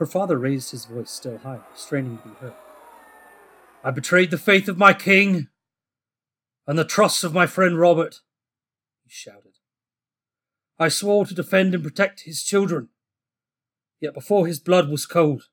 [0.00, 2.54] Her father raised his voice still higher, straining to be heard.
[3.84, 5.48] I betrayed the faith of my king
[6.66, 8.20] and the trust of my friend Robert,
[9.04, 9.58] he shouted.
[10.78, 12.88] I swore to defend and protect his children,
[14.00, 15.44] yet before his blood was cold,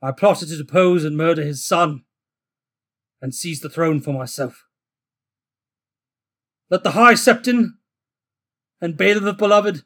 [0.00, 2.04] I plotted to depose and murder his son
[3.20, 4.66] and seize the throne for myself.
[6.70, 7.72] Let the High Septon
[8.80, 9.82] and Baelor the Beloved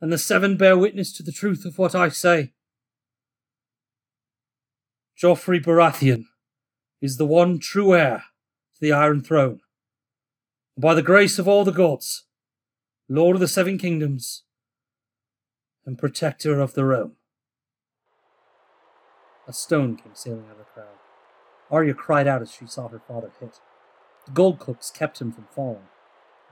[0.00, 2.52] and the Seven bear witness to the truth of what I say.
[5.20, 6.26] Joffrey Baratheon
[7.00, 8.24] is the one true heir
[8.74, 9.60] to the Iron Throne.
[10.76, 12.26] And by the grace of all the gods,
[13.08, 14.44] Lord of the Seven Kingdoms,
[15.84, 17.12] and Protector of the Realm.
[19.48, 20.98] A stone came sailing out of the crowd.
[21.70, 23.58] Arya cried out as she saw her father hit.
[24.26, 25.88] The gold cloaks kept him from falling.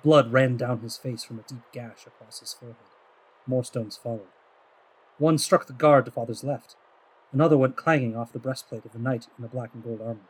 [0.02, 2.95] Blood ran down his face from a deep gash across his forehead.
[3.46, 4.28] More stones followed.
[5.18, 6.76] One struck the guard to father's left.
[7.32, 10.28] Another went clanging off the breastplate of the knight in the black and gold armor.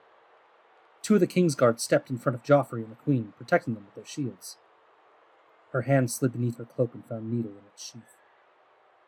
[1.03, 3.85] Two of the king's guards stepped in front of Joffrey and the queen, protecting them
[3.85, 4.57] with their shields.
[5.73, 8.17] Her hand slid beneath her cloak and found needle in its sheath.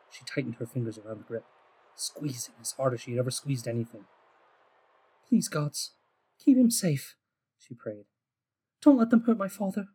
[0.09, 1.45] She tightened her fingers around the grip,
[1.95, 4.05] squeezing as hard as she had ever squeezed anything.
[5.27, 5.91] Please, gods,
[6.43, 7.15] keep him safe,
[7.57, 8.05] she prayed.
[8.81, 9.87] Don't let them hurt my father.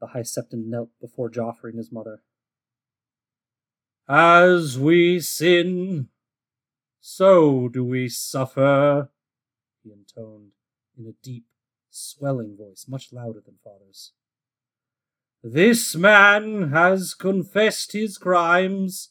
[0.00, 2.22] The High Septon knelt before Joffrey and his mother.
[4.08, 6.08] As we sin,
[7.00, 9.10] so do we suffer,
[9.82, 10.52] he intoned
[10.98, 11.44] in a deep,
[11.90, 14.12] swelling voice, much louder than father's.
[15.42, 19.10] This man has confessed his crimes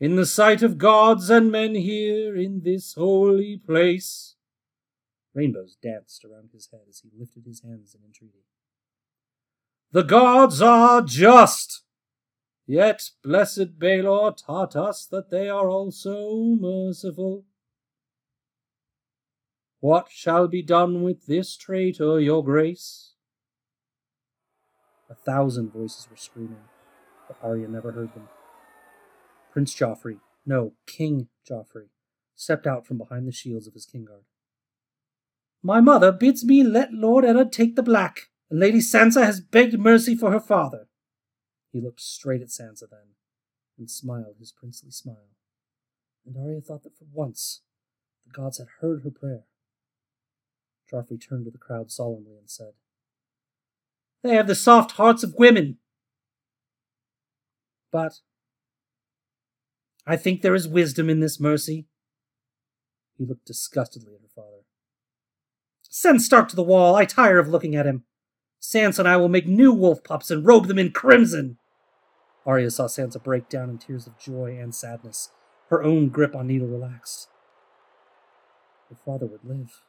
[0.00, 4.34] in the sight of gods and men here in this holy place.
[5.34, 8.44] Rainbows danced around his head as he lifted his hands in entreaty.
[9.92, 11.82] The gods are just,
[12.68, 17.44] yet blessed Baelor taught us that they are also merciful.
[19.80, 23.14] What shall be done with this traitor, your grace?
[25.10, 26.64] A thousand voices were screaming,
[27.26, 28.28] but Arya never heard them.
[29.50, 31.88] Prince Joffrey, no, King Joffrey,
[32.34, 34.24] stepped out from behind the shields of his king guard.
[35.62, 39.78] My mother bids me let Lord Eddard take the black, and Lady Sansa has begged
[39.78, 40.87] mercy for her father.
[41.78, 43.14] He looked straight at Sansa then,
[43.78, 45.28] and smiled his princely smile.
[46.26, 47.60] And Arya thought that for once
[48.26, 49.44] the gods had heard her prayer.
[50.92, 52.72] Joffrey turned to the crowd solemnly and said,
[54.24, 55.78] They have the soft hearts of women.
[57.92, 58.14] But
[60.04, 61.86] I think there is wisdom in this mercy.
[63.16, 64.64] He looked disgustedly at her father.
[65.88, 66.96] Send Stark to the wall.
[66.96, 68.02] I tire of looking at him.
[68.60, 71.56] Sansa and I will make new wolf pups and robe them in crimson.
[72.48, 75.32] Arya saw Sansa break down in tears of joy and sadness.
[75.68, 77.28] Her own grip on Needle relaxed.
[78.88, 79.82] Her father would live.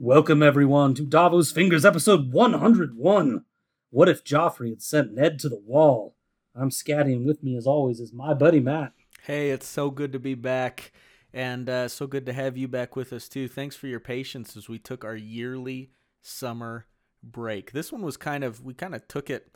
[0.00, 3.44] Welcome, everyone, to Davos Fingers, episode 101.
[3.90, 6.16] What if Joffrey had sent Ned to the wall?
[6.56, 8.94] I'm Scatty, and with me, as always, is my buddy Matt.
[9.24, 10.90] Hey, it's so good to be back,
[11.32, 13.48] and uh, so good to have you back with us, too.
[13.48, 15.90] Thanks for your patience as we took our yearly
[16.22, 16.86] summer
[17.22, 17.72] break.
[17.72, 19.54] This one was kind of, we kind of took it,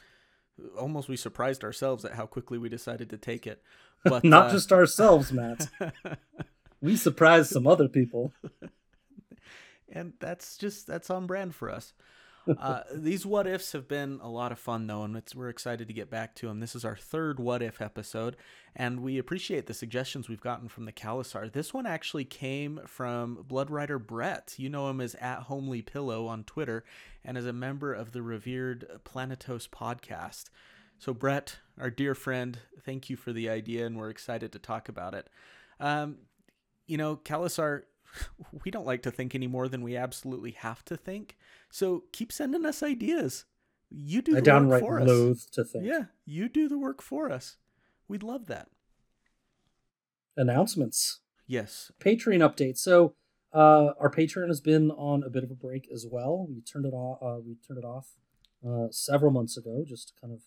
[0.79, 3.63] almost we surprised ourselves at how quickly we decided to take it.
[4.05, 5.69] But Not uh, just ourselves, Matt.
[6.81, 8.33] we surprised some other people.
[9.91, 11.93] and that's just that's on brand for us.
[12.59, 15.95] Uh, these what ifs have been a lot of fun though, and we're excited to
[15.95, 16.61] get back to them.
[16.61, 18.37] This is our third what if episode,
[18.77, 21.51] and we appreciate the suggestions we've gotten from the Khalasar.
[21.53, 24.55] This one actually came from Blood Rider Brett.
[24.57, 26.85] You know him as at Homely Pillow on Twitter,
[27.25, 30.45] and as a member of the revered Planetos podcast.
[30.99, 34.89] So Brett, our dear friend, thank you for the idea, and we're excited to talk
[34.89, 35.29] about it.
[35.81, 36.19] Um,
[36.87, 37.83] you know, Khalasar
[38.65, 41.37] we don't like to think any more than we absolutely have to think.
[41.71, 43.45] So keep sending us ideas.
[43.91, 45.07] You do the I work for us.
[45.09, 45.85] loathe to think.
[45.85, 47.57] Yeah, you do the work for us.
[48.09, 48.69] We'd love that.
[50.37, 51.21] Announcements.
[51.47, 51.93] Yes.
[52.01, 52.79] Patreon update.
[52.79, 53.15] So
[53.53, 56.47] uh, our Patreon has been on a bit of a break as well.
[56.49, 57.19] We turned it off.
[57.23, 58.09] Uh, we turned it off
[58.67, 60.41] uh, several months ago, just to kind of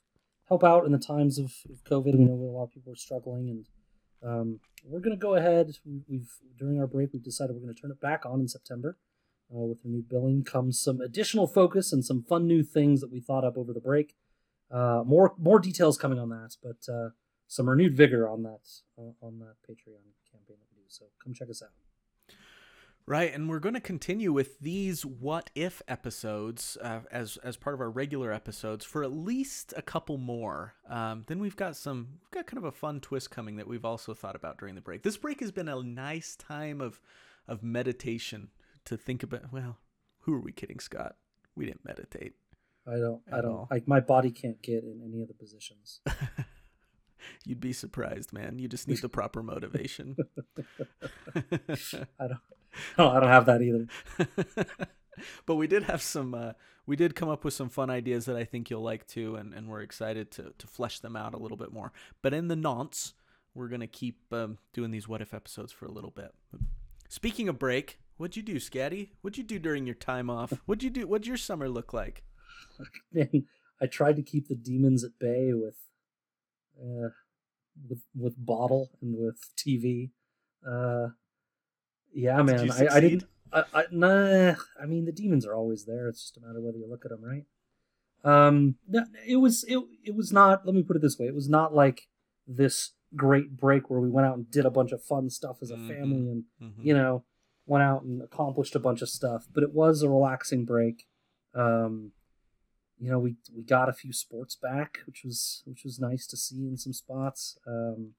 [0.49, 2.17] help out in the times of, of COVID.
[2.17, 3.65] We know a lot of people are struggling, and
[4.23, 5.77] um, we're going to go ahead.
[6.07, 8.97] We've during our break, we've decided we're going to turn it back on in September.
[9.49, 13.09] Uh, with the new billing comes some additional focus and some fun new things that
[13.11, 14.13] we thought up over the break.
[14.69, 17.09] Uh, more more details coming on that, but uh,
[17.47, 18.67] some renewed vigor on that
[18.97, 20.87] uh, on that Patreon campaign that we do.
[20.89, 21.86] So come check us out.
[23.09, 27.73] Right, and we're going to continue with these what if episodes uh, as as part
[27.73, 30.73] of our regular episodes for at least a couple more.
[30.89, 33.85] Um, then we've got some we've got kind of a fun twist coming that we've
[33.85, 35.03] also thought about during the break.
[35.03, 36.99] This break has been a nice time of
[37.47, 38.49] of meditation
[38.83, 39.53] to think about.
[39.53, 39.77] Well,
[40.19, 41.15] who are we kidding, Scott?
[41.55, 42.33] We didn't meditate.
[42.85, 43.21] I don't.
[43.31, 43.51] I don't.
[43.51, 43.67] all.
[43.71, 46.01] Like my body can't get in any of the positions.
[47.45, 48.59] You'd be surprised, man.
[48.59, 50.15] You just need the proper motivation.
[51.35, 52.39] I don't.
[52.97, 53.87] No, I don't have that either.
[55.45, 56.53] but we did have some uh,
[56.85, 59.53] we did come up with some fun ideas that I think you'll like too and,
[59.53, 61.91] and we're excited to to flesh them out a little bit more.
[62.21, 63.13] But in the nonce,
[63.55, 66.33] we're gonna keep um, doing these what if episodes for a little bit.
[67.09, 69.09] Speaking of break, what'd you do, Scatty?
[69.21, 70.53] What'd you do during your time off?
[70.65, 71.07] What'd you do?
[71.07, 72.23] What'd your summer look like?
[73.81, 75.77] I tried to keep the demons at bay with,
[76.81, 77.09] uh,
[77.89, 80.11] with with bottle and with TV.
[80.67, 81.09] Uh,
[82.13, 82.65] yeah, Did man.
[82.65, 83.23] you I, I didn't.
[83.51, 84.55] I, I nah.
[84.81, 86.07] I mean, the demons are always there.
[86.07, 87.45] It's just a matter whether you look at them, right?
[88.23, 88.75] Um,
[89.27, 90.65] it was it it was not.
[90.65, 92.07] Let me put it this way: it was not like
[92.47, 95.71] this great break where we went out and did a bunch of fun stuff as
[95.71, 95.87] a Mhm.
[95.87, 96.83] family and Mhm.
[96.83, 97.23] you know,
[97.65, 99.47] went out and accomplished a bunch of stuff.
[99.53, 101.07] But it was a relaxing break.
[101.53, 102.11] Um,
[102.99, 106.37] you know, we we got a few sports back, which was which was nice to
[106.37, 107.57] see in some spots.
[107.67, 108.13] Um,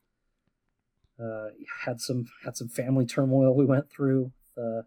[1.20, 1.48] uh,
[1.84, 4.82] had some had some family turmoil we went through uh,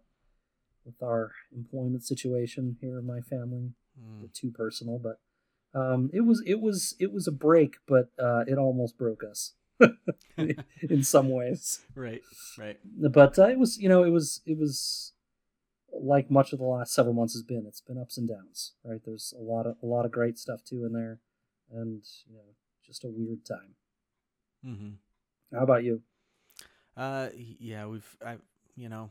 [0.84, 3.72] with our employment situation here in my family.
[4.00, 4.32] Mm.
[4.32, 5.20] Too personal, but
[5.78, 9.52] um, it was it was it was a break, but uh, it almost broke us
[10.36, 12.22] in some ways Right,
[12.58, 12.78] right.
[13.10, 15.12] but uh, it was you know it was it was
[16.00, 19.00] like much of the last several months has been it's been ups and downs right
[19.04, 21.18] there's a lot of a lot of great stuff too in there
[21.70, 22.54] and you know
[22.84, 23.74] just a weird time
[24.64, 24.90] Mm-hmm.
[25.56, 26.02] how about you
[26.96, 28.36] Uh, yeah, we've, I,
[28.76, 29.10] you know,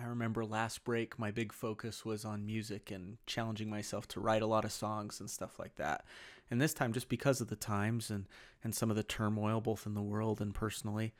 [0.00, 4.42] I remember last break, my big focus was on music and challenging myself to write
[4.42, 6.04] a lot of songs and stuff like that.
[6.50, 8.26] And this time, just because of the times and,
[8.62, 11.14] and some of the turmoil, both in the world and personally,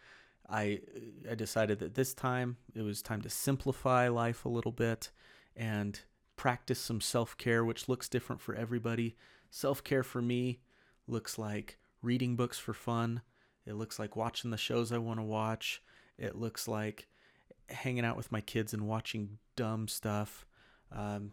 [0.49, 0.81] I,
[1.31, 5.11] I decided that this time it was time to simplify life a little bit
[5.56, 5.99] and
[6.37, 9.17] practice some self care, which looks different for everybody.
[9.50, 10.61] Self care for me
[11.06, 13.23] looks like reading books for fun.
[13.67, 15.82] It looks like watching the shows I want to watch.
[16.19, 17.08] It looks like
[17.70, 20.44] hanging out with my kids and watching dumb stuff.
[20.93, 21.32] Um,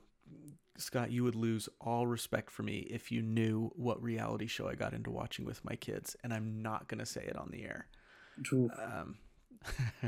[0.78, 4.76] Scott, you would lose all respect for me if you knew what reality show I
[4.76, 7.64] got into watching with my kids, and I'm not going to say it on the
[7.64, 7.88] air.
[8.44, 8.70] True.
[8.82, 9.18] Um,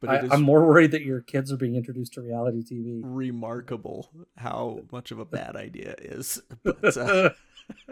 [0.00, 4.10] but I, i'm more worried that your kids are being introduced to reality tv remarkable
[4.36, 6.40] how much of a bad idea it is.
[6.62, 7.30] But uh,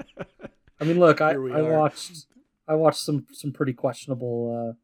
[0.80, 2.26] i mean look i, I watched
[2.68, 4.38] i watched some some pretty questionable
[4.70, 4.74] uh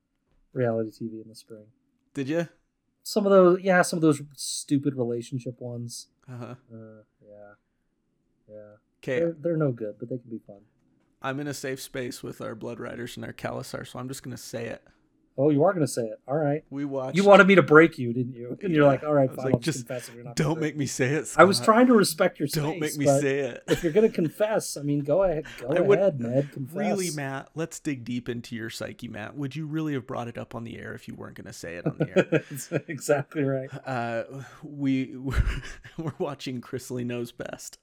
[0.52, 1.64] reality tv in the spring
[2.14, 2.49] did you?
[3.04, 6.54] some of those yeah some of those stupid relationship ones Uh-huh.
[6.72, 7.52] uh yeah
[8.49, 8.72] yeah
[9.02, 10.60] Okay, they're, they're no good but they can be fun
[11.23, 14.23] I'm in a safe space with our Blood Riders and our Khalasar, so I'm just
[14.23, 14.83] going to say it.
[15.39, 16.21] Oh, you are going to say it.
[16.29, 16.63] All right.
[16.69, 17.17] We watched.
[17.17, 18.59] You wanted me to break you, didn't you?
[18.63, 19.53] And you're like, all right, fine.
[19.53, 20.37] like, just confess if you're not.
[20.37, 21.27] Don't gonna make me say it.
[21.39, 22.63] I was trying to respect your space.
[22.63, 23.65] Don't make me say it.
[23.67, 25.47] If you're going to confess, I mean, go ahead.
[25.59, 26.53] Go I ahead, Ned.
[26.53, 26.77] Confess.
[26.77, 29.35] Really, Matt, let's dig deep into your psyche, Matt.
[29.35, 31.53] Would you really have brought it up on the air if you weren't going to
[31.53, 32.29] say it on the air?
[32.51, 33.71] That's exactly right.
[33.87, 34.25] uh,
[34.63, 35.17] we
[35.97, 37.79] we're watching Chrisley Knows Best.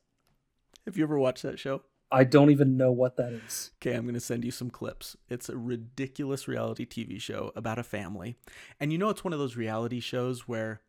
[0.85, 1.81] Have you ever watched that show?
[2.11, 3.71] I don't even know what that is.
[3.81, 5.15] Okay, I'm going to send you some clips.
[5.29, 8.35] It's a ridiculous reality TV show about a family.
[8.79, 10.81] And you know, it's one of those reality shows where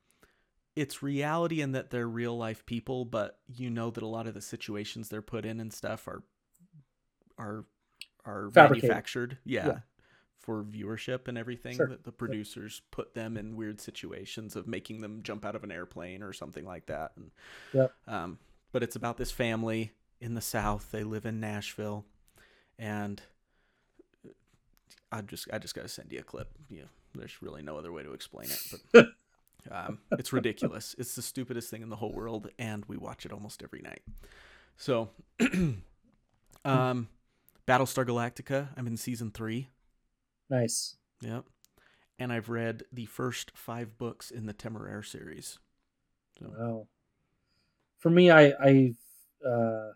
[0.77, 4.35] it's reality in that they're real life people, but you know that a lot of
[4.35, 6.23] the situations they're put in and stuff are
[7.39, 7.65] are
[8.25, 8.89] are Fabricated.
[8.89, 9.39] manufactured.
[9.45, 9.67] Yeah.
[9.67, 9.79] Yeah.
[10.39, 11.87] For viewership and everything, Sure.
[11.89, 15.71] that the producers put them in weird situations of making them jump out of an
[15.71, 17.13] airplane or something like that.
[17.17, 17.31] And,
[17.75, 17.93] Yep.
[18.07, 18.39] um,
[18.73, 20.91] but it's about this family in the South.
[20.91, 22.05] They live in Nashville,
[22.79, 23.21] and
[25.13, 26.49] I just I just gotta send you a clip.
[26.69, 26.85] Yeah,
[27.15, 29.07] there's really no other way to explain it, but
[29.71, 30.95] um, it's ridiculous.
[30.99, 34.03] It's the stupidest thing in the whole world, and we watch it almost every night.
[34.77, 35.11] So,
[36.65, 37.09] um,
[37.67, 38.69] Battlestar Galactica.
[38.77, 39.69] I'm in season three.
[40.49, 40.97] Nice.
[41.21, 41.45] Yep,
[42.19, 45.59] and I've read the first five books in the Temeraire series.
[46.39, 46.87] So, Wow.
[47.99, 48.95] For me, I, I,
[49.47, 49.93] uh,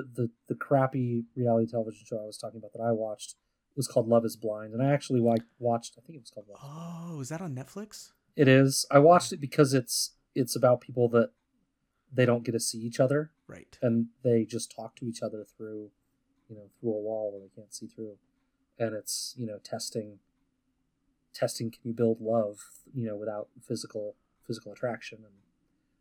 [0.00, 3.34] the, the the crappy reality television show I was talking about that I watched
[3.76, 5.94] was called Love Is Blind, and I actually wa- watched.
[5.98, 6.60] I think it was called Love.
[6.62, 8.12] Oh, is that on Netflix?
[8.34, 8.86] It is.
[8.90, 11.30] I watched it because it's it's about people that
[12.12, 13.78] they don't get to see each other, Right.
[13.82, 15.90] and they just talk to each other through,
[16.48, 18.16] you know, through a wall where they can't see through,
[18.78, 20.18] and it's you know testing.
[21.34, 22.60] Testing, can you build love,
[22.94, 25.34] you know, without physical physical attraction, and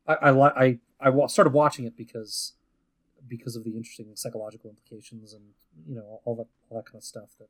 [0.08, 0.80] I I I,
[1.12, 2.54] I started watching it because
[3.28, 5.44] because of the interesting psychological implications and
[5.88, 7.50] you know all that all that kind of stuff that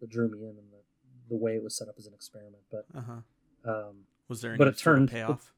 [0.00, 0.82] that drew me in and the
[1.28, 2.62] the way it was set up as an experiment.
[2.70, 3.70] But Uh huh.
[3.70, 3.94] um,
[4.28, 5.52] Was there any But it turned- payoff?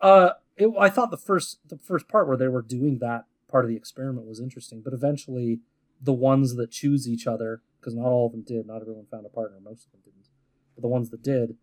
[0.00, 3.64] uh, it, I thought the first the first part where they were doing that part
[3.64, 5.60] of the experiment was interesting, but eventually
[6.00, 9.26] the ones that choose each other, because not all of them did, not everyone found
[9.26, 10.28] a partner, most of them didn't,
[10.76, 11.56] but the ones that did,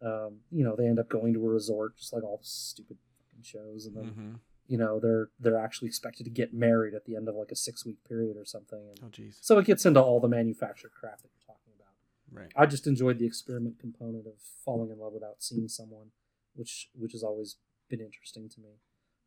[0.00, 2.96] um, you know, they end up going to a resort, just like all the stupid
[3.42, 4.34] shows, and then Mm-hmm.
[4.72, 7.56] You know they're they're actually expected to get married at the end of like a
[7.56, 9.36] six week period or something, and Oh, jeez.
[9.40, 11.94] so it gets into all the manufactured crap that you're talking about.
[12.40, 12.52] Right.
[12.56, 14.34] I just enjoyed the experiment component of
[14.64, 16.08] falling in love without seeing someone,
[16.54, 17.56] which which has always
[17.88, 18.72] been interesting to me.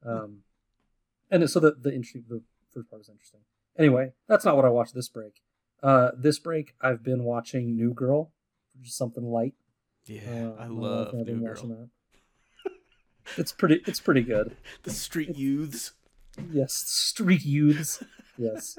[0.05, 0.43] Um,
[1.29, 2.41] and so the the interesting the
[2.73, 3.41] first part is interesting.
[3.77, 5.41] Anyway, that's not what I watched this break.
[5.81, 8.31] Uh, this break I've been watching New Girl,
[8.79, 9.55] which is something light.
[10.05, 11.53] Yeah, Uh, I my love New Girl.
[11.67, 11.89] that.
[13.37, 13.81] It's pretty.
[13.85, 14.55] It's pretty good.
[14.83, 15.93] The street youths.
[16.51, 18.03] Yes, street youths.
[18.37, 18.77] Yes.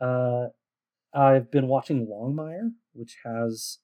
[0.00, 0.48] Uh,
[1.12, 3.78] I've been watching Longmire, which has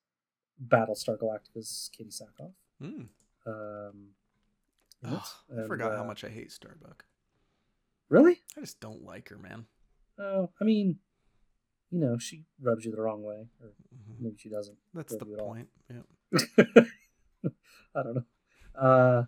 [0.66, 2.52] Battlestar Galactica's Katee Sackhoff.
[2.82, 3.09] Mm.
[3.47, 4.09] Um.
[5.04, 7.04] Oh, I And, forgot how uh, much I hate Starbuck.
[8.09, 8.40] Really?
[8.56, 9.66] I just don't like her, man.
[10.18, 10.99] Oh, I mean,
[11.90, 14.21] you know, she rubs you the wrong way, or Mhm.
[14.21, 14.76] maybe she doesn't.
[14.94, 15.68] That's the point.
[15.90, 16.02] Yeah.
[17.94, 18.25] I don't know.
[18.80, 19.25] Uh,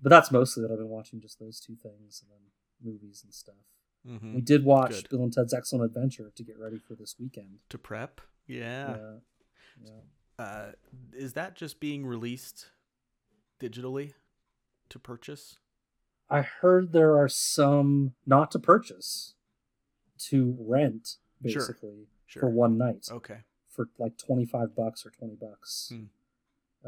[0.00, 3.32] but that's mostly what I've been watching, just those two things, and then movies and
[3.32, 3.54] stuff.
[4.06, 5.08] hmm We did watch Good.
[5.10, 7.58] Bill and Ted's Excellent Adventure to get ready for this weekend.
[7.70, 8.20] To prep.
[8.46, 8.96] Yeah.
[8.96, 9.12] Yeah.
[10.38, 10.44] yeah.
[10.44, 10.72] Uh,
[11.14, 12.66] is that just being released
[13.60, 14.12] digitally
[14.90, 15.58] to purchase?
[16.28, 19.34] I heard there are some not to purchase,
[20.28, 21.60] to rent Sure.
[21.60, 22.40] basically Sure.
[22.40, 23.40] for one night Okay.
[23.68, 25.90] for like twenty five bucks or twenty bucks.
[25.92, 26.04] Hmm.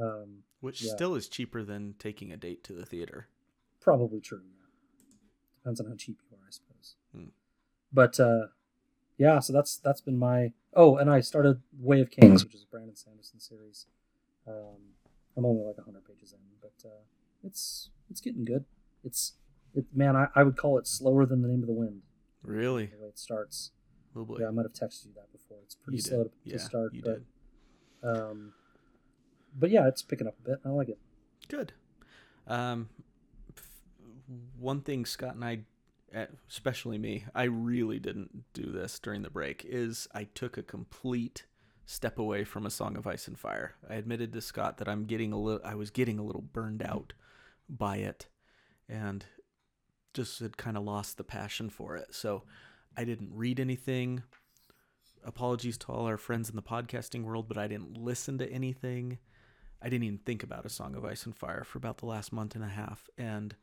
[0.00, 0.92] Um, Which Yeah.
[0.94, 3.28] still is cheaper than taking a date to the theater.
[3.80, 4.42] probably true.
[4.44, 4.66] Yeah.
[5.62, 6.96] Depends on how cheap you are, I suppose.
[7.12, 7.28] Hmm.
[7.92, 8.48] But uh,
[9.16, 10.52] yeah, so that's that's been my.
[10.74, 13.86] Oh, and I started Way of Kings, which is a Brandon Sanderson series.
[14.46, 14.94] Um,
[15.36, 17.02] I'm only like hundred pages in, but uh,
[17.42, 18.64] it's it's getting good.
[19.04, 19.34] It's
[19.74, 22.02] it man, I, I would call it slower than the name of the wind.
[22.42, 22.86] Really?
[22.86, 23.70] The way it starts.
[24.14, 24.38] Oh boy.
[24.40, 25.58] Yeah, I might have texted you that before.
[25.64, 27.24] It's pretty You slow to, Yeah, to start, but did.
[28.02, 28.52] um,
[29.54, 30.60] but yeah, it's picking up a bit.
[30.64, 30.98] I like it.
[31.48, 31.72] Good.
[32.46, 32.88] Um,
[34.58, 35.60] one thing Scott and I,
[36.12, 39.64] eh, especially me, I really didn't do this during the break.
[39.68, 41.44] Is I took a complete
[41.86, 43.74] step away from A Song of Ice and Fire.
[43.88, 46.82] I admitted to Scott that I'm getting a little, I was getting a little burned
[46.82, 47.14] out
[47.68, 48.26] by it,
[48.88, 49.24] and
[50.12, 52.14] just had kind of lost the passion for it.
[52.14, 52.42] So
[52.96, 54.22] I didn't read anything.
[55.24, 59.18] Apologies to all our friends in the podcasting world, but I didn't listen to anything.
[59.80, 62.32] I didn't even think about a Song of Ice and Fire for about the last
[62.32, 63.54] month and a half, and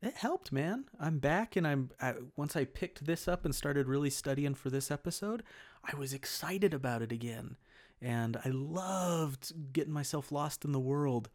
[0.00, 0.84] it helped, man.
[0.98, 4.70] I'm back, and I'm I, once I picked this up and started really studying for
[4.70, 5.42] this episode,
[5.84, 7.56] I was excited about it again,
[8.00, 11.28] and I loved getting myself lost in the world.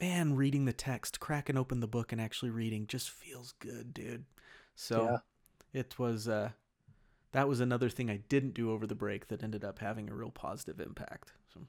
[0.00, 4.24] Man, reading the text, cracking open the book, and actually reading just feels good, dude.
[4.74, 5.80] So Yeah.
[5.80, 6.50] it was uh,
[7.32, 10.14] that was another thing I didn't do over the break that ended up having a
[10.14, 11.32] real positive impact.
[11.52, 11.60] So.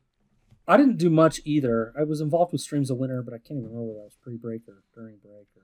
[0.70, 1.94] I didn't do much either.
[2.00, 4.18] I was involved with Streams of Winter, but I can't even remember whether that was
[4.22, 5.64] pre-break or during break or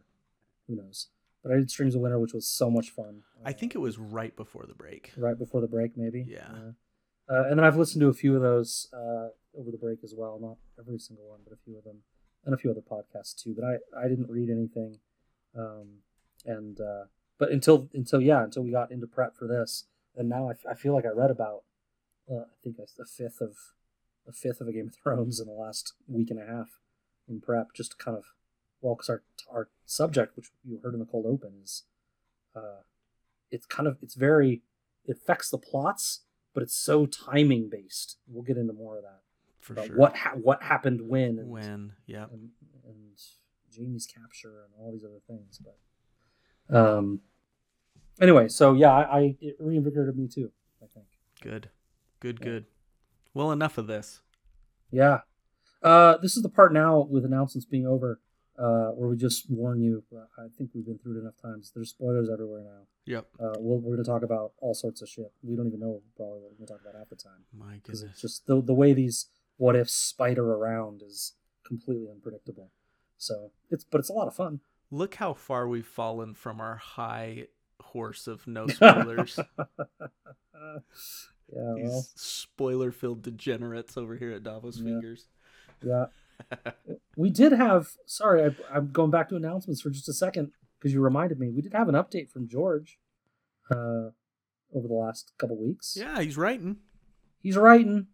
[0.68, 1.10] who knows.
[1.44, 3.22] But I did Streams of Winter, which was so much fun.
[3.46, 5.12] I think it was right before the break.
[5.16, 6.26] right before the break, maybe.
[6.28, 6.72] Yeah.
[7.30, 10.16] Uh, and then I've listened to a few of those uh, over the break as
[10.18, 10.40] well.
[10.42, 11.98] Not every single one, but a few of them,
[12.44, 13.56] and a few other podcasts too.
[13.56, 14.98] But I, I didn't read anything,
[15.56, 16.00] um,
[16.46, 17.06] and uh,
[17.38, 19.86] but until until yeah until we got into prep for this,
[20.16, 21.64] and now I, f- I feel like I read about
[22.32, 23.56] uh, I think a fifth of
[24.28, 26.80] a fifth of a Game of Thrones in the last week and a half
[27.28, 28.26] in prep, just to kind of
[28.82, 31.84] well, because our our subject, which you heard in the cold open, is
[32.56, 32.82] uh,
[33.52, 34.62] it's kind of it's very
[35.06, 36.22] it affects the plots,
[36.54, 38.18] but it's so timing based.
[38.28, 39.22] We'll get into more of that
[39.60, 39.98] For about sure.
[39.98, 41.94] what ha- what happened when and, when?
[42.06, 42.26] Yeah.
[42.32, 42.50] and
[42.86, 43.18] and
[43.76, 45.60] Jaime's capture and all these other things.
[45.60, 47.22] But um,
[48.22, 50.52] anyway, so yeah, I, I it reinvigorated me too.
[50.82, 51.06] I think.
[51.42, 51.70] Good.
[52.20, 52.38] Good.
[52.42, 52.46] Yeah.
[52.46, 52.66] Good.
[53.36, 54.22] Well, enough of this.
[54.92, 55.20] Yeah.
[55.84, 58.20] Uh, this is the part now with announcements being over,
[58.58, 60.04] uh, where we just warn you.
[60.16, 61.72] uh, I think we've been through it enough times.
[61.76, 62.88] There's spoilers everywhere now.
[63.06, 63.26] Yep.
[63.40, 65.32] Uh, we'll, we're going to talk about all sorts of shit.
[65.44, 67.76] We don't even know probably what we're going to talk about half the time My
[67.84, 68.04] goodness.
[68.04, 69.28] it's just the the way these
[69.58, 71.34] what ifs spider around is
[71.68, 72.72] completely unpredictable.
[73.18, 74.62] So it's but it's a lot of fun.
[74.90, 77.48] Look how far we've fallen from our high
[77.82, 79.38] horse of no spoilers.
[81.54, 84.84] yeah, well, These spoiler-filled degenerates over here at Davos Yeah.
[84.86, 85.28] Fingers.
[85.84, 86.06] yeah.
[87.18, 87.90] we did have.
[88.06, 91.50] Sorry, I, I'm going back to announcements for just a second because you reminded me.
[91.50, 93.00] We did have an update from George
[93.72, 94.10] uh,
[94.74, 95.96] over the last couple weeks.
[95.98, 96.78] Yeah, he's writing.
[97.42, 98.08] He's writing.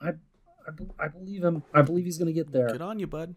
[0.00, 1.64] I, I, I believe him.
[1.74, 2.68] I believe he's going to get there.
[2.68, 3.34] Good on you, bud.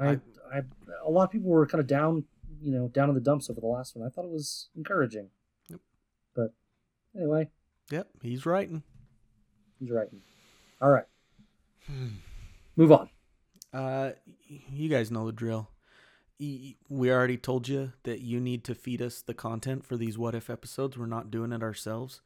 [0.00, 0.18] I, I,
[0.52, 0.62] I,
[1.06, 2.24] a lot of people were kind of down,
[2.60, 4.04] you know, down in the dumps over the last one.
[4.04, 5.28] I thought it was encouraging.
[5.68, 5.80] Yep.
[6.34, 6.54] But
[7.16, 7.50] anyway.
[7.90, 8.82] Yep, he's writing.
[9.78, 10.20] He's writing.
[10.80, 11.04] All right.
[12.76, 13.08] Move on.
[13.72, 14.10] Uh,
[14.72, 15.68] you guys know the drill.
[16.38, 20.34] We already told you that you need to feed us the content for these what
[20.34, 20.98] if episodes.
[20.98, 22.20] We're not doing it ourselves.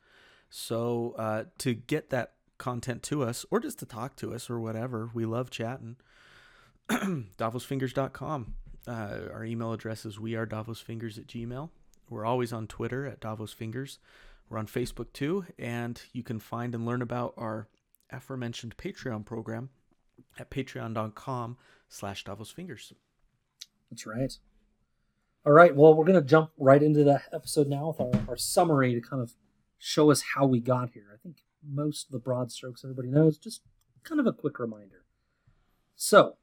[0.49, 4.59] So, uh, to get that content to us, or just to talk to us, or
[4.59, 5.97] whatever, we love chatting.
[6.89, 8.55] DavosFingers.com.
[8.87, 11.71] Uh, our email address is we are DavosFingers at Gmail.
[12.09, 13.99] We're always on Twitter at DavosFingers.
[14.49, 17.69] We're on Facebook too, and you can find and learn about our
[18.11, 19.71] aforementioned Patreon program
[20.39, 21.57] at patreon.com
[21.89, 22.93] slash davosfingers.
[23.91, 24.33] That's right.
[25.45, 28.37] All right, well, we're going to jump right into the episode now with our, our
[28.37, 29.35] summary to kind of
[29.79, 31.07] show us how we got here.
[31.13, 33.63] I think most of the broad strokes everybody knows, just
[34.03, 35.05] kind of a quick reminder.
[35.95, 36.37] So,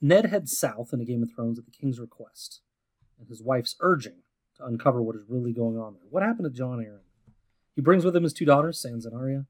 [0.00, 2.60] Ned heads south in a Game of Thrones at the king's request
[3.18, 4.22] and his wife's urging
[4.58, 6.04] to uncover what is really going on there.
[6.10, 7.00] What happened to Jon Arryn?
[7.74, 9.46] He brings with him his two daughters, Sansa and Arya,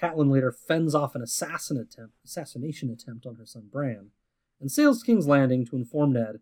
[0.00, 4.10] Catelyn later fends off an assassin attempt, assassination attempt on her son Bran,
[4.60, 6.40] and sails to King's Landing to inform Ned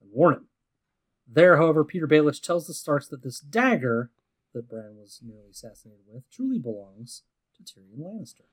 [0.00, 0.46] and warn him.
[1.26, 4.10] There, however, Petyr Baelish tells the Starks that this dagger
[4.52, 7.22] that Bran was nearly assassinated with truly belongs
[7.56, 8.44] to Tyrion Lannister.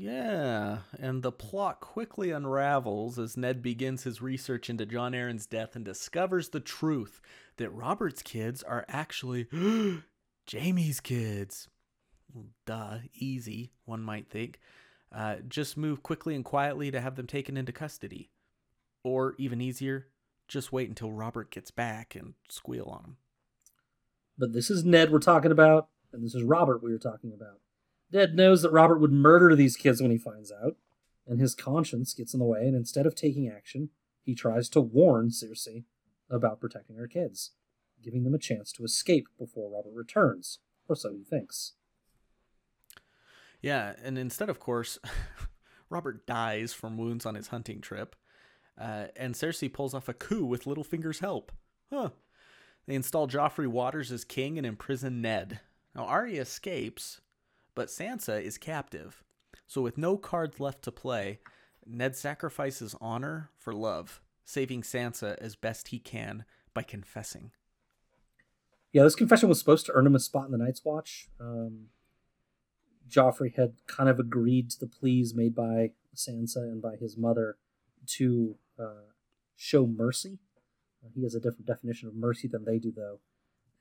[0.00, 5.74] Yeah, and the plot quickly unravels as Ned begins his research into Jon Arryn's death
[5.74, 7.20] and discovers the truth
[7.56, 9.48] that Robert's kids are actually
[10.50, 11.68] Jaime's kids
[12.66, 14.60] duh, easy, one might think.
[15.14, 18.30] Uh, just move quickly and quietly to have them taken into custody.
[19.02, 20.08] Or, even easier,
[20.48, 23.16] just wait until Robert gets back and squeal on him.
[24.36, 27.60] But this is Ned we're talking about, and this is Robert we were talking about.
[28.12, 30.76] Ned knows that Robert would murder these kids when he finds out,
[31.26, 33.90] and his conscience gets in the way, and instead of taking action,
[34.22, 35.84] he tries to warn Cersei
[36.30, 37.52] about protecting her kids,
[38.02, 41.74] giving them a chance to escape before Robert returns, or so he thinks.
[43.60, 44.98] Yeah, and instead, of course,
[45.90, 48.16] Robert dies from wounds on his hunting trip,
[48.80, 51.52] uh, and Cersei pulls off a coup with Littlefinger's help.
[51.92, 52.10] Huh.
[52.86, 55.60] They install Joffrey Waters as king and imprison Ned.
[55.94, 57.20] Now, Arya escapes,
[57.78, 59.22] but Sansa is captive.
[59.68, 61.38] So, with no cards left to play,
[61.86, 67.52] Ned sacrifices honor for love, saving Sansa as best he can by confessing.
[68.92, 71.28] Yeah, this confession was supposed to earn him a spot in the Night's Watch.
[71.38, 71.90] Um,
[73.08, 77.58] Joffrey had kind of agreed to the pleas made by Sansa and by his mother
[78.06, 79.12] to uh,
[79.54, 80.40] show mercy.
[81.00, 83.20] Uh, he has a different definition of mercy than they do, though.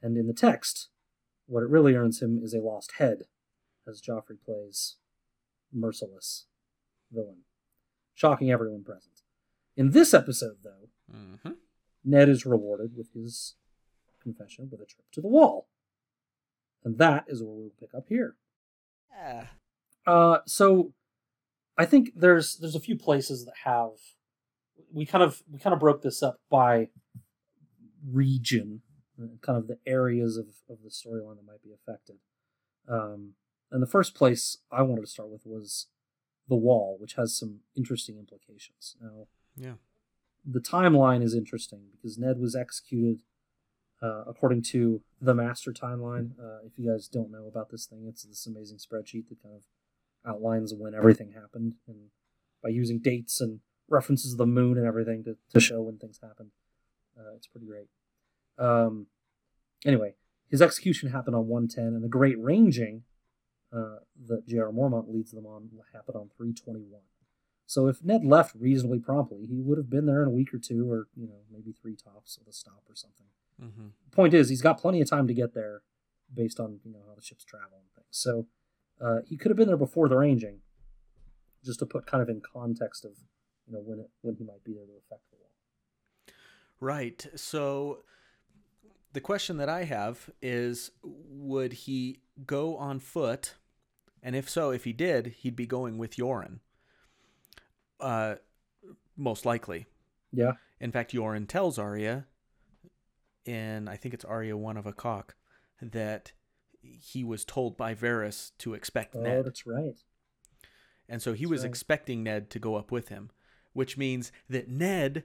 [0.04, 0.90] And in the text,
[1.48, 3.24] what it really earns him is a lost head,
[3.88, 4.98] as Joffrey plays
[5.74, 6.46] merciless
[7.12, 7.44] villain,
[8.14, 9.22] shocking everyone present.
[9.76, 11.52] In this episode, though, mm-hmm.
[12.04, 13.56] Ned is rewarded with his
[14.22, 15.68] confession with a trip to the wall.
[16.84, 18.36] And that is where we'll pick up here.
[19.12, 19.48] Yeah.
[20.06, 20.94] Uh, so
[21.78, 23.92] I think there's there's a few places that have
[24.92, 26.90] we kind of we kind of broke this up by
[28.10, 28.82] region,
[29.42, 32.18] kind of the areas of, of the storyline that might be affected.
[32.88, 33.34] Um,
[33.72, 35.88] and the first place I wanted to start with was
[36.48, 38.96] the wall, which has some interesting implications.
[39.02, 39.74] Now, yeah,
[40.46, 43.22] the timeline is interesting because Ned was executed
[44.02, 46.32] uh, according to the master timeline.
[46.40, 49.56] Uh, if you guys don't know about this thing, it's this amazing spreadsheet that kind
[49.56, 49.64] of
[50.26, 52.10] outlines when everything happened, and
[52.64, 56.20] by using dates and references of the moon and everything to, to show when things
[56.22, 56.52] happened.
[57.18, 57.88] Uh, it's pretty great.
[58.58, 59.08] Um,
[59.86, 60.16] anyway,
[60.50, 63.04] his execution happened on 110, and the great ranging
[63.74, 67.02] uh, that Jeor Mormont leads them on happened on 321.
[67.66, 70.58] So if Ned left reasonably promptly, he would have been there in a week or
[70.58, 73.26] two, or you know maybe three tops with a stop or something.
[73.62, 73.88] Mm-hmm.
[74.12, 75.82] Point is, he's got plenty of time to get there,
[76.34, 78.08] based on you know how the ships travel and things.
[78.12, 78.48] So
[79.02, 80.60] uh, he could have been there before the ranging,
[81.64, 83.12] just to put kind of in context of
[83.68, 85.52] you know when it when he might be there to affect the wall.
[86.80, 87.26] Right.
[87.36, 88.04] So
[89.18, 93.56] the question that I have is, would he go on foot?
[94.22, 96.60] And if so, if he did, he'd be going with Yoren.
[98.00, 98.36] Uh,
[99.16, 99.88] most likely.
[100.32, 100.52] Yeah.
[100.80, 102.28] In fact, Yoren tells Arya
[103.44, 105.34] in I think it's Arya one of ACOK
[105.82, 106.34] that
[106.84, 109.26] he was told by Varys to expect Ned.
[109.26, 109.46] oh, Ned.
[109.48, 109.98] that's right.
[111.10, 111.70] And so he was right.
[111.70, 113.32] expecting Ned to go up with him,
[113.74, 115.24] which means that Ned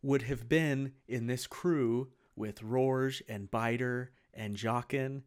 [0.00, 5.22] would have been in this crew with Rorge and Biter and Jaqen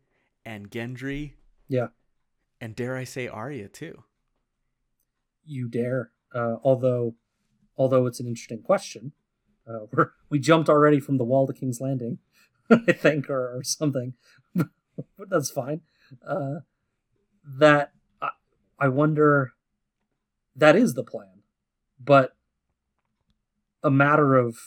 [0.46, 1.34] and Gendry
[1.68, 1.88] Yeah,
[2.62, 4.04] and dare I say Arya too.
[5.46, 6.12] you dare.
[6.34, 7.16] Uh, although,
[7.76, 9.14] although it's an interesting question.
[9.68, 12.20] Uh, we're, we jumped already from the wall to King's Landing,
[12.70, 14.14] I think, or, or something.
[14.56, 14.68] but
[15.30, 15.82] that's fine.
[16.26, 16.60] Uh,
[17.44, 18.30] that I,
[18.80, 19.54] I wonder.
[20.56, 21.44] That is the plan,
[22.04, 22.36] but
[23.82, 24.58] a matter of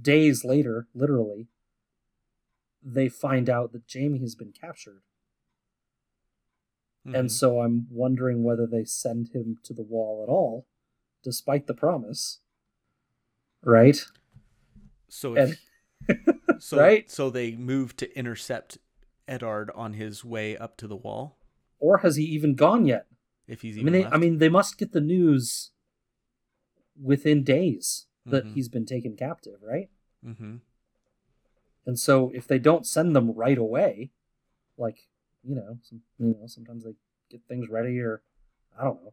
[0.00, 1.48] days later, literally,
[2.82, 5.02] they find out that Jaime has been captured.
[7.06, 7.18] Mhm.
[7.18, 10.66] And so I'm wondering whether they send him to the wall at all,
[11.22, 12.40] despite the promise.
[13.64, 14.04] Right?
[15.08, 15.58] so and-
[16.58, 17.10] so right?
[17.10, 18.78] so they move to intercept
[19.28, 21.38] Eddard on his way up to the wall
[21.78, 23.06] Or has he even gone yet?
[23.46, 24.08] if he's I even mean, they.
[24.08, 25.70] I mean, they must get the news
[27.00, 28.52] within days that Mhm.
[28.54, 29.90] he's been taken captive, right?
[30.22, 30.56] hmm
[31.84, 34.10] And so if they don't send them right away,
[34.76, 35.08] like
[35.44, 36.94] you know, some, you know, sometimes they
[37.28, 38.22] get things ready, or
[38.78, 39.12] I don't know.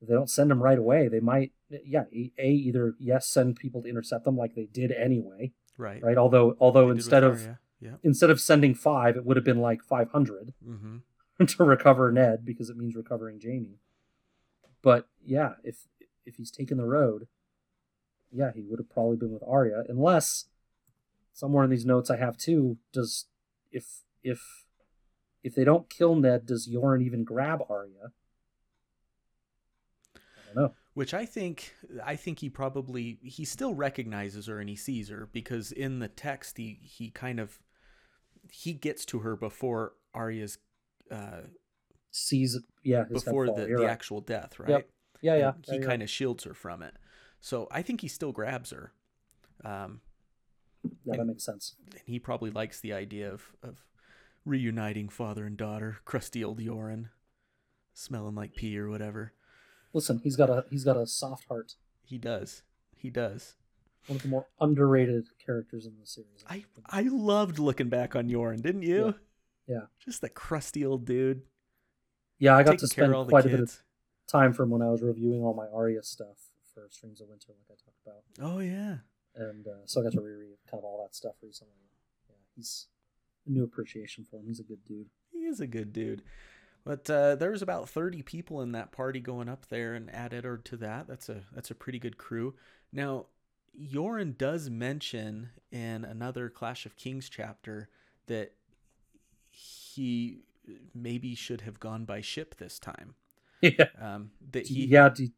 [0.00, 3.82] If they don't send them right away, they might, yeah, a either yes, send people
[3.82, 6.02] to intercept them like they did anyway, right.
[6.02, 6.18] right?
[6.18, 7.58] Although, although They instead of Arya.
[7.80, 7.96] yeah.
[8.02, 10.96] instead of sending five, it would have been like five hundred hmm
[11.46, 13.78] to recover Ned because it means recovering Jaime.
[14.82, 15.86] But yeah, if
[16.24, 17.28] if he's taken the road,
[18.36, 20.46] yeah, he would have probably been with Arya, unless
[21.32, 22.78] somewhere in these notes I have too.
[22.92, 23.26] Does
[23.72, 24.66] if if
[25.42, 28.12] if they don't kill Ned, does Yoren even grab Arya?
[30.16, 30.74] I don't know.
[30.94, 35.28] Which I think I think he probably he still recognizes her and he sees her
[35.32, 37.58] because in the text he he kind of
[38.50, 40.58] he gets to her before Arya's
[41.10, 41.42] uh
[42.10, 43.90] Sees yeah before the, the right.
[43.90, 44.70] actual death, right?
[44.70, 44.90] Yep.
[45.20, 45.52] yeah yeah.
[45.68, 46.94] And he kind of shields her from it.
[47.40, 48.92] So I think he still grabs her.
[49.64, 50.00] Um
[51.04, 51.74] yeah that makes sense.
[51.92, 53.84] and he probably likes the idea of of
[54.44, 57.08] reuniting father and daughter, crusty old Yoren,
[57.94, 59.32] smelling like pee or whatever.
[59.92, 61.74] Listen, he's got a he's got a soft heart.
[62.04, 62.62] He does.
[62.94, 63.56] He does.
[64.06, 66.44] One of the more underrated characters in the series.
[66.48, 69.06] I I loved looking back on Yoren, didn't you?
[69.06, 69.12] Yeah.
[69.76, 69.80] Yeah.
[69.98, 71.42] Just the crusty old dude.
[72.38, 73.82] Yeah, I got taking to spend quite a bit of
[74.28, 76.45] time from when I was reviewing all my Arya stuff
[76.76, 78.22] for Streams of Winter, like I talked about,
[78.54, 78.98] Oh yeah.
[79.34, 81.72] and uh, so I got to reread kind of all that stuff recently.
[82.28, 82.88] Yeah, he's
[83.46, 84.46] a new appreciation for him.
[84.46, 85.08] He's a good dude.
[85.32, 86.22] He is a good dude.
[86.84, 90.32] But uh, there was about thirty people in that party going up there, and add
[90.34, 91.08] Eddard to that.
[91.08, 92.54] That's a that's a pretty good crew.
[92.92, 93.26] Now,
[93.80, 97.88] Yoren does mention in another Clash of Kings chapter
[98.26, 98.52] that
[99.50, 100.40] he
[100.94, 103.14] maybe should have gone by ship this time.
[103.62, 103.86] Yeah.
[104.00, 105.08] Um, that he yeah.
[105.08, 105.28] Do,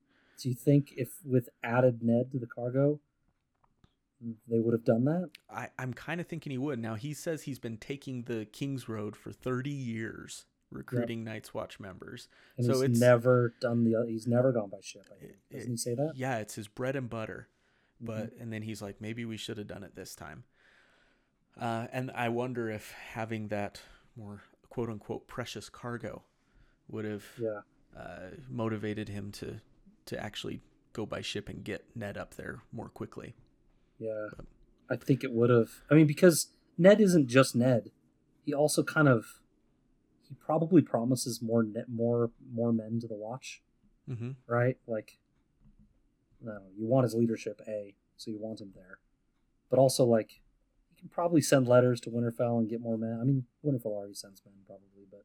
[0.40, 3.00] do you think if with added Ned to the cargo,
[4.48, 5.30] they would have done that?
[5.50, 6.78] I, I'm kind of thinking he would.
[6.78, 11.78] Now he says he's been taking the King's Road for 30 years, recruiting Night's Watch
[11.80, 12.28] members.
[12.56, 14.04] And So he's it's- never done the.
[14.08, 15.06] He's never gone by ship.
[15.12, 15.32] I think.
[15.52, 16.12] Doesn't he say that?
[16.16, 17.48] Yeah, it's his bread and butter.
[18.00, 18.42] But Mm-hmm.
[18.42, 20.44] and then he's like, maybe we should have done it this time.
[21.60, 23.80] Uh, and I wonder if having that
[24.16, 26.22] more quote unquote precious cargo
[26.88, 27.60] would have Yeah.
[27.98, 29.60] uh, motivated him to
[30.08, 30.60] to actually
[30.92, 33.34] go by ship and get Ned up there more quickly.
[33.98, 34.28] Yeah,
[34.90, 35.70] I think it would have.
[35.90, 37.90] I mean, because Ned isn't just Ned.
[38.44, 39.26] He also kind of
[40.22, 43.62] he probably promises more net, more more men to the watch,
[44.08, 44.30] Mm-hmm.
[44.46, 44.76] right?
[44.86, 45.18] Like,
[46.42, 48.98] no, you want his leadership, a so you want him there,
[49.70, 50.40] but also like
[50.90, 53.18] you can probably send letters to Winterfell and get more men.
[53.20, 55.24] I mean, Winterfell already sends men probably, but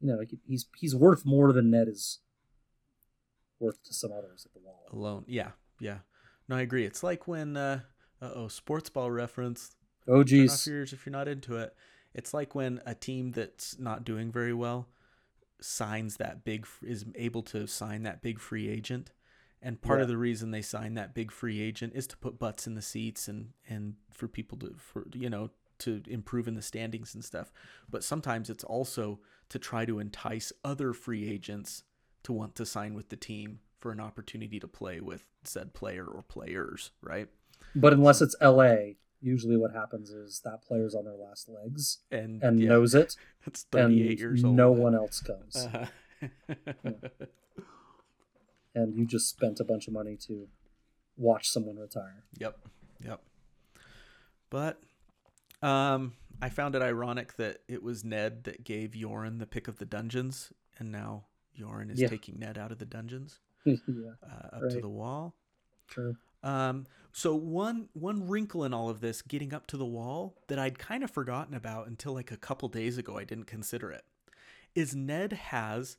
[0.00, 2.20] you know, he's he's worth more than Ned is
[3.60, 4.84] worth to some others at the wall.
[4.92, 5.98] Alone, yeah, yeah.
[6.48, 6.84] No, I agree.
[6.84, 7.80] It's like when uh
[8.20, 9.76] oh, sports ball reference.
[10.08, 10.50] Oh, geez.
[10.50, 11.74] Turn off your ears if you're not into it.
[12.14, 14.88] It's like when a team that's not doing very well
[15.60, 19.12] signs that big is able to sign that big free agent.
[19.62, 22.66] And part of the reason they sign that big free agent is to put butts
[22.66, 26.62] in the seats and and for people to for you know to improve in the
[26.62, 27.52] standings and stuff.
[27.88, 29.20] But sometimes it's also
[29.50, 31.82] to try to entice other free agents
[32.24, 36.04] to want to sign with the team for an opportunity to play with said player
[36.04, 37.28] or players, right?
[37.74, 38.96] but unless it's L.A.
[39.22, 43.16] Usually, what happens is that player's on their last legs And and yeah, knows it,
[43.46, 44.56] it's and 38 years old.
[44.56, 45.86] no one else comes, Uh-huh.
[48.74, 50.48] and you just spent a bunch of money to
[51.16, 52.24] watch someone retire.
[52.38, 52.58] Yep.
[53.04, 53.20] Yep.
[54.50, 54.80] But
[55.62, 59.78] um I found it ironic that it was Ned that gave Yoren the pick of
[59.78, 61.24] the dungeons and now
[61.58, 62.08] Yoren is Yeah.
[62.08, 63.74] taking Ned out of the dungeons, yeah,
[64.22, 65.34] uh, up to the wall.
[65.88, 66.16] true.
[66.42, 70.58] Um, so one one wrinkle in all of this, getting up to the wall, that
[70.58, 73.18] I'd kind of forgotten about until like a couple days ago.
[73.18, 74.04] I didn't consider it.
[74.74, 75.96] Is Ned has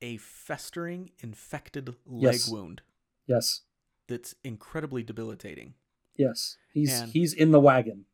[0.00, 2.48] a festering, infected leg Yes.
[2.48, 2.82] wound
[3.26, 3.62] Yes,
[4.06, 5.74] that's incredibly debilitating.
[6.16, 6.56] yes.
[6.72, 8.06] He's And- he's in the wagon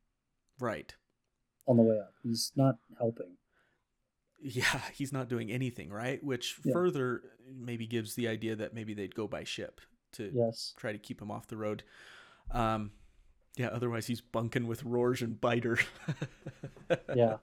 [0.59, 0.94] Right.
[1.66, 2.14] on the way up.
[2.22, 3.37] He's not helping.
[4.40, 6.22] Yeah, he's not doing anything, right?
[6.22, 6.72] Which Yeah.
[6.72, 7.22] further
[7.53, 9.81] maybe gives the idea that maybe they'd go by ship
[10.12, 10.74] to Yes.
[10.77, 11.83] try to keep him off the road.
[12.51, 12.92] Um,
[13.57, 15.79] yeah, otherwise he's bunking with Rorge and Biter.
[17.14, 17.37] Yeah.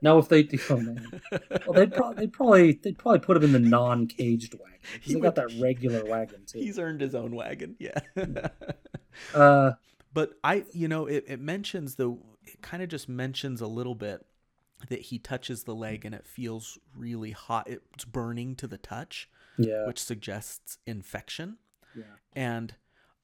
[0.00, 1.20] Now if they oh man.
[1.66, 4.78] Well they'd probably they'd probably they'd probably put him in the non caged wagon.
[5.02, 6.58] He They got would- that regular wagon too.
[6.58, 8.00] he's earned his own wagon, yeah.
[9.34, 9.72] Uh
[10.14, 12.10] but I, you know, it, it mentions the,
[12.46, 14.24] it kind of just mentions a little bit
[14.88, 17.68] that he touches the leg and it feels really hot.
[17.68, 19.86] It's burning to the touch, yeah.
[19.86, 21.58] which suggests infection.
[21.94, 22.04] yeah.
[22.34, 22.74] And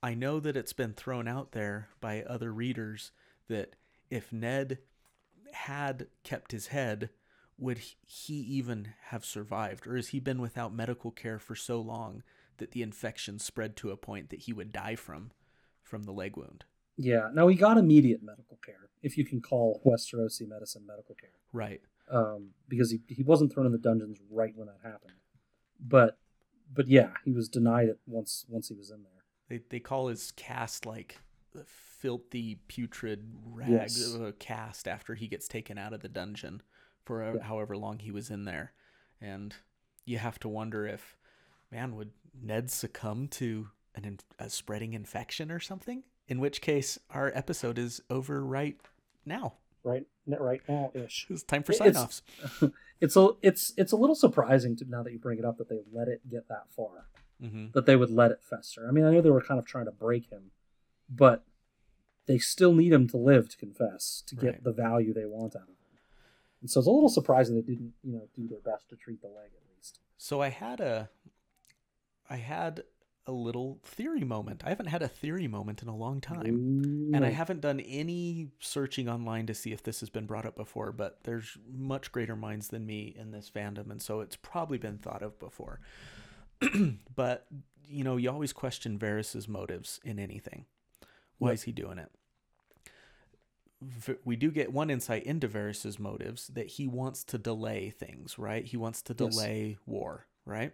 [0.02, 3.10] I know that it's been thrown out there by other readers
[3.48, 3.74] that
[4.10, 4.78] if Ned
[5.52, 7.10] had kept his head,
[7.58, 9.86] would he even have survived?
[9.86, 12.22] Or has he been without medical care for so long
[12.58, 15.32] that the infection spread to a point that he would die from
[15.82, 16.64] from the leg wound?
[16.98, 17.28] Yeah.
[17.32, 21.30] Now he got immediate medical care, if you can call Westerosi medicine medical care.
[21.52, 21.80] Right.
[22.10, 25.14] Um, because he, he wasn't thrown in the dungeons right when that happened.
[25.80, 26.18] But
[26.74, 29.22] but yeah, he was denied it once once he was in there.
[29.48, 31.18] They they call his cast like
[31.52, 34.14] the filthy putrid rag Yes.
[34.14, 36.62] uh, cast after he gets taken out of the dungeon
[37.04, 37.42] for Yeah.
[37.42, 38.72] however long he was in there,
[39.20, 39.54] and
[40.04, 41.16] you have to wonder if,
[41.70, 46.02] man, would Ned succumb to an a spreading infection or something?
[46.28, 48.76] In which case, our episode is over right
[49.24, 49.54] now.
[49.82, 51.26] Right right now ish.
[51.30, 52.22] It's time for sign offs.
[53.00, 55.68] It's a it's it's a little surprising to now that you bring it up that
[55.68, 57.06] they let it get that far.
[57.40, 58.86] hmm That they would let it fester.
[58.88, 60.50] I mean, I know they were kind of trying to break him,
[61.08, 61.44] but
[62.26, 64.64] they still need him to live to confess to get Right.
[64.64, 65.74] the value they want out of him.
[66.60, 69.20] And so it's a little surprising they didn't, you know, do their best to treat
[69.22, 70.00] the leg at least.
[70.16, 71.08] So I had a,
[72.28, 72.82] I had
[73.28, 74.62] a little theory moment.
[74.64, 76.44] I haven't had a theory moment in a long time.
[77.14, 80.56] And I haven't done any searching online to see if this has been brought up
[80.56, 84.78] before, but there's much greater minds than me in this fandom, and so it's probably
[84.78, 85.80] been thought of before.
[87.14, 87.46] but
[87.88, 90.66] you know, you always question Varys's motives in anything.
[91.38, 91.54] Why Yep.
[91.54, 92.10] is he doing it?
[94.24, 98.64] We do get one insight into Varys's motives that he wants to delay things, right?
[98.64, 99.34] He wants to Yes.
[99.34, 100.72] delay war, right?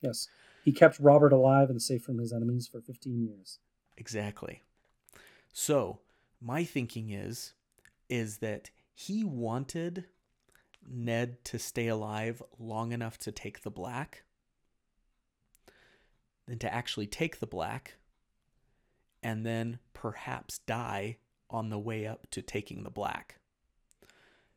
[0.00, 0.28] Yes.
[0.66, 3.60] He kept Robert alive and safe from his enemies for 15 years.
[3.96, 4.62] Exactly.
[5.52, 6.00] So,
[6.40, 7.54] my thinking is
[8.08, 10.06] is that he wanted
[10.84, 14.24] Ned to stay alive long enough to take the black,
[16.48, 17.98] then to actually take the black,
[19.22, 23.36] and then perhaps die on the way up to taking the black.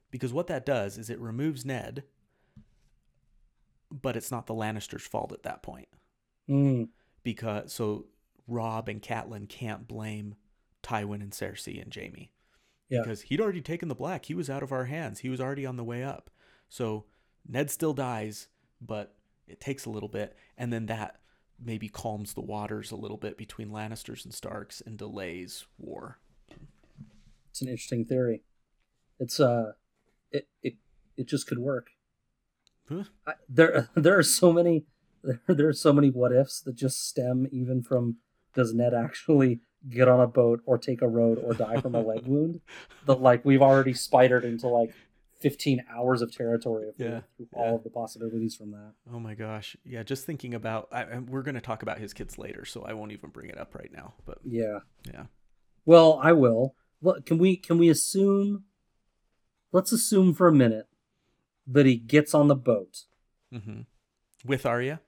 [0.09, 2.03] Because what that does is it removes Ned,
[3.91, 5.87] but it's not the Lannisters' fault at that point
[6.49, 6.89] Mm,
[7.23, 8.05] because so
[8.47, 10.35] Robb and Catelyn can't blame
[10.81, 12.31] Tywin and Cersei and Jaime
[12.89, 13.01] Yeah.
[13.01, 14.25] because he'd already taken the black.
[14.25, 15.19] He was out of our hands.
[15.19, 16.29] He was already on the way up.
[16.69, 17.05] So
[17.47, 18.47] Ned still dies,
[18.81, 19.15] but
[19.47, 21.19] it takes a little bit, and then that
[21.63, 26.19] maybe calms the waters a little bit between Lannisters and Starks and delays war.
[27.51, 28.43] it's an interesting theory.
[29.19, 29.73] It's uh,
[30.31, 30.75] it it
[31.17, 31.89] it just could work.
[32.89, 33.03] Huh?
[33.27, 34.85] I, there there are so many
[35.23, 38.17] there, there are so many what ifs that just stem even from
[38.53, 42.01] does Ned actually get on a boat or take a road or die from a
[42.01, 42.59] leg wound
[43.05, 44.93] that like we've already spidered into like
[45.39, 47.21] 15 hours of territory we Yeah,
[47.53, 48.91] all of the possibilities from that.
[49.11, 50.03] Oh my gosh, yeah.
[50.03, 52.91] Just thinking about, I, and we're going to talk about his kids later, so I
[52.91, 54.15] won't even bring it up right now.
[54.25, 54.79] But Yeah.
[55.05, 55.27] yeah,
[55.85, 56.75] Well, I will.
[57.01, 58.65] Look, can we can we assume?
[59.71, 60.88] Let's assume for a minute
[61.71, 63.03] that he gets on the boat
[63.51, 63.81] hmm
[64.45, 65.01] with Arya.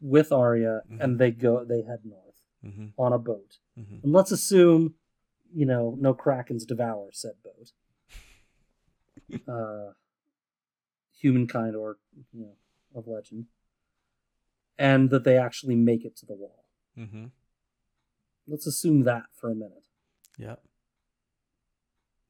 [0.00, 1.00] with Arya Mhm.
[1.02, 3.58] and they go they head north hmm on a boat.
[3.76, 4.94] hmm And let's assume,
[5.54, 7.72] you know, no krakens devour said boat.
[9.48, 9.92] uh,
[11.22, 11.98] humankind or
[12.32, 12.56] you know
[12.94, 13.46] of legend,
[14.78, 16.64] and that they actually make it to the wall.
[16.96, 17.26] hmm
[18.46, 19.84] Let's assume that for a minute.
[20.38, 20.60] Yep.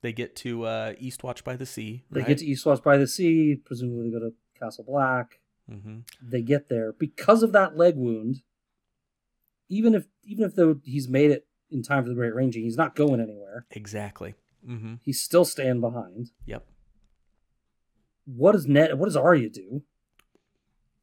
[0.02, 2.04] They get to uh, Eastwatch by the Sea.
[2.10, 2.28] They right?
[2.28, 3.56] get to Eastwatch by the Sea.
[3.64, 5.40] Presumably, they go to Castle Black.
[5.68, 8.42] hmm They get there because of that leg wound.
[9.68, 12.76] Even if even if though he's made it in time for the Great Ranging, he's
[12.76, 13.66] not going anywhere.
[13.70, 14.34] Exactly.
[14.64, 16.30] hmm He's still staying behind.
[16.46, 16.66] Yep.
[18.24, 18.98] What does Ned?
[18.98, 19.82] What does Arya do?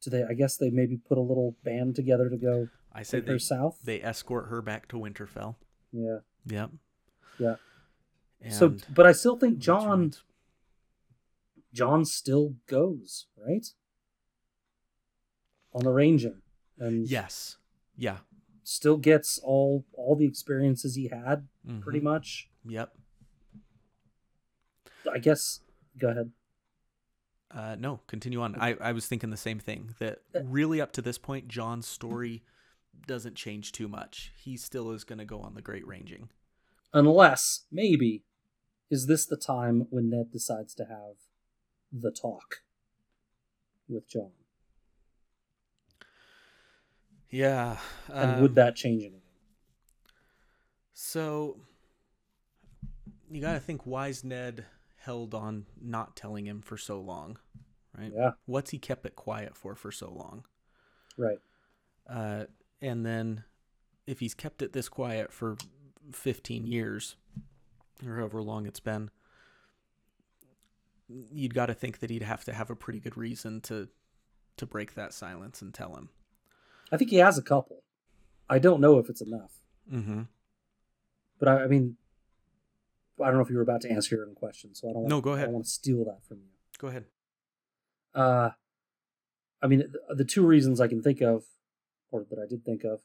[0.02, 0.22] do they?
[0.24, 3.78] I guess they maybe put a little band together to go I said they, south.
[3.84, 5.56] they escort her back to Winterfell.
[5.92, 6.18] yeah.
[6.46, 6.70] Yep.
[7.38, 7.56] Yeah.
[8.50, 10.16] So, but I still think Jon right.
[11.72, 13.66] Jon still goes right
[15.74, 16.40] on the ranging
[16.78, 17.56] and Yes.
[17.96, 18.18] Yeah.
[18.62, 21.80] still gets all all the experiences he had Mhm.
[21.82, 22.48] pretty much.
[22.64, 22.96] Yep.
[25.12, 25.60] I guess.
[25.98, 26.32] Go ahead.
[27.50, 28.54] Uh, no, continue on.
[28.60, 31.86] I, I was thinking the same thing that Uh, really up to this point, Jon's
[31.86, 32.44] story
[33.06, 34.32] doesn't change too much.
[34.36, 36.28] He still is going to go on the Great Ranging.
[36.92, 38.24] Unless maybe
[38.90, 41.16] is this the time when Ned decides to have
[41.92, 42.62] the talk
[43.88, 44.30] with Jon,
[47.30, 47.78] Yeah.
[48.08, 49.20] and um, would that change anything?
[50.94, 51.60] So
[53.30, 54.64] you got to think why's Ned
[54.96, 57.38] held on not telling him for so long,
[57.96, 58.12] right?
[58.14, 58.32] Yeah.
[58.46, 60.44] What's he kept it quiet for for so long?
[61.16, 61.38] Right.
[62.08, 62.44] Uh,
[62.80, 63.44] and then
[64.06, 65.56] if he's kept it this quiet for
[66.12, 67.16] 15 years
[68.06, 69.10] or however long it's been,
[71.08, 73.88] you'd got to think that he'd have to have a pretty good reason to
[74.56, 76.08] to break that silence and tell him.
[76.90, 77.84] I think he has a couple.
[78.50, 79.52] I don't know if it's enough,
[79.92, 80.22] Mm-hmm.
[81.38, 81.96] but I, I mean,
[83.22, 85.06] I don't know if you were about to answer your own question, so I don't.
[85.06, 85.46] No, want, go I ahead.
[85.46, 86.48] don't want to steal that from you.
[86.78, 87.04] Go ahead.
[88.14, 88.50] Uh,
[89.62, 91.44] I mean, the, the two reasons I can think of,
[92.10, 93.00] or that I did think of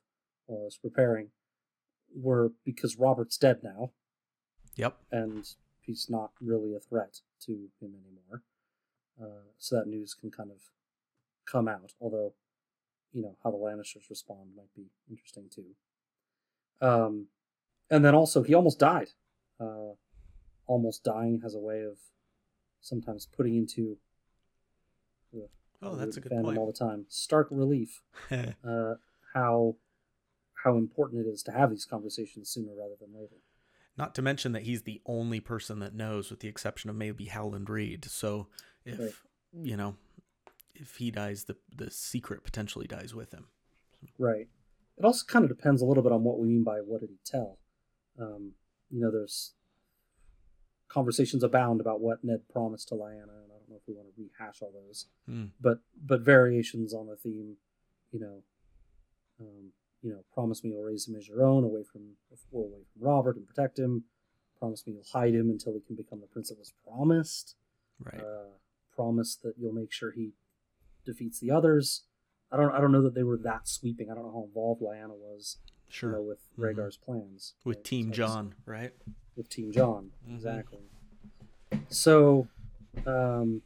[0.48, 1.30] while I was preparing,
[2.16, 3.92] were because Robert's dead now,
[4.76, 4.98] Yep.
[5.12, 5.48] and
[5.82, 8.42] he's not really a threat to him anymore.
[9.22, 10.58] Uh, so that news can kind of
[11.46, 12.34] come out, although,
[13.12, 15.76] you know, how the Lannisters respond might be interesting too.
[16.82, 17.28] Um,
[17.90, 19.10] and then also, he almost died.
[19.60, 19.94] Uh,
[20.66, 21.98] almost dying has a way of
[22.82, 23.98] sometimes putting into.
[25.36, 25.50] ugh,
[25.82, 26.58] Oh, that's a good fandom point.
[26.58, 28.02] All the time, stark relief.
[28.32, 28.96] Uh,
[29.34, 29.76] how
[30.64, 33.36] how important it is to have these conversations sooner rather than later.
[33.98, 37.26] Not to mention that he's the only person that knows, with the exception of maybe
[37.26, 38.06] Howland Reed.
[38.06, 38.48] So
[38.86, 39.12] if Right.
[39.54, 39.96] you know,
[40.74, 43.48] if he dies, the the secret potentially dies with him.
[44.18, 44.50] Right.
[44.98, 47.10] It also kind of depends a little bit on what we mean by what did
[47.10, 47.60] he tell.
[48.20, 48.54] Um,
[48.90, 49.54] you know, there's
[50.88, 54.14] conversations abound about what Ned promised to Lyanna, and I don't know if we want
[54.16, 55.46] to rehash all those, Hmm.
[55.60, 57.58] but but variations on the theme.
[58.12, 58.44] You know,
[59.40, 59.72] um,
[60.04, 62.02] you know, promise me you'll raise him as your own, away from
[62.52, 64.04] well, away from Robert and protect him.
[64.60, 67.56] Promise me you'll hide him until he can become the prince that was promised.
[68.04, 68.20] Right.
[68.22, 68.58] Uh,
[68.96, 70.34] promise that you'll make sure he
[71.06, 72.04] defeats the others.
[72.52, 72.72] I don't.
[72.72, 74.12] I don't know that they were that sweeping.
[74.12, 75.58] I don't know how involved Lyanna was,
[75.90, 76.12] sure.
[76.12, 76.64] you know, with Mhm.
[76.76, 77.56] Rhaegar's plans.
[77.64, 77.84] with right?
[77.86, 78.92] Team So Jon, right?
[79.36, 80.36] With Team Jon, Mhm.
[80.36, 80.80] exactly.
[81.90, 82.48] So,
[83.08, 83.64] um,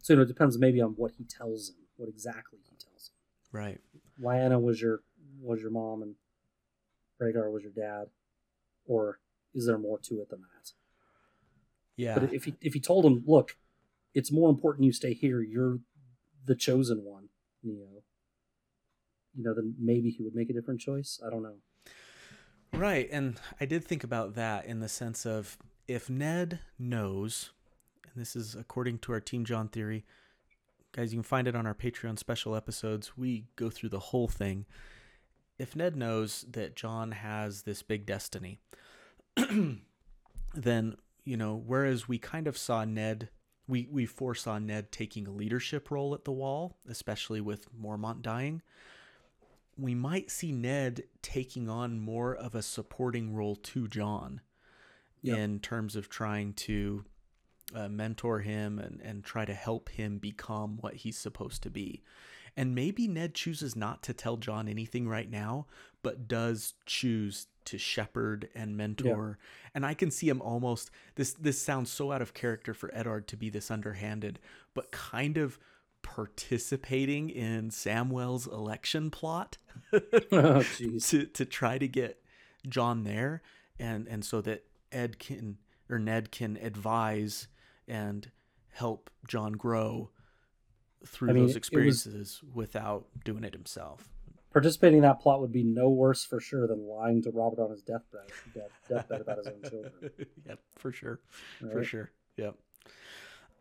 [0.00, 3.10] so you know, it depends maybe on what he tells him, what exactly he tells
[3.10, 3.14] him.
[3.52, 3.80] Right.
[4.20, 5.02] Lyanna was your
[5.40, 6.14] was your mom, and
[7.20, 8.08] Rhaegar was your dad,
[8.86, 9.18] or
[9.54, 10.72] is there more to it than that?
[11.96, 12.18] Yeah.
[12.18, 13.56] But if he if he told him, look,
[14.14, 15.40] it's more important you stay here.
[15.40, 15.78] You're
[16.44, 17.28] the chosen one,
[17.62, 18.02] Neo.
[19.34, 21.20] You know, then maybe he would make a different choice.
[21.26, 21.56] I don't know.
[22.72, 25.56] Right, and I did think about that in the sense of
[25.88, 27.50] if Ned knows,
[28.04, 30.04] and this is according to our Team Jon theory,
[30.92, 33.16] guys, you can find it on our Patreon special episodes.
[33.16, 34.66] We go through the whole thing.
[35.58, 38.58] If Ned knows that Jon has this big destiny,
[40.54, 43.30] then, you know, whereas we kind of saw Ned,
[43.66, 48.62] we, we foresaw Ned taking a leadership role at the wall, especially with Mormont dying
[49.76, 54.40] we might see Ned taking on more of a supporting role to Jon
[55.22, 55.38] Yep.
[55.38, 57.04] in terms of trying to
[57.74, 62.02] uh, mentor him and, and try to help him become what he's supposed to be.
[62.56, 65.66] And maybe Ned chooses not to tell Jon anything right now,
[66.02, 69.38] but does choose to shepherd and mentor.
[69.74, 73.28] And I can see him almost this this sounds so out of character for Eddard
[73.28, 74.38] to be this underhanded,
[74.72, 75.58] but kind of
[76.02, 79.58] participating in Samwell's election plot
[80.32, 80.62] oh,
[81.00, 82.22] to to try to get
[82.66, 83.42] Jon there.
[83.78, 85.58] And and so that Ed can
[85.90, 87.48] or Ned can advise
[87.86, 88.30] and
[88.70, 90.10] help Jon grow
[91.04, 94.08] through I mean, those was- experiences without doing it himself.
[94.52, 97.70] Participating in that plot would be no worse for sure than lying to Robert on
[97.70, 98.22] his deathbed,
[98.54, 99.92] death, deathbed about his own children.
[100.46, 101.20] yep, for sure.
[101.60, 101.72] right?
[101.72, 102.10] For sure.
[102.38, 102.56] Yep.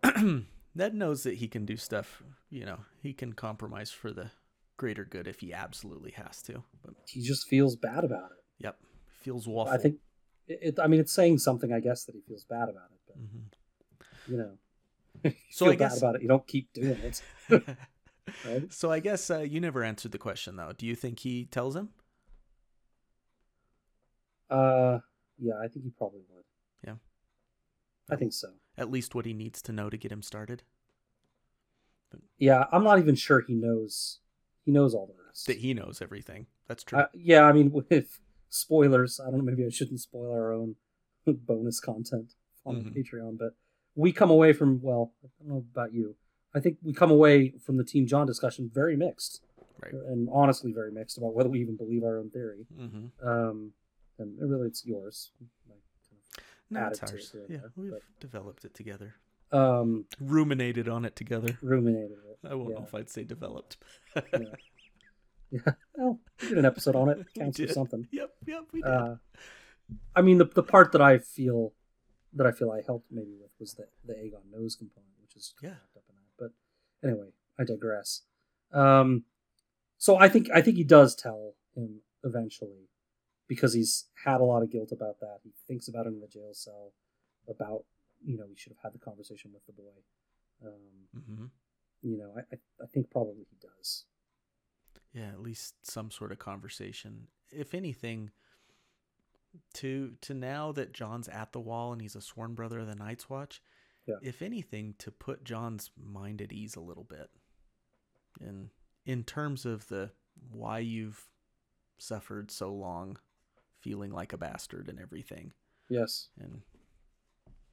[0.75, 4.31] Ned knows that he can do stuff, you know, he can compromise for the
[4.77, 6.63] greater good if he absolutely has to.
[6.83, 8.43] But He just feels bad about it.
[8.63, 8.77] yep,
[9.21, 9.73] feels waffle.
[9.73, 9.97] I think,
[10.47, 12.99] it, it, I mean, it's saying something, I guess, that he feels bad about it.
[13.07, 13.43] But Mhm.
[14.27, 14.57] you know,
[15.51, 16.21] So I guess- about it.
[16.21, 17.21] You don't keep doing it.
[18.43, 18.73] Right?
[18.73, 20.71] So I guess uh, you never answered the question though.
[20.75, 21.89] Do you think he tells him?
[24.49, 24.99] Uh,
[25.39, 26.43] yeah, I think he probably would.
[26.85, 26.95] Yeah.
[28.09, 28.49] I think so.
[28.77, 30.63] At least what he needs to know to get him started.
[32.37, 34.19] Yeah, I'm not even sure he knows.
[34.65, 35.47] He knows all the rest.
[35.47, 36.47] That he knows everything.
[36.67, 36.99] That's true.
[36.99, 38.19] Uh, yeah, I mean, with
[38.49, 39.43] spoilers, I don't know.
[39.43, 40.75] Maybe I shouldn't spoil our own
[41.27, 42.33] bonus content
[42.65, 42.95] on Mhm.
[42.97, 43.55] Patreon, but
[43.95, 46.15] we come away from well, I don't know about you.
[46.53, 49.41] I think we come away from the Team Jon discussion very mixed,
[49.81, 49.93] Right.
[49.93, 52.65] and honestly very mixed about whether we even believe our own theory.
[52.77, 53.27] mm-hmm.
[53.27, 53.71] Um,
[54.17, 55.31] and really, it's yours.
[55.69, 55.79] Like,
[56.69, 57.33] No, it's ours.
[57.35, 59.15] it Yeah, there, we've but- developed it together.
[59.51, 61.57] Um, Ruminated on it together.
[61.61, 62.39] ruminated it.
[62.49, 62.75] I won't yeah.
[62.79, 63.77] know if I'd say developed.
[64.15, 64.21] yeah.
[65.51, 65.59] yeah.
[65.93, 67.25] Well, we did an episode on it.
[67.37, 68.07] Counts for something.
[68.11, 68.89] Yep, yep, we did.
[68.91, 69.15] Uh,
[70.15, 71.73] I mean, the the part that I feel
[72.35, 75.53] that I feel I helped maybe with was the the Aegon nose component, which is
[75.61, 75.69] Yeah.
[75.69, 76.31] wrapped up in that.
[77.01, 77.29] But anyway,
[77.59, 78.21] I digress.
[78.71, 79.25] Um,
[79.97, 82.89] so I think I think he does tell him eventually
[83.47, 85.39] because he's had a lot of guilt about that.
[85.43, 86.93] He thinks about it in the jail cell
[87.47, 87.85] about
[88.23, 90.03] you know he should have had the conversation with the boy.
[90.65, 91.45] Um, hmm
[92.01, 94.05] you know, I, I think probably he does.
[95.11, 97.27] Yeah, at least some sort of conversation.
[97.51, 98.29] If anything,
[99.75, 102.95] to to now that Jon's at the wall and he's a sworn brother of the
[102.95, 103.61] Night's Watch,
[104.07, 104.15] Yeah.
[104.21, 107.29] if anything, to put Jon's mind at ease a little bit.
[108.41, 108.69] In
[109.05, 110.11] in terms of the
[110.51, 111.27] why you've
[111.97, 113.17] suffered so long
[113.79, 115.53] feeling like a bastard and everything.
[115.89, 116.29] Yes.
[116.39, 116.61] And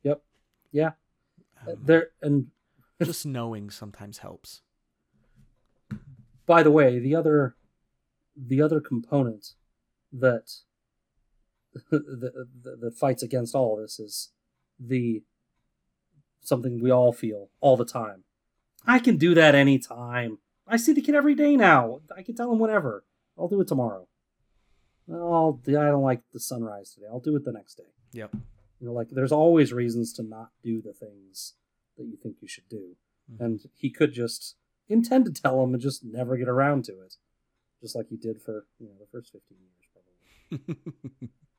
[0.03, 0.22] Yep.
[0.72, 0.93] Yeah.
[1.66, 2.51] Um, there and
[3.03, 4.62] just knowing sometimes helps.
[6.47, 7.57] by the way, the other
[8.37, 9.55] the other component
[10.12, 10.53] that
[11.91, 12.47] that,
[12.81, 14.31] that fights against all of this is
[14.79, 15.23] the
[16.41, 18.25] something we all feel all the time.
[18.87, 20.39] I can do that anytime.
[20.66, 22.01] I see the kid every day now.
[22.16, 23.05] I can tell him whenever.
[23.39, 24.09] I'll do it tomorrow.
[25.11, 27.07] I'll, I don't like the sunrise today.
[27.11, 27.93] I'll do it the next day.
[28.12, 28.31] Yep.
[28.81, 31.55] You know, like there's always reasons to not do the things
[31.97, 32.97] that you think you should do.
[33.33, 33.45] Mhm.
[33.45, 34.57] And he could just
[34.89, 37.14] intend to tell him and just never get around to it.
[37.81, 41.29] Just like he did for, you know, the first 15 years, probably.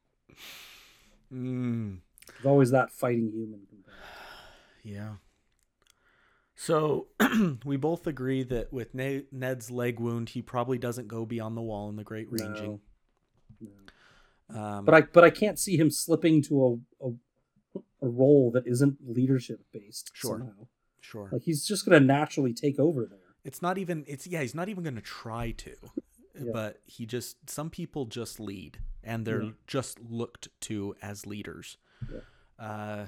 [1.34, 1.98] mm.
[2.28, 3.62] There's always that fighting human.
[4.86, 5.14] Yeah.
[6.56, 7.08] So
[7.66, 11.62] we both agree that with Ne- Ned's leg wound, he probably doesn't go beyond the
[11.62, 12.46] wall in the Great No.
[12.46, 12.80] Ranging.
[13.62, 14.60] No.
[14.60, 18.68] Um, But I but I can't see him slipping to a a, a role that
[18.68, 20.40] isn't leadership based Sure.
[20.40, 20.68] somehow.
[21.00, 23.20] sure, Like he's just gonna naturally take over there.
[23.46, 24.04] it's not even.
[24.08, 25.76] It's yeah, he's not even going to try to.
[26.36, 26.52] Yeah.
[26.52, 29.52] But he just some people just lead, and they're Yeah.
[29.68, 31.78] just looked to as leaders.
[32.12, 32.20] Yeah.
[32.60, 33.08] Uh,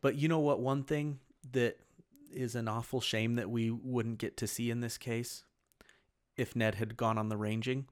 [0.00, 0.60] but you know what?
[0.60, 1.20] One thing
[1.52, 1.78] that
[2.30, 5.44] is an awful shame that we wouldn't get to see in this case,
[6.36, 7.88] if Ned had gone on the ranging,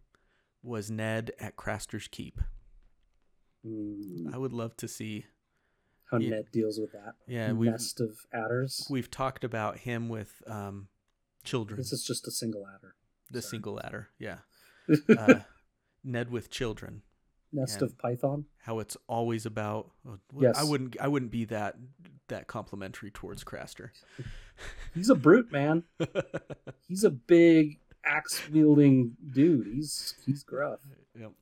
[0.63, 2.41] was Ned at Craster's Keep.
[3.67, 5.27] Mm, I would love to see.
[6.11, 6.19] how.
[6.19, 8.87] Ned deals with that Yeah, we've nest of adders.
[8.91, 10.89] we've talked about him with um,
[11.45, 11.79] children.
[11.79, 12.95] This is just a single adder.
[13.31, 13.51] the sorry.
[13.51, 14.39] single adder, yeah.
[15.09, 15.41] Uh,
[16.03, 17.03] Ned with children.
[17.53, 18.45] Nest of python.
[18.59, 19.91] How it's always about.
[20.09, 20.57] oh, Yes.
[20.59, 20.97] I wouldn't.
[21.01, 21.77] I wouldn't be that
[22.29, 23.91] that complimentary towards Craster.
[24.95, 25.85] He's a brute, man.
[26.89, 29.67] He's a big axe wielding dude.
[29.67, 30.81] He's he's gruff.
[31.19, 31.33] Yep.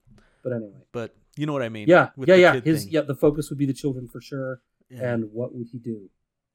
[0.43, 0.79] But anyway.
[0.93, 1.89] But you know what I mean.
[1.89, 2.61] Yeah, yeah, the yeah.
[2.61, 2.93] His thing.
[2.93, 4.61] yeah, the focus would be the children for sure.
[4.91, 6.09] Yeah, And what would he do?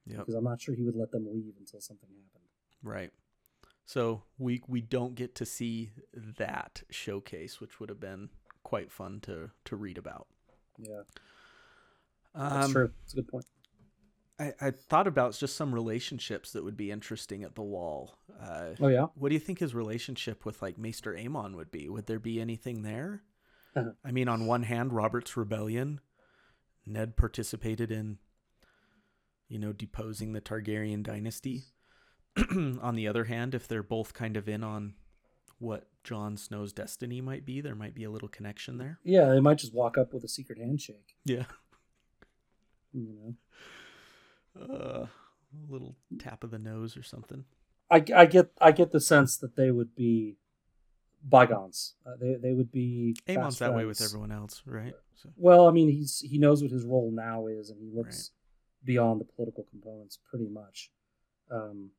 [0.07, 0.19] Yep.
[0.19, 2.49] Because I'm not sure he would let them leave until something happened.
[2.81, 3.11] Right.
[3.85, 5.91] So we we don't get to see
[6.37, 8.29] that showcase, which would have been
[8.63, 10.27] quite fun to to read about.
[10.77, 11.01] Yeah,
[12.35, 12.91] that's Um, true.
[13.03, 13.45] It's a good point.
[14.39, 18.17] I, I thought about just some relationships that would be interesting at the wall.
[18.41, 19.05] Uh, Oh yeah.
[19.15, 21.87] what do you think his relationship with like Maester Aemon would be?
[21.87, 23.21] Would there be anything there?
[23.75, 23.91] Uh-huh.
[24.03, 25.99] I mean, on one hand, Robert's rebellion,
[26.85, 28.17] Ned participated in,
[29.47, 31.63] you know, deposing the Targaryen dynasty.
[32.81, 34.95] on the other hand, if they're both kind of in on
[35.63, 38.99] what Jon Snow's destiny might be, there might be a little connection there.
[39.03, 41.15] Yeah, they might just walk up with a secret handshake.
[41.25, 41.45] Yeah.
[42.95, 43.35] You
[44.55, 47.43] know, Uh, a little tap of the nose or something.
[47.89, 50.37] I, I get I get the sense that they would be
[51.27, 51.95] bygones.
[52.05, 53.15] Uh, they they would be.
[53.27, 54.93] Aemon's fast that way with everyone else, right?
[55.15, 58.29] So, Well, I mean, he's he knows what his role now is, and he looks
[58.83, 60.91] beyond the political components pretty much.
[61.49, 61.89] Um,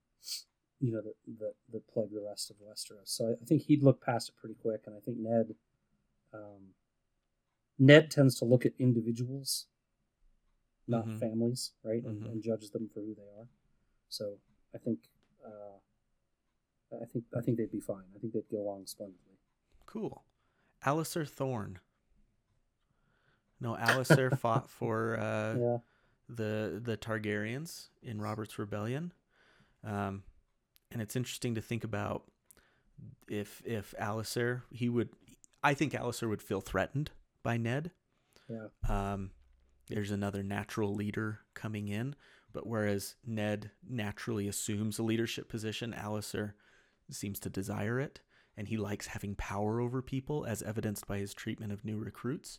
[0.85, 3.09] you know that that that plague the rest of Westeros.
[3.09, 5.55] So I, I think he'd look past it pretty quick, and I think Ned,
[6.33, 6.75] um,
[7.79, 9.67] Ned tends to look at individuals,
[10.87, 11.19] not Mhm.
[11.21, 12.31] families, right, and, Mhm.
[12.33, 13.49] and judges them for who they are.
[14.09, 14.39] So
[14.75, 14.99] I think
[15.45, 15.79] uh,
[17.03, 18.05] I think I think they'd be fine.
[18.15, 19.39] I think they'd get along splendidly.
[19.87, 20.25] Cool.
[20.83, 21.81] Alliser Thorne.
[23.61, 25.79] No, Alliser fought for uh, Yeah.
[26.29, 29.13] the the Targaryens in Robert's Rebellion,
[29.83, 30.23] um,
[30.95, 32.23] and it's interesting to think about
[33.29, 35.11] if if Alliser he would,
[35.63, 37.11] I think Alliser would feel threatened
[37.43, 37.91] by Ned.
[38.49, 38.69] Yeah.
[38.89, 39.33] Um,
[39.89, 42.15] there's another natural leader coming in,
[42.53, 46.53] but whereas Ned naturally assumes a leadership position, Alliser
[47.11, 48.21] seems to desire it,
[48.57, 52.59] and he likes having power over people, as evidenced by his treatment of new recruits.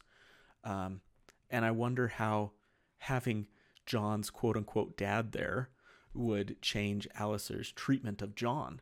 [0.64, 1.02] Um,
[1.50, 2.52] and I wonder how
[2.98, 3.48] having
[3.86, 5.70] Jon's quote unquote dad there
[6.16, 8.82] would change Alliser's treatment of Jon.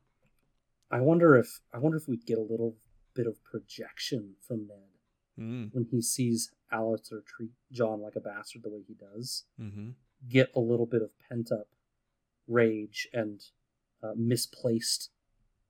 [0.92, 2.76] I wonder if I wonder if we'd get a little
[3.16, 4.78] bit of projection from Ned
[5.40, 9.46] Mm, when he sees Alliser treat Jon like a bastard the way he does.
[9.58, 9.90] hmm
[10.30, 11.70] Get a little bit of pent up
[12.48, 13.42] rage and
[14.04, 15.10] uh, misplaced.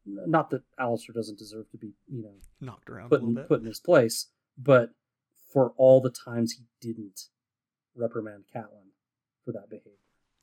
[0.05, 3.41] Not that Alliser doesn't deserve to be, you know, Knocked around put a in, little
[3.43, 3.47] bit.
[3.47, 4.89] put in his place, but
[5.53, 7.30] for all the times he didn't
[7.95, 8.91] reprimand Catelyn
[9.45, 9.91] for that behavior,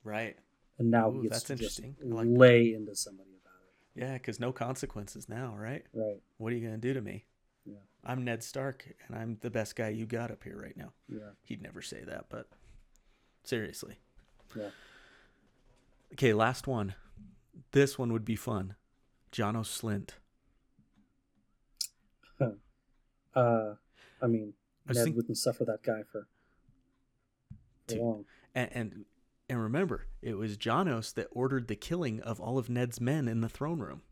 [0.02, 0.36] right.
[0.80, 1.94] And now Ooh, that's to interesting.
[2.02, 2.38] Like that.
[2.38, 4.00] lay into somebody about it.
[4.00, 5.84] Yeah, because no consequences now, right?
[5.92, 6.20] Right?
[6.38, 7.26] What are you going to do to me?
[7.66, 7.74] Yeah.
[8.02, 10.92] I'm Ned Stark, and I'm the best guy you got up here right now.
[11.06, 11.18] Yeah.
[11.44, 12.48] He'd never say that, but
[13.44, 13.98] seriously.
[14.56, 14.70] Yeah.
[16.14, 16.94] Okay, last one.
[17.72, 18.74] This one would be fun.
[19.32, 20.10] Janos Slynt.
[23.32, 23.74] Uh,
[24.20, 24.54] I mean,
[24.88, 26.26] I Ned think- wouldn't suffer that guy for,
[27.86, 28.24] for long.
[28.56, 29.04] And, and
[29.50, 33.40] and remember, it was Janos that ordered the killing of all of Ned's men in
[33.42, 34.02] the throne room.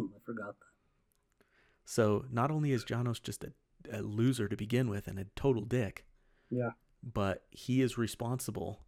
[0.00, 1.44] I forgot that.
[1.84, 3.52] So not only is Janos just a,
[3.92, 6.06] a loser to begin with and a total dick,
[6.50, 6.70] Yeah.
[7.02, 8.80] but he is responsible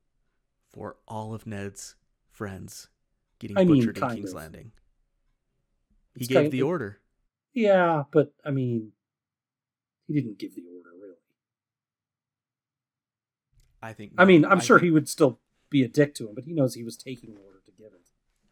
[0.72, 1.94] for all of Ned's
[2.30, 2.88] friends
[3.38, 4.36] getting I mean, butchered in King's of.
[4.36, 4.72] Landing.
[6.16, 7.00] He It's gave the it- order.
[7.52, 8.92] Yeah, but I mean,
[10.08, 11.16] he didn't give the order really.
[13.82, 14.12] I think.
[14.18, 15.38] I mean, I'm I sure think- he would still
[15.74, 17.92] be a dick to him, but he knows he was taking the order to give
[17.92, 18.06] it,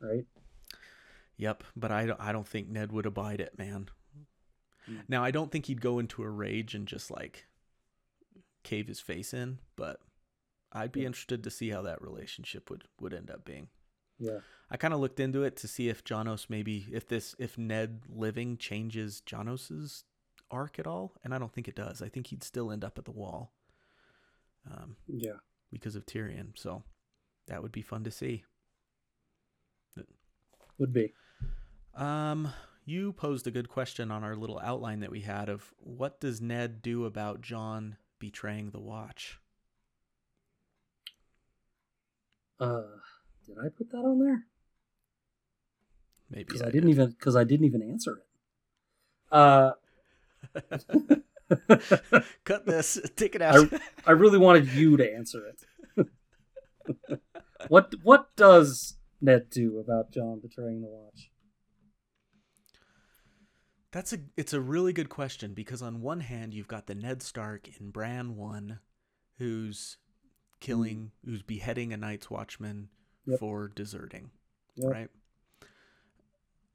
[0.04, 0.26] right?
[1.36, 2.20] Yep, but I don't.
[2.20, 3.88] I don't think Ned would abide it, man.
[4.90, 5.02] Mm.
[5.08, 7.46] Now I don't think he'd go into a rage and just like
[8.64, 10.00] cave his face in, but
[10.72, 11.06] I'd be Yeah.
[11.06, 13.68] interested to see how that relationship would would end up being.
[14.18, 14.40] Yeah.
[14.70, 18.02] I kind of looked into it to see if Janos maybe if this if Ned
[18.08, 20.04] living changes Janos's
[20.50, 22.02] arc at all, and I don't think it does.
[22.02, 23.52] I think he'd still end up at the wall,
[24.70, 25.38] um, Yeah.
[25.70, 26.52] because of Tyrion.
[26.58, 26.82] So
[27.46, 28.44] that would be fun to see.
[30.78, 31.12] Would be.
[31.94, 32.52] Um,
[32.84, 36.40] you posed a good question on our little outline that we had of what does
[36.40, 39.38] Ned do about Jon betraying the watch?
[42.58, 42.82] Uh,
[43.46, 44.44] did I put that on there?
[46.30, 48.26] Maybe Because I didn't even because I didn't even answer it.
[49.30, 49.72] Uh,
[52.44, 52.98] cut this.
[53.16, 53.72] Take it I, out.
[54.06, 56.08] I really wanted you to answer it.
[57.68, 61.30] what what does Ned do about Jon betraying the watch?
[63.90, 67.22] That's a it's a really good question because on one hand you've got the Ned
[67.22, 68.80] Stark in Bran one,
[69.38, 69.98] who's
[70.60, 71.30] killing, hmm.
[71.30, 72.88] who's beheading a Night's Watchman
[73.24, 73.38] Yep.
[73.38, 74.30] for deserting,
[74.74, 74.90] Yep.
[74.90, 75.08] right?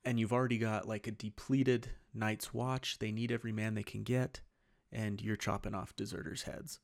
[0.06, 3.00] And you've already got like a depleted Night's Watch.
[3.00, 4.40] They need every man they can get,
[4.92, 6.80] and you're chopping off deserters' heads.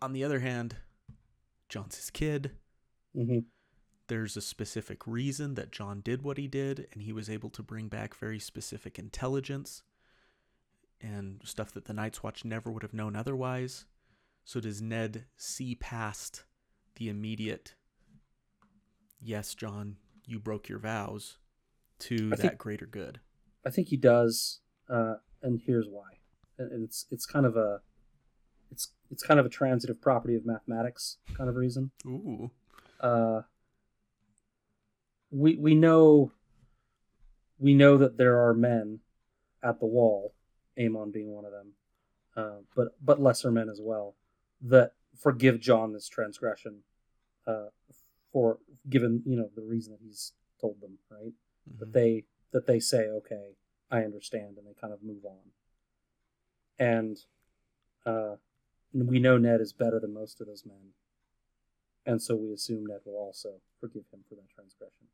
[0.00, 0.76] On the other hand,
[1.68, 2.52] Jon's his kid.
[3.14, 3.40] hmm
[4.06, 7.62] there's a specific reason that Jon did what he did, and he was able to
[7.62, 9.82] bring back very specific intelligence
[10.98, 13.84] and stuff that the Night's Watch never would have known otherwise.
[14.46, 16.44] So does Ned see past
[16.96, 17.74] the immediate,
[19.20, 21.36] yes, Jon, you broke your vows,
[21.98, 23.20] to I that think- greater good?
[23.66, 26.12] I think he does, uh, and here's why.
[26.56, 27.82] And it's it's kind of a
[29.10, 31.90] it's kind of a transitive property of mathematics kind of reason.
[32.06, 32.50] Ooh.
[33.00, 33.42] Uh,
[35.30, 36.32] we we know
[37.58, 39.00] we know that there are men
[39.62, 40.34] at the wall,
[40.78, 41.72] Aemon being one of them,
[42.36, 44.14] uh, but but lesser men as well
[44.62, 46.80] that forgive Jon this transgression,
[47.46, 47.66] uh,
[48.32, 51.32] for given you know the reason that he's told them right
[51.78, 51.92] that Mhm.
[51.92, 53.54] they that they say okay
[53.90, 55.52] i understand and they kind of move on
[56.78, 57.18] and
[58.06, 58.36] uh
[58.92, 60.92] we know ned is better than most of those men
[62.06, 65.06] and so we assume ned will also forgive him for that transgression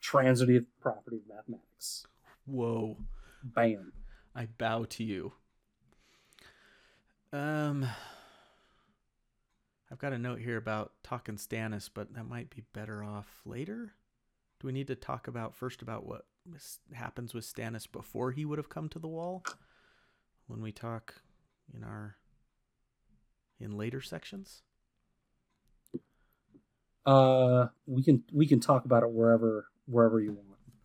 [0.00, 2.06] transitive property of mathematics
[2.46, 2.96] Whoa.
[3.42, 3.92] bam
[4.36, 5.32] I bow to you.
[7.32, 7.88] Um,
[9.90, 13.94] I've got a note here about talking Stannis, but that might be better off later.
[14.60, 16.26] Do we need to talk about first about what
[16.92, 19.42] happens with Stannis before he would have come to the wall?
[20.48, 21.14] When we talk
[21.74, 22.16] in our
[23.60, 24.62] in later sections?
[27.04, 30.36] Uh, we can we can talk about it wherever wherever you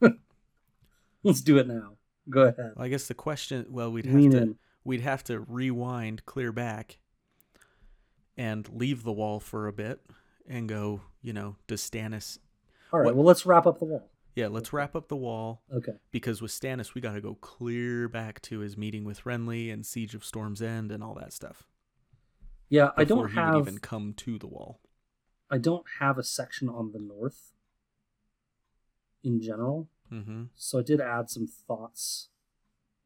[0.01, 0.15] want.
[1.23, 1.93] Let's do it now.
[2.29, 2.73] Go ahead.
[2.75, 4.55] Well, I guess the question well we'd have Lean to in.
[4.83, 6.99] we'd have to rewind, clear back,
[8.37, 9.99] and leave the wall for a bit
[10.47, 12.37] and go, you know, does Stannis
[12.93, 13.05] All right.
[13.05, 14.07] what- Well, let's wrap up the wall.
[14.35, 15.91] Yeah, let's wrap up the wall Okay.
[16.11, 19.85] because with Stannis we got to go clear back to his meeting with Renly and
[19.85, 21.67] Siege of Storm's End and all that stuff.
[22.71, 24.79] Yeah, I don't have even come to the wall.
[25.49, 27.51] I don't have a section on the north
[29.23, 30.43] in general, Mm-hmm.
[30.55, 32.29] so I did add some thoughts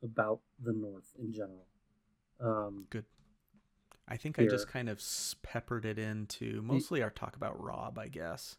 [0.04, 1.66] about the north in general.
[2.40, 3.06] Um, Good.
[4.08, 5.02] I think I just kind of
[5.42, 8.56] peppered it into mostly our talk about Robb, I guess.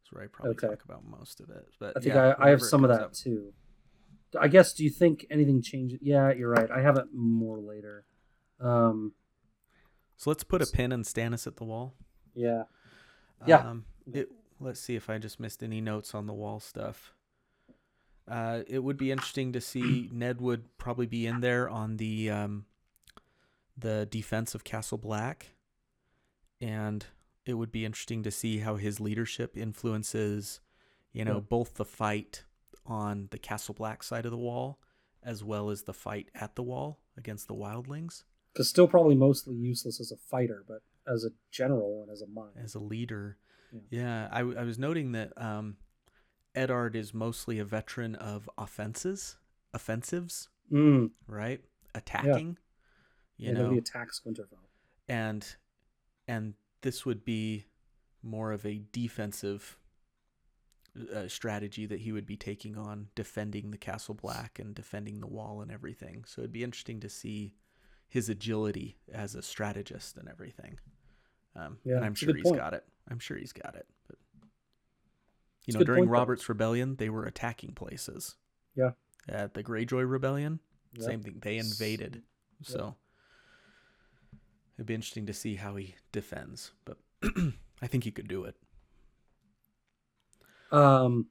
[0.00, 0.68] That's where I probably Okay.
[0.68, 1.66] talk about most of it.
[1.78, 3.12] But I think yeah, I, I have some of that up.
[3.12, 3.52] too.
[4.40, 4.72] I guess.
[4.72, 5.98] Do you think anything changes?
[6.02, 6.70] Yeah, you're right.
[6.70, 8.04] I have it more later.
[8.58, 9.12] Um,
[10.16, 11.94] So let's put a pin in Stannis at the wall.
[12.34, 12.64] yeah.
[13.46, 13.58] Yeah.
[13.58, 17.12] Um, it, let's see if I just missed any notes on the wall stuff.
[18.26, 22.30] Uh, it would be interesting to see Ned would probably be in there on the
[22.30, 22.64] um,
[23.76, 25.50] the defense of Castle Black,
[26.60, 27.04] and
[27.44, 30.60] it would be interesting to see how his leadership influences,
[31.12, 31.40] you know, Yeah.
[31.40, 32.44] both the fight
[32.86, 34.78] on the Castle Black side of the wall
[35.22, 39.54] as well as the fight at the wall against the Wildlings Because still probably mostly
[39.56, 40.78] useless as a fighter, but
[41.12, 42.52] as a general and as a mind.
[42.56, 43.36] as a leader.
[43.72, 43.80] Yeah.
[43.90, 45.76] Yeah, I, w- I was noting that um,
[46.54, 49.36] Eddard is mostly a veteran of offenses,
[49.74, 51.60] offensives, Mm, right?
[51.94, 52.56] Attacking,
[53.36, 54.64] yeah, you know, nobody attacks Winterfell.
[55.08, 55.56] and
[56.26, 57.66] and this would be
[58.22, 59.76] more of a defensive
[61.14, 65.26] uh, strategy that he would be taking on, defending the Castle Black and defending the
[65.26, 66.24] wall and everything.
[66.26, 67.54] So it'd be interesting to see
[68.14, 70.78] his agility as a strategist and everything.
[71.56, 72.58] Um, Yeah, and I'm sure he's point.
[72.58, 72.84] got it.
[73.10, 73.88] I'm sure he's got it.
[74.06, 74.18] But
[75.66, 76.12] you It's know, during point, though.
[76.12, 78.36] Robert's Rebellion, they were attacking places.
[78.76, 78.92] Yeah.
[79.28, 80.60] At the Greyjoy Rebellion,
[80.92, 81.04] Yep.
[81.04, 81.40] same thing.
[81.42, 82.22] They invaded.
[82.60, 82.68] Yep.
[82.68, 82.94] So
[84.76, 86.70] it'd be interesting to see how he defends.
[86.84, 86.98] But
[87.82, 88.54] I think he could do it.
[90.70, 91.26] Um,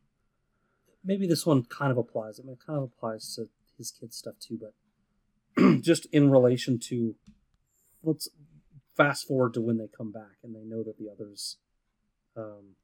[1.02, 2.42] maybe this one kind of applies.
[2.42, 4.74] I mean, it kind of applies to his kid stuff too, but
[5.82, 7.16] just in relation to
[8.04, 8.30] let's
[8.96, 11.58] fast forward to when they come back and they know that the others,
[12.38, 12.76] um,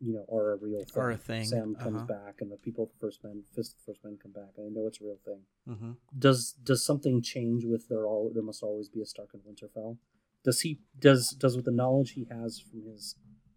[0.00, 1.02] you know, are a real thing.
[1.02, 2.06] Are a thing, Sam comes uh-huh.
[2.06, 4.80] back, and the people, the first men, fist the first men come back, and they
[4.80, 5.40] know it's a real thing.
[5.68, 5.92] Mm-hmm.
[6.18, 8.06] Does does something change with there?
[8.06, 9.98] All there must always be a Stark in Winterfell.
[10.44, 13.16] Does he does does with the knowledge he has from his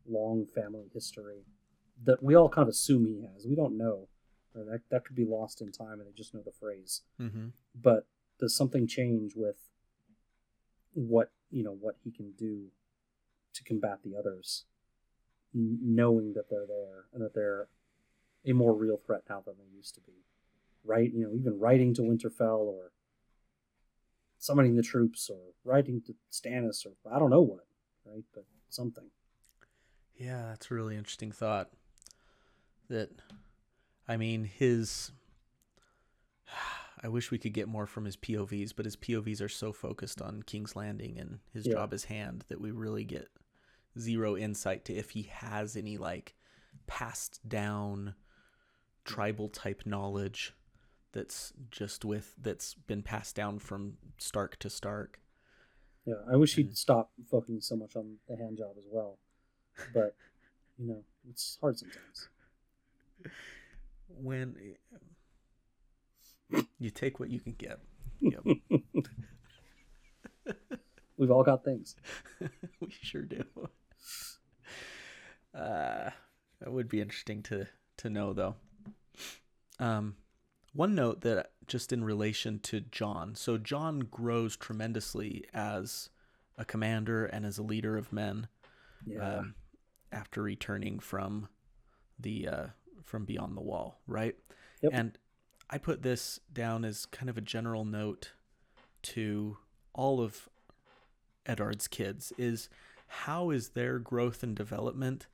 [0.09, 1.43] long family history
[2.03, 3.45] that we all kind of assume he has?
[3.45, 4.07] We don't know.
[4.57, 7.01] Or that that could be lost in time, and they just know the phrase.
[7.21, 7.47] Mm-hmm.
[7.79, 8.07] But
[8.39, 9.57] does something change with
[10.93, 12.67] what you know what he can do
[13.53, 14.65] to combat the others,
[15.53, 17.67] n- knowing that they're there and that they're
[18.45, 20.23] a more real threat now than they used to be?
[20.83, 21.11] Right?
[21.13, 22.91] You know, even writing to Winterfell or
[24.39, 27.65] summoning the troops or writing to Stannis or I don't know what,
[28.05, 28.23] right?
[28.33, 29.05] But something.
[30.15, 31.69] Yeah, that's a really interesting thought.
[32.89, 33.09] That,
[34.07, 35.11] I mean, his.
[37.03, 40.19] I wish we could get more from his POVs, but his POVs are so focused
[40.19, 41.73] on King's Landing and his Yeah.
[41.73, 43.27] job as hand that we really get
[43.99, 46.33] zero insight to if he has any like
[46.87, 48.15] passed down
[49.05, 50.53] tribal type knowledge
[51.11, 55.19] that's just with that's been passed down from Stark to Stark.
[56.05, 59.19] Yeah, I wish he'd stop focusing so much on the hand job as well.
[59.93, 60.15] But
[60.79, 62.29] you know, it's hard sometimes.
[64.07, 64.55] when
[66.79, 67.79] you take what you can get.
[68.21, 68.43] Yep.
[71.17, 71.95] We've all got things.
[72.81, 73.43] we sure do.
[75.55, 76.11] Uh,
[76.59, 77.65] that would be interesting to
[77.97, 78.53] to know, though.
[79.79, 80.17] Um,
[80.73, 86.09] one note that just in relation to Jon, so Jon grows tremendously as
[86.59, 88.47] a commander and as a leader of men
[89.03, 89.37] Yeah.
[89.39, 89.55] um,
[90.11, 91.47] after returning from
[92.19, 92.67] the uh,
[93.07, 94.35] from beyond the wall, right?
[94.81, 94.91] Yep.
[94.93, 95.17] And
[95.69, 98.33] I put this down as kind of a general note
[99.03, 99.57] to
[99.93, 100.49] all of
[101.45, 102.69] Eddard's kids is
[103.07, 105.27] how is their growth and development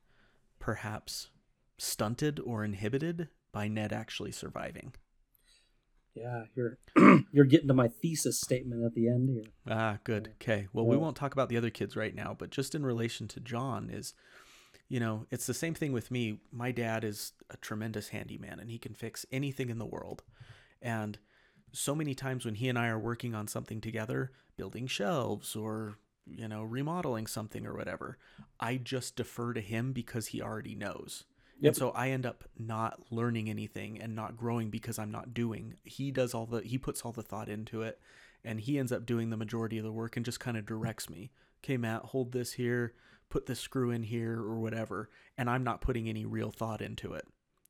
[0.59, 1.30] perhaps
[1.78, 4.93] stunted or inhibited by Ned actually surviving?
[6.13, 6.78] Yeah, you're
[7.32, 9.51] you're getting to my thesis statement at the end here.
[9.67, 10.34] Ah, good.
[10.39, 10.67] Okay.
[10.71, 13.39] Well, we won't talk about the other kids right now, but just in relation to
[13.39, 14.13] Jon is
[14.94, 16.38] you know, it's the same thing with me.
[16.52, 20.22] My dad is a tremendous handyman and he can fix anything in the world.
[20.84, 21.18] And
[21.72, 25.98] so many times when he and I are working on something together, building shelves or,
[26.28, 28.20] you know, remodeling something or whatever,
[28.60, 31.24] I just defer to him because he already knows.
[31.60, 31.70] Yep.
[31.70, 35.74] And so I end up not learning anything and not growing because I'm not doing.
[35.84, 38.00] He does all the he puts all the thought into it
[38.46, 41.10] and he ends up doing the majority of the work and just kind of directs
[41.10, 41.32] me.
[41.64, 42.94] Okay, Matt, hold this here,
[43.34, 45.09] put this screw in here or whatever,
[45.39, 47.25] and I'm not putting any real thought into it,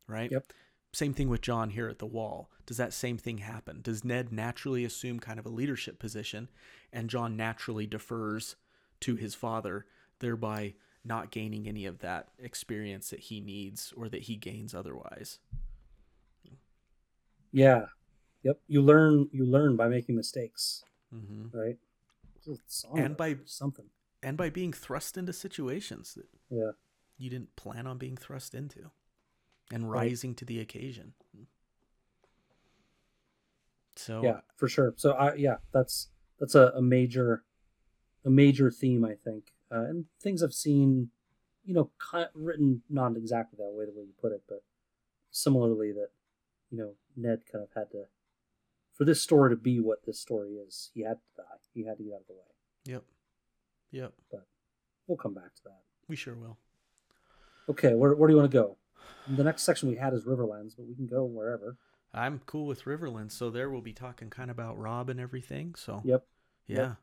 [0.08, 0.30] right?
[0.30, 0.44] Yep.
[0.92, 2.52] Same thing with Jon here at the wall.
[2.66, 3.80] Does that same thing happen?
[3.82, 6.50] Does Ned naturally assume kind of a leadership position
[6.92, 8.58] and Jon naturally defers
[9.00, 9.86] to his father,
[10.20, 10.74] thereby
[11.06, 15.40] not gaining any of that experience that he needs or that he gains otherwise?
[17.54, 17.86] Yeah.
[18.44, 18.60] Yep.
[18.68, 20.84] You learn you learn by making mistakes,
[21.16, 21.58] Mm-hmm.
[21.58, 21.78] right?
[22.96, 23.86] And by- something.
[24.24, 26.72] And by being thrust into situations that Yeah.
[27.18, 28.92] you didn't plan on being thrust into
[29.72, 30.10] and Right.
[30.12, 31.14] rising to the occasion.
[33.96, 34.94] So Yeah, for sure.
[34.98, 36.10] So I yeah, that's
[36.40, 37.44] that's a, a major
[38.26, 39.54] a major theme I think.
[39.72, 41.10] Uh, and things I've seen,
[41.66, 44.64] you know, kind written not exactly that way the way you put it, but
[45.32, 46.10] similarly that
[46.72, 48.06] you know Ned kind of had to
[48.94, 50.92] for this story to be what this story is.
[50.94, 51.58] He had to die.
[51.74, 52.40] He had to get out of the way.
[52.86, 53.04] Yep.
[53.94, 54.14] Yep.
[54.32, 54.46] But
[55.08, 55.82] We'll come back to that.
[56.08, 56.58] We sure will.
[57.70, 58.78] Okay, where where do you want to go?
[59.28, 61.78] The next section we had is Riverlands, but we can go wherever.
[62.14, 65.76] I'm cool with Riverlands, so there we'll be talking kind of about Robb and everything.
[65.76, 66.26] So Yep.
[66.68, 66.78] yeah.
[66.78, 66.96] Yep.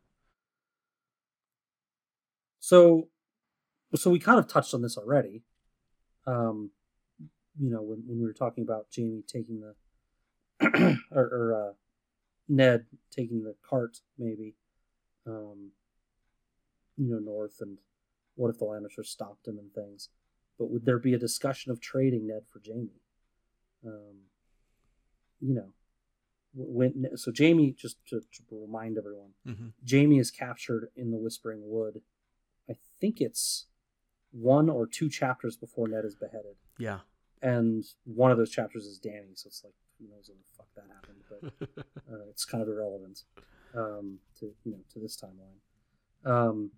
[2.58, 3.08] So,
[3.94, 5.42] so we kind of touched on this already.
[6.26, 6.70] Um,
[7.58, 9.74] you know, when, when we were talking about Jaime taking the,
[11.10, 11.72] or, or uh,
[12.48, 14.54] Ned taking the cart, maybe,
[15.26, 15.72] um,
[17.00, 17.78] you know, north, and
[18.34, 20.08] what if the Lannisters stopped him and things?
[20.58, 23.00] But would there be a discussion of trading Ned for Jaime?
[23.86, 24.16] Um,
[25.40, 25.72] you know,
[26.54, 31.60] when so Jaime just to, to remind everyone, hmm Jaime is captured in the Whispering
[31.64, 32.02] Wood.
[32.68, 33.66] I think it's
[34.32, 37.00] one or two chapters before Ned is beheaded, Yeah.
[37.40, 39.32] and one of those chapters is Dany.
[39.34, 42.68] So it's like who knows when the fuck that happened, but uh, it's kind of
[42.68, 43.22] irrelevant
[43.74, 45.60] um, to you know to this timeline.
[46.30, 46.72] Um,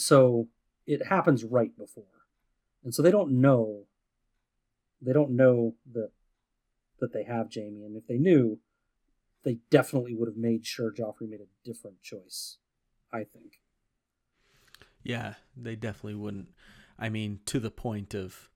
[0.00, 0.48] so
[0.86, 2.04] it happens right before,
[2.84, 3.84] and so they don't know.
[5.00, 6.10] They don't know that
[7.00, 8.58] that they have Jaime, and if they knew,
[9.44, 12.58] they definitely would have made sure Joffrey made a different choice.
[13.12, 13.60] I think.
[15.02, 16.48] yeah, they definitely wouldn't.
[16.98, 18.48] I mean, to the point of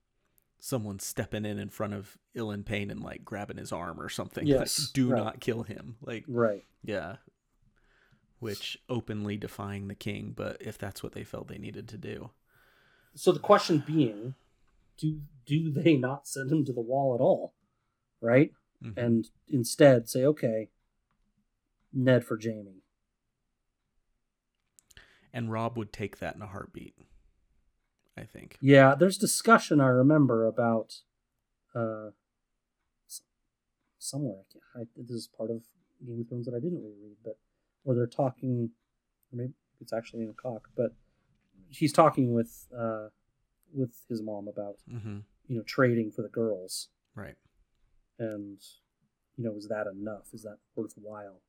[0.59, 4.45] someone stepping in in front of Ilyn Payne and like grabbing his arm or something.
[4.47, 5.23] Like, Yes, do right.
[5.23, 5.97] not kill him.
[6.01, 6.65] Like, Right.
[6.83, 7.17] yeah.
[8.39, 12.29] Which openly defying the king, but if that's what they felt they needed to do.
[13.15, 14.35] So the question being,
[14.97, 17.53] do do they not send him to the wall at all?
[18.21, 18.51] Right?
[18.83, 18.97] Mhm.
[18.97, 20.69] And instead say, okay,
[21.91, 22.83] Ned for Jaime.
[25.33, 26.95] and Robb would take that in a heartbeat.
[28.15, 28.57] I think.
[28.61, 31.01] Yeah, there's discussion I remember about
[31.75, 32.11] uh
[33.99, 34.37] somewhere.
[34.39, 35.63] I can't, I, this is part of
[36.05, 37.37] Game of Thrones that I didn't reread, but
[37.87, 38.69] where they're talking,
[39.31, 40.91] or maybe it's actually in ACOK, but
[41.69, 43.07] he's talking with uh
[43.73, 45.19] with his mom about Mm-hmm.
[45.47, 46.89] you know trading for the girls.
[47.15, 47.35] Right.
[48.19, 48.59] and
[49.37, 51.41] you know is that enough is that worthwhile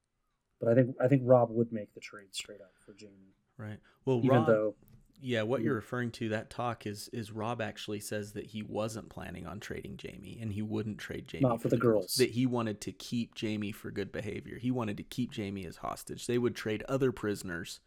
[0.60, 3.80] but i think i think robb would make the trade straight up for jaime Right.
[4.04, 4.74] Well, even Robb, though
[5.20, 5.64] yeah, what Mm.
[5.64, 9.60] you're referring to that talk is is Robb actually says that he wasn't planning on
[9.60, 12.14] trading Jaime and he wouldn't trade Jaime Not for the girls.
[12.14, 14.58] That he wanted to keep Jaime for good behavior.
[14.58, 16.26] He wanted to keep Jaime as hostage.
[16.26, 17.80] They would trade other prisoners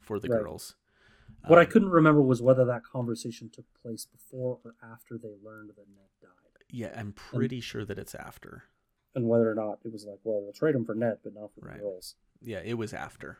[0.00, 0.40] for the Right.
[0.42, 0.76] girls.
[1.46, 5.34] what i Um, couldn't remember was whether that conversation took place before or after they
[5.42, 8.64] learned that ned died Yeah, I'm pretty sure that it's after.
[9.14, 11.52] and whether or not it was like well we'll trade him for ned but not
[11.54, 11.76] for Right.
[11.76, 13.38] the girls Yeah, it was after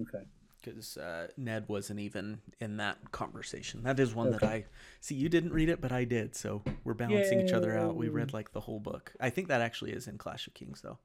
[0.00, 0.24] okay
[0.62, 3.82] because uh, Ned wasn't even in that conversation.
[3.82, 4.64] That is one that I
[5.00, 5.14] see.
[5.14, 7.96] You didn't read it, but I did, so we're balancing each other out.
[7.96, 9.12] We read like the whole book.
[9.20, 10.98] I think that actually is in Clash of Kings, though.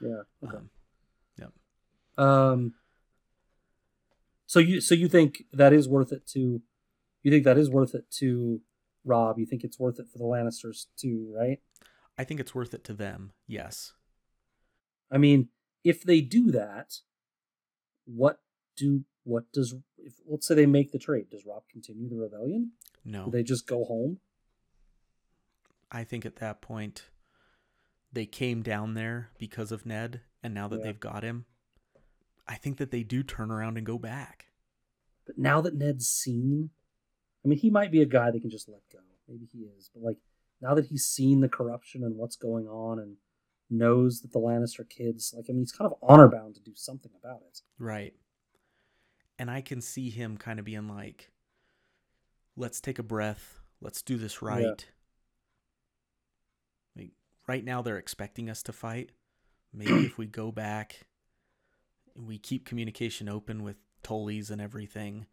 [0.00, 0.70] yeah okay Um,
[1.38, 1.52] yep.
[2.18, 2.74] um
[4.46, 6.60] so you so you think that is worth it to
[7.22, 8.60] you think that is worth it to
[9.04, 11.60] robb you think it's worth it for the lannisters too right
[12.18, 13.32] I think it's worth it to them.
[13.46, 13.92] Yes.
[15.10, 15.48] I mean,
[15.84, 17.00] if they do that,
[18.06, 18.38] what
[18.76, 21.30] do what does if let's say they make the trade?
[21.30, 22.72] Does Robb continue the rebellion?
[23.04, 23.24] No.
[23.26, 24.18] Do they just go home?
[25.90, 27.10] I think at that point
[28.12, 30.84] they came down there because of Ned, and now that Yeah.
[30.84, 31.46] they've got him,
[32.46, 34.46] I think that they do turn around and go back.
[35.26, 36.70] But now that Ned's seen,
[37.44, 39.00] I mean, he might be a guy that can just let go.
[39.28, 40.18] Maybe he is, but like
[40.60, 43.16] now that he's seen the corruption and what's going on and
[43.68, 46.72] knows that the Lannister kids, like I mean, he's kind of honor bound to do
[46.76, 47.60] something about it.
[47.78, 48.14] Right.
[49.38, 51.30] And I can see him kind of being like,
[52.56, 53.60] let's take a breath.
[53.80, 54.86] Let's do this right.
[56.96, 57.12] Like
[57.46, 59.10] right now they're expecting us to fight.
[59.72, 61.06] Maybe if we go back
[62.14, 65.26] and we keep communication open with Tullies and everything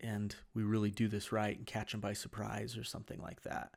[0.00, 3.70] and we really do this right and catch them by surprise or something like that.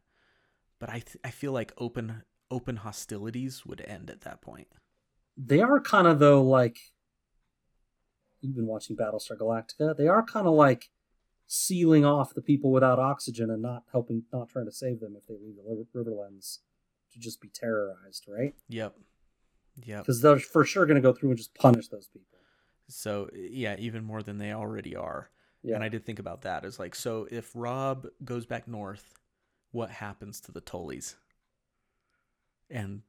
[0.79, 4.67] But I th- I feel like open open hostilities would end at that point.
[5.37, 6.79] They are kind of though like
[8.41, 9.95] you've been watching Battlestar Galactica.
[9.95, 10.89] They are kind of like
[11.47, 15.25] sealing off the people without oxygen and not helping, not trying to save them if
[15.27, 16.59] they leave the Riverlands
[17.11, 18.53] to just be terrorized, right?
[18.67, 18.95] Yep.
[19.83, 20.01] Yep.
[20.01, 22.37] Because they're for sure going to go through and just punish those people.
[22.87, 25.29] So yeah, even more than they already are.
[25.63, 25.75] Yeah.
[25.75, 29.13] And I did think about that as like, so if Robb goes back north,
[29.71, 31.15] what happens to the Tullys
[32.69, 33.01] and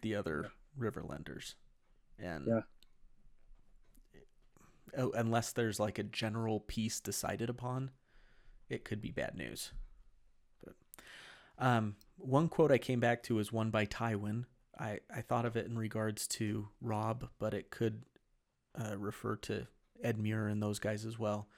[0.00, 1.54] the other Riverlanders?
[2.18, 2.60] And Yeah.
[4.96, 7.90] Oh, unless there's like a general peace decided upon,
[8.68, 9.72] it could be bad news.
[10.64, 10.74] But
[11.58, 14.44] um, one quote I came back to is one by Tywin.
[14.78, 18.02] I, I thought of it in regards to Robb, but it could
[18.74, 19.66] uh, refer to
[20.04, 21.48] Edmure and those guys as well.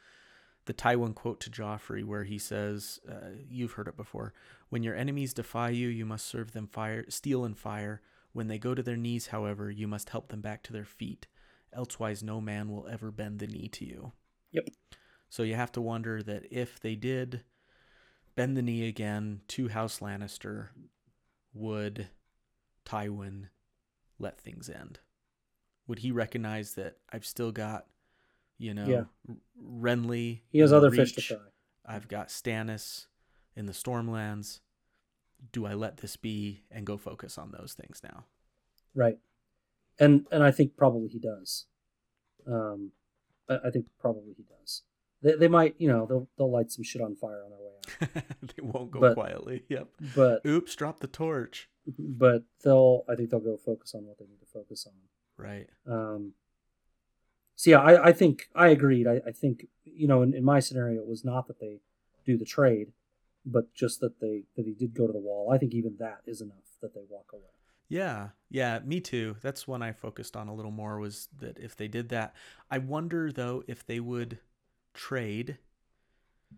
[0.65, 4.33] The Tywin quote to Joffrey, where he says, uh, "You've heard it before.
[4.69, 8.01] When your enemies defy you, you must serve them fire, steel and fire.
[8.33, 11.27] When they go to their knees, however, you must help them back to their feet.
[11.73, 14.13] Elsewise, no man will ever bend the knee to you."
[14.51, 14.69] Yep.
[15.29, 17.45] So you have to wonder that if they did
[18.35, 20.71] bend the knee again to House Lannister,
[21.55, 22.11] would
[22.85, 23.49] Tywin
[24.19, 25.01] let things end?
[25.87, 27.89] Would he recognize that I've still got,
[28.59, 29.35] you know, Yeah.
[29.59, 30.43] Renly?
[30.51, 31.51] He has other fish to fry.
[31.85, 33.07] I've got Stannis
[33.57, 34.61] in the Stormlands.
[35.51, 38.27] Do I let this be and go focus on those things now?
[38.95, 39.19] Right.
[40.05, 41.67] And and I think probably he does.
[42.47, 42.91] Um,
[43.49, 44.83] I, I think probably he does.
[45.23, 48.17] They, they might, you know, they'll they'll light some shit on fire on their way
[48.17, 48.25] out.
[48.57, 49.63] they won't go But- quietly.
[49.69, 49.89] Yep.
[50.17, 51.69] But Oops, drop the torch.
[51.99, 54.95] but they'll I think they'll go focus on what they need to focus on.
[55.37, 55.69] Right.
[55.87, 56.33] Um,
[57.55, 59.07] so yeah, I, I think I agreed.
[59.07, 61.79] I, I think you know in, in my scenario it was not that they
[62.27, 62.89] do the trade,
[63.47, 65.51] but just that they that he did go to the wall.
[65.53, 67.43] I think even that is enough that they walk away.
[67.93, 69.37] Yeah, yeah, me too.
[69.43, 72.35] That's one I focused on a little more was that if they did that,
[72.71, 74.39] I wonder though if they would
[74.95, 75.59] trade.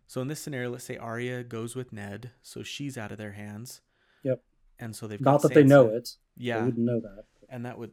[0.07, 3.33] So in this scenario, let's say Arya goes with Ned, so she's out of their
[3.33, 3.81] hands.
[4.23, 4.43] Yep.
[4.79, 5.97] And so they've Not got that they know Sansa.
[5.97, 6.17] it.
[6.37, 7.25] They Yeah, wouldn't know that.
[7.49, 7.91] and that would,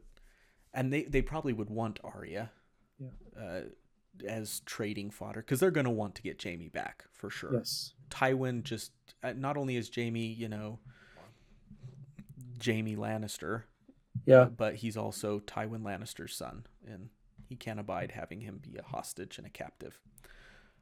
[0.72, 2.52] and they they probably would want Arya,
[3.00, 3.10] Yeah.
[3.36, 3.62] uh,
[4.28, 7.56] as trading fodder because they're gonna want to get Jaime back for sure.
[7.56, 7.94] Yes.
[8.12, 8.92] Tywin just
[9.24, 10.78] uh, not only is Jaime, you know,
[12.64, 13.64] Jaime Lannister,
[14.26, 14.46] Yeah.
[14.46, 17.10] but he's also Tywin Lannister's son, and
[17.48, 20.00] he can't abide having him be a hostage and a captive.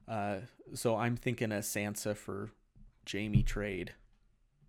[0.08, 0.40] Uh,
[0.74, 2.52] so I'm thinking a Sansa for
[3.12, 3.94] Jaime trade.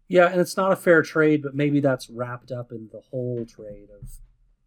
[0.09, 3.45] Yeah, and it's not a fair trade, but maybe that's wrapped up in the whole
[3.47, 4.09] trade of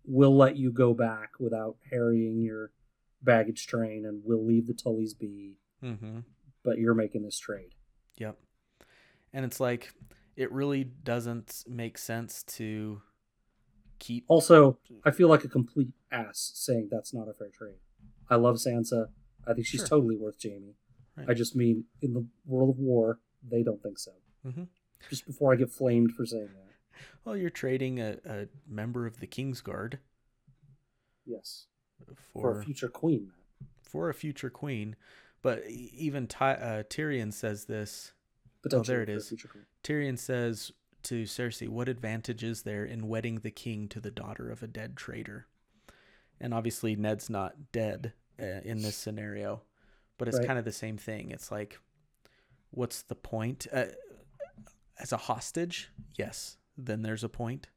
[0.05, 2.71] we'll let you go back without harrying your
[3.21, 6.19] baggage train and we'll leave the Tullys be, Mm-hmm.
[6.63, 7.75] but you're making this trade.
[8.17, 8.37] Yep.
[9.33, 9.93] And it's like
[10.35, 13.01] it really doesn't make sense to
[13.99, 14.25] keep.
[14.27, 17.75] Also, I feel like a complete ass saying that's not a fair trade.
[18.29, 19.09] I love Sansa.
[19.45, 19.87] I think she's Sure.
[19.87, 20.75] totally worth Jaime.
[21.15, 21.29] Right.
[21.29, 24.13] I just mean in the world of war, they don't think so.
[24.45, 24.67] Mhm.
[25.09, 26.99] Just before I get flamed for saying that.
[27.25, 29.99] Well, you're trading a, a member of the Kingsguard
[31.25, 31.67] Yes.
[32.33, 33.31] For, for a future queen,
[33.81, 34.95] for a future queen.
[35.41, 38.13] But even Ty, uh, Tyrion says this.
[38.63, 39.31] Potentially there it is.
[39.83, 40.71] Tyrion says
[41.03, 44.67] to Cersei, "What advantage is there in wedding the king to the daughter of a
[44.67, 45.47] dead traitor?"
[46.39, 49.61] And obviously, Ned's not dead uh, in this scenario,
[50.17, 50.47] but it's Right.
[50.47, 51.29] kind of the same thing.
[51.31, 51.79] It's like,
[52.71, 53.67] what's the point?
[53.71, 53.85] Uh,
[54.97, 57.67] as a hostage, yes, then there's a point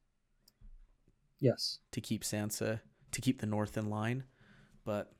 [1.39, 1.79] Yes.
[1.91, 2.81] to keep Sansa
[3.11, 4.23] to keep the North in line,
[4.83, 5.13] but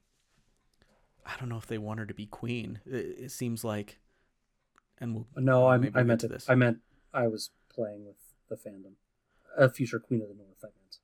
[1.25, 2.79] I don't know if they want her to be queen.
[2.85, 3.99] It, it seems like,
[4.99, 6.49] and we'll No, I'm, I meant to this.
[6.49, 6.79] I meant
[7.13, 8.15] I was playing with
[8.49, 8.93] the fandom.
[9.57, 10.57] A future queen of the north.
[10.63, 10.97] I meant.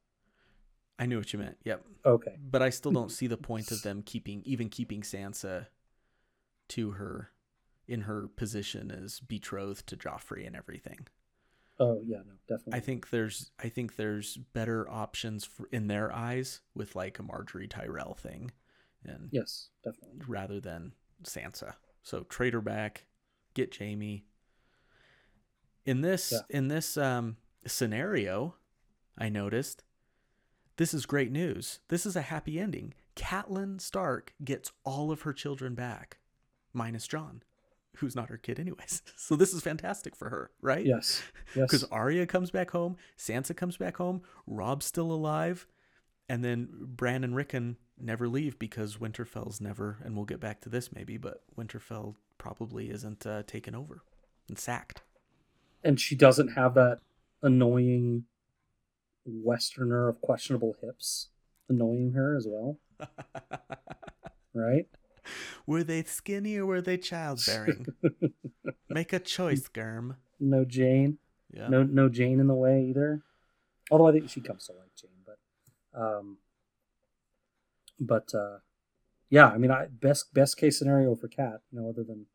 [0.99, 1.57] I knew what you meant.
[1.63, 1.85] Yep.
[2.05, 2.37] Okay.
[2.39, 5.67] But I still don't see the point of them keeping even keeping Sansa
[6.69, 7.31] to her
[7.87, 11.07] in her position as betrothed to Joffrey and everything.
[11.79, 12.77] Oh yeah, no, definitely.
[12.77, 17.23] I think there's I think there's better options for, in their eyes with like a
[17.23, 18.51] Margaery Tyrell thing
[19.03, 20.21] and yes, definitely.
[20.27, 21.73] rather than Sansa.
[22.03, 23.05] So trade her back
[23.53, 24.25] get Jaime.
[25.85, 26.39] In this Yeah.
[26.49, 28.55] in this um, scenario,
[29.17, 29.83] I noticed
[30.77, 31.79] this is great news.
[31.89, 32.93] This is a happy ending.
[33.15, 36.17] Catelyn Stark gets all of her children back,
[36.73, 37.43] minus Jon,
[37.97, 39.01] who's not her kid anyways.
[39.17, 40.85] So this is fantastic for her, right?
[40.85, 41.21] Yes.
[41.55, 41.65] Yes.
[41.69, 45.67] Because Arya comes back home, Sansa comes back home, Robb's still alive,
[46.27, 50.69] and then Bran and Rickon never leave because Winterfell's never, and we'll get back to
[50.69, 54.01] this maybe, but Winterfell probably isn't uh, taken over
[54.49, 55.01] and sacked.
[55.81, 56.99] and she doesn't have that
[57.41, 58.25] annoying
[59.25, 61.29] westerner of questionable hips
[61.69, 62.77] annoying her as well
[64.53, 64.87] right
[65.65, 67.85] were they skinny or were they childbearing?
[68.89, 70.17] Make a choice, Germ.
[70.39, 71.17] no jeyne
[71.53, 71.69] Yeah.
[71.69, 73.21] no no jeyne in the way either
[73.89, 75.39] although i think she comes to like jeyne but
[75.97, 76.37] um
[78.01, 78.57] but uh
[79.29, 82.25] yeah i mean i best best case scenario for cat you know other than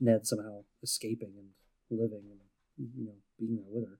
[0.00, 1.48] ned somehow escaping and
[1.90, 2.40] living and
[2.96, 3.98] you know being there with her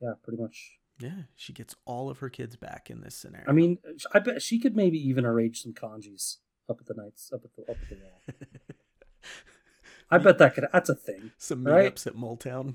[0.00, 3.48] yeah pretty much Yeah, she gets all of her kids back in this scenario.
[3.48, 3.78] I mean,
[4.12, 7.50] I bet she could maybe even arrange some kanjis up at the nights, up at
[7.54, 8.20] the up at the wall.
[10.10, 10.66] I bet that could.
[10.72, 11.30] That's a thing.
[11.38, 11.94] some right?
[11.94, 12.74] meetups at Moletown.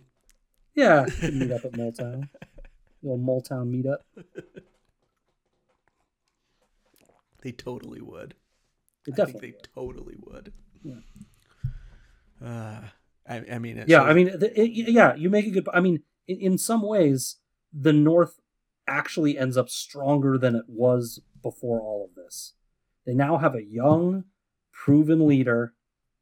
[0.75, 2.29] Yeah, meet up at Moletown.
[3.01, 3.97] The old Moletown meetup.
[7.41, 8.35] They totally would.
[9.05, 9.49] They I think definitely.
[9.51, 9.69] they would.
[9.75, 10.53] totally would.
[10.83, 10.95] Yeah.
[12.43, 12.81] Uh,
[13.27, 15.67] I, I mean, Yeah, shows- I mean, it, yeah, you make a good.
[15.73, 17.37] I mean, in, in some ways,
[17.71, 18.39] the North
[18.87, 22.53] actually ends up stronger than it was before all of this.
[23.05, 24.25] They now have a young,
[24.71, 25.73] proven leader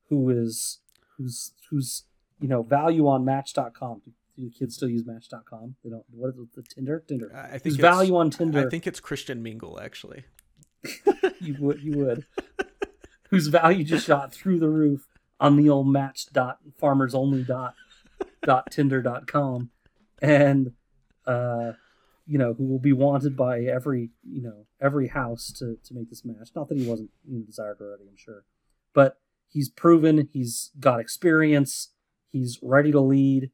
[0.10, 0.80] who is
[1.18, 2.04] who's who's
[2.40, 4.02] you know value on Match.com.
[4.38, 5.76] Do, kids still use Match.com?
[5.84, 6.06] They don't.
[6.12, 6.54] What is it?
[6.56, 7.04] The Tinder?
[7.08, 7.36] Tinder.
[7.36, 8.66] I think value on Tinder?
[8.66, 10.24] I think it's Christian Mingle actually.
[11.40, 12.26] you would you would
[13.30, 15.08] whose value just shot through the roof
[15.42, 17.74] on the old match dot farmers only dot
[18.44, 19.72] dot tinder dot com.
[20.22, 20.72] And
[21.26, 21.74] uh
[22.26, 26.10] you know who will be wanted by every you know every house to to make
[26.10, 26.52] this match.
[26.56, 28.46] Not that he wasn't you know, desired already i'm sure.
[28.94, 29.18] But
[29.50, 31.90] he's proven he's got experience
[32.30, 33.52] he's ready to lead.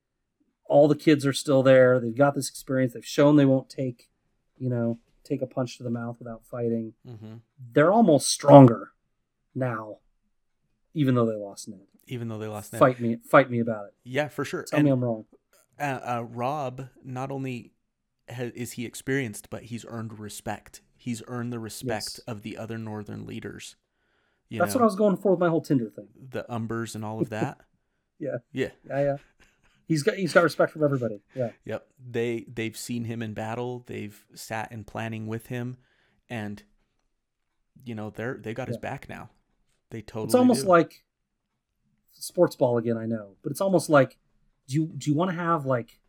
[0.66, 2.00] All the kids are still there.
[2.00, 2.94] They've got this experience.
[2.94, 4.10] They've shown they won't take
[4.58, 6.94] you know take a punch to the mouth without fighting.
[7.08, 7.38] Hmm
[7.74, 8.92] they're almost stronger
[9.56, 9.98] now,
[10.98, 11.80] even though they lost Ned.
[12.08, 12.80] Even though they lost Ned.
[12.80, 13.94] Fight me, fight me about it.
[14.04, 14.64] Yeah, for sure.
[14.64, 15.26] Tell And, me I'm wrong.
[15.80, 17.74] uh, uh, Robb not only
[18.30, 20.82] ha- is he experienced, but he's earned respect.
[20.96, 22.20] He's earned the respect Yes.
[22.20, 23.76] of the other northern leaders.
[24.50, 26.08] You That's know, what I was going for with my whole Tinder thing.
[26.30, 27.60] the Umbers and all of that.
[28.20, 28.38] Yeah.
[28.52, 28.70] Yeah.
[28.88, 29.18] Yeah, yeah.
[29.88, 31.22] He's got he's got respect from everybody.
[31.36, 31.88] Yeah, Yep.
[32.10, 33.84] They they've seen him in battle.
[33.88, 35.78] They've sat in planning with him,
[36.30, 36.62] and
[37.86, 39.30] you know they're they got his back now.
[39.90, 40.26] They totally.
[40.26, 40.68] it's almost do.
[40.70, 41.04] like
[42.14, 42.98] sports ball again.
[42.98, 44.18] I know, but it's almost like
[44.68, 46.00] do you do you want to have like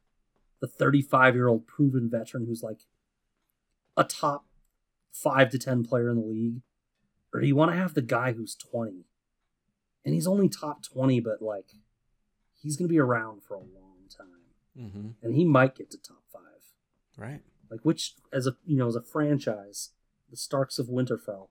[0.61, 2.81] the 35 year old proven veteran who's like
[3.97, 4.47] a top
[5.13, 6.61] five to ten player in the league,
[7.33, 9.05] or do you want to have the guy who's 20
[10.05, 11.67] and he's only top 20, but like
[12.61, 15.15] he's gonna be around for a long time, Mhm.
[15.23, 16.43] and he might get to top five.
[17.17, 17.43] right.
[17.71, 19.91] Like which, as a you know, as a franchise,
[20.31, 21.49] the Starks of Winterfell,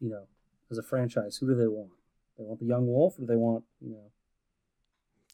[0.00, 0.26] you know,
[0.70, 1.90] as a franchise, who do they want?
[2.38, 4.10] They want the young wolf, or do they want you know,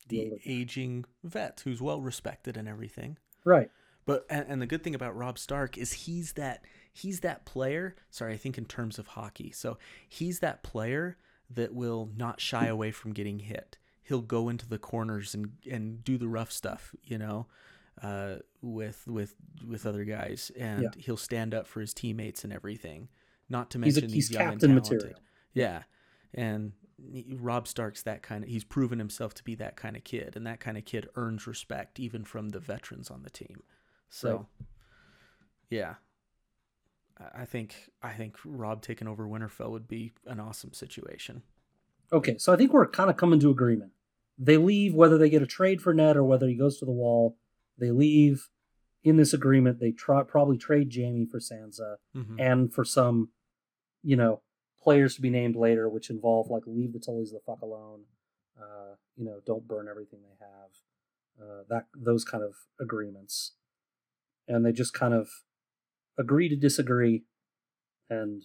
[0.09, 3.19] The aging vet who's well respected and everything.
[3.45, 3.71] right?
[4.05, 7.97] But and, and the good thing about Robb Stark is he's that he's that player.
[8.11, 9.51] Sorry, I think in terms of hockey.
[9.51, 9.79] So
[10.09, 11.17] he's that player
[11.51, 13.79] that will not shy away from getting hit.
[14.05, 17.47] He'll go into the corners and and do the rough stuff, you know,
[18.01, 19.35] uh, with with
[19.69, 20.89] with other guys, and Yeah.
[20.99, 23.09] he'll stand up for his teammates and everything.
[23.49, 24.93] Not to He's a- mention he's young captain and talented.
[24.99, 25.21] material.
[25.57, 25.83] Yeah,
[26.35, 26.73] and
[27.39, 28.51] Robb Stark's that kind of.
[28.51, 31.47] He's proven himself to be that kind of kid, and that kind of kid earns
[31.47, 33.63] respect even from the veterans on the team.
[34.09, 34.47] So, Right.
[35.71, 35.95] yeah,
[37.35, 41.43] I think I think Robb taking over Winterfell would be an awesome situation.
[42.13, 43.93] Okay, so I think we're kind of coming to agreement.
[44.39, 46.93] They leave whether they get a trade for Ned or whether he goes to the
[46.93, 47.39] wall.
[47.79, 48.49] They leave
[49.03, 49.81] in this agreement.
[49.81, 52.37] They try, probably trade Jaime for Sansa Mhm.
[52.39, 53.31] and for some,
[54.03, 54.43] you know,
[54.87, 58.03] players to be named later, which involve like leave the Tullys the fuck alone.
[58.57, 60.71] Uh, you know, don't burn everything they have.
[61.43, 63.55] Uh, that those kind of agreements,
[64.47, 65.29] and they just kind of
[66.17, 67.25] agree to disagree,
[68.09, 68.45] and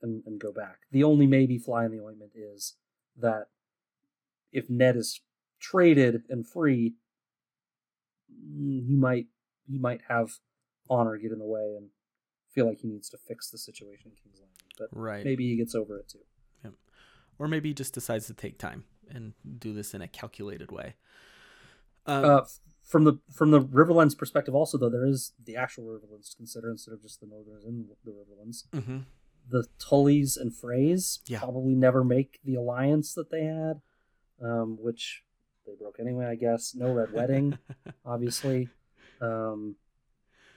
[0.00, 0.76] and and go back.
[0.92, 2.76] The only maybe fly in the ointment is
[3.18, 3.48] that
[4.52, 5.20] if Ned is
[5.58, 6.94] traded and free,
[8.32, 9.26] mm, he might
[9.68, 10.38] he might have
[10.88, 11.88] honor get in the way and
[12.52, 14.56] feel like he needs to fix the situation in King's Landing.
[14.78, 15.24] But Right.
[15.24, 16.18] maybe he gets over it too.
[17.38, 20.94] or maybe he just decides to take time and do this in a calculated way.
[22.06, 22.40] Um, Uh,
[22.84, 26.70] from the from the Riverlands perspective, also though, there is the actual Riverlands to consider
[26.70, 28.66] instead of just the Northerners and the Riverlands.
[28.70, 29.06] mhm.
[29.48, 31.40] The Tullys and Freys Yeah.
[31.40, 33.80] probably never make the alliance that they had,
[34.40, 35.24] um, which
[35.66, 36.74] they broke anyway, I guess.
[36.76, 37.58] No Red Wedding,
[38.04, 38.68] obviously.
[39.20, 39.76] Um,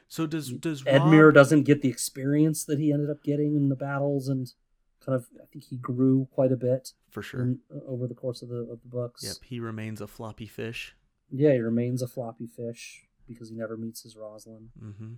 [0.07, 3.69] So does does Edmure Robb, doesn't get the experience that he ended up getting in
[3.69, 4.51] the battles, and
[5.03, 7.41] kind of I think he grew quite a bit for sure?
[7.41, 9.23] in, over the course of the of the books.
[9.23, 10.95] Yep, he remains a floppy fish.
[11.31, 14.69] Yeah, he remains a floppy fish because he never meets his Roslin.
[14.79, 15.13] hmm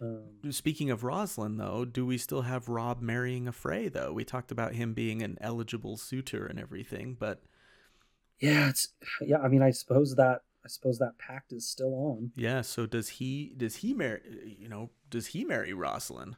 [0.00, 3.88] Um, Speaking of Roslin, though, do we still have Robb marrying a Frey?
[3.88, 7.42] Though we talked about him being an eligible suitor and everything, but
[8.40, 8.88] yeah, it's
[9.20, 9.38] yeah.
[9.38, 12.32] I mean, I suppose that I suppose that pact is still on.
[12.36, 12.60] yeah.
[12.60, 13.54] So does he?
[13.56, 14.20] Does he marry?
[14.58, 16.36] You know, does he marry Roslin?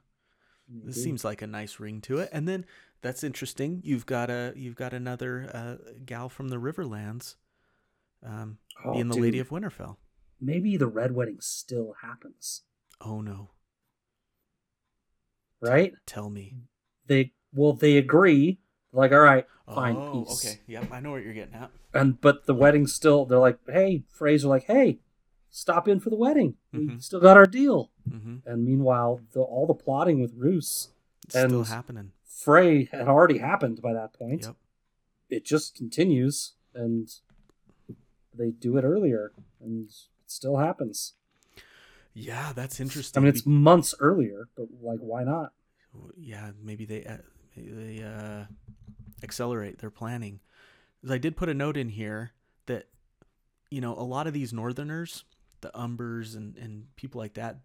[0.68, 2.30] This seems like a nice ring to it.
[2.32, 2.64] And then
[3.02, 3.80] that's interesting.
[3.84, 7.34] You've got a you've got another uh, gal from the Riverlands,
[8.24, 9.96] um, Oh, being the Lady of Winterfell.
[10.40, 12.62] maybe the red wedding still happens,
[13.00, 13.50] Oh no!
[15.60, 15.92] right?
[16.06, 16.56] Tell me.
[17.06, 18.58] They well, they agree.
[18.92, 20.44] Like, all right, fine, oh, peace.
[20.44, 20.60] okay.
[20.66, 21.70] Yep, I know what you're getting at.
[21.94, 23.24] And but the wedding's still.
[23.24, 24.98] They're like, hey, Fraser, like, hey,
[25.50, 26.56] stop in for the wedding.
[26.72, 27.02] We Mhm.
[27.02, 27.90] still got our deal.
[28.08, 30.90] hmm And meanwhile, the, all the plotting with Roose,
[31.24, 32.12] It's still happening.
[32.24, 34.42] Frey had already happened by that point.
[34.42, 34.56] Yep.
[35.30, 37.08] It just continues, and
[38.34, 39.94] they do it earlier, and it
[40.26, 41.14] still happens.
[42.14, 43.22] Yeah, that's interesting.
[43.22, 45.52] I mean, it's months earlier, but like, why not?
[46.16, 47.18] Yeah, maybe they uh,
[47.56, 48.44] maybe they uh,
[49.22, 50.40] accelerate their planning.
[51.08, 52.32] I did put a note in here
[52.66, 52.88] that
[53.70, 55.24] you know a lot of these Northerners,
[55.60, 57.58] the Umbers and and people like that.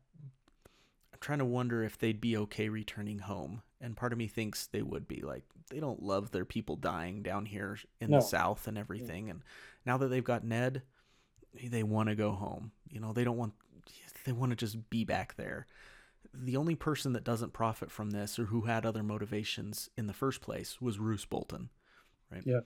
[1.13, 4.67] I'm trying to wonder if they'd be okay returning home, and part of me thinks
[4.67, 5.21] they would be.
[5.21, 8.17] Like they don't love their people dying down here in No.
[8.17, 9.41] the South and everything, and
[9.85, 10.83] now that they've got Ned,
[11.63, 12.71] they want to go home.
[12.89, 13.53] You know, they don't want
[14.25, 15.65] they want to just be back there.
[16.33, 20.13] The only person that doesn't profit from this or who had other motivations in the
[20.13, 21.69] first place was Roose Bolton,
[22.31, 22.43] right?
[22.45, 22.59] Yeah.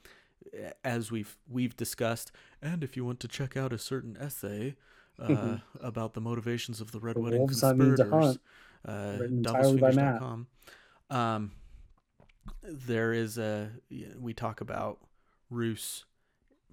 [0.83, 2.31] As we've we've discussed,
[2.61, 4.75] and if you want to check out a certain essay
[5.19, 8.39] uh, about the motivations of the Red The Wedding wolves I mean to conspirators,
[8.85, 10.19] uh, written entirely by Matt.
[10.19, 10.47] doublesfingers.com,
[11.11, 11.51] um,
[12.63, 13.69] there is a
[14.19, 14.99] we talk about
[15.49, 16.05] Roose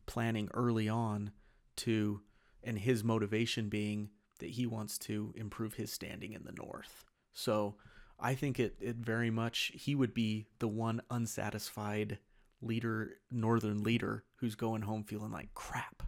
[0.07, 1.33] planning early on
[1.77, 2.23] to
[2.65, 7.05] and his motivation being that he wants to improve his standing in the north.
[7.33, 7.77] So
[8.19, 12.19] I think it, it very much he would be the one unsatisfied
[12.61, 16.03] leader northern leader who's going home feeling like crap.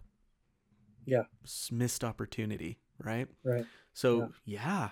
[1.05, 1.25] Yeah.
[1.71, 3.29] Missed opportunity, right?
[3.43, 3.67] right?
[3.93, 4.91] So yeah,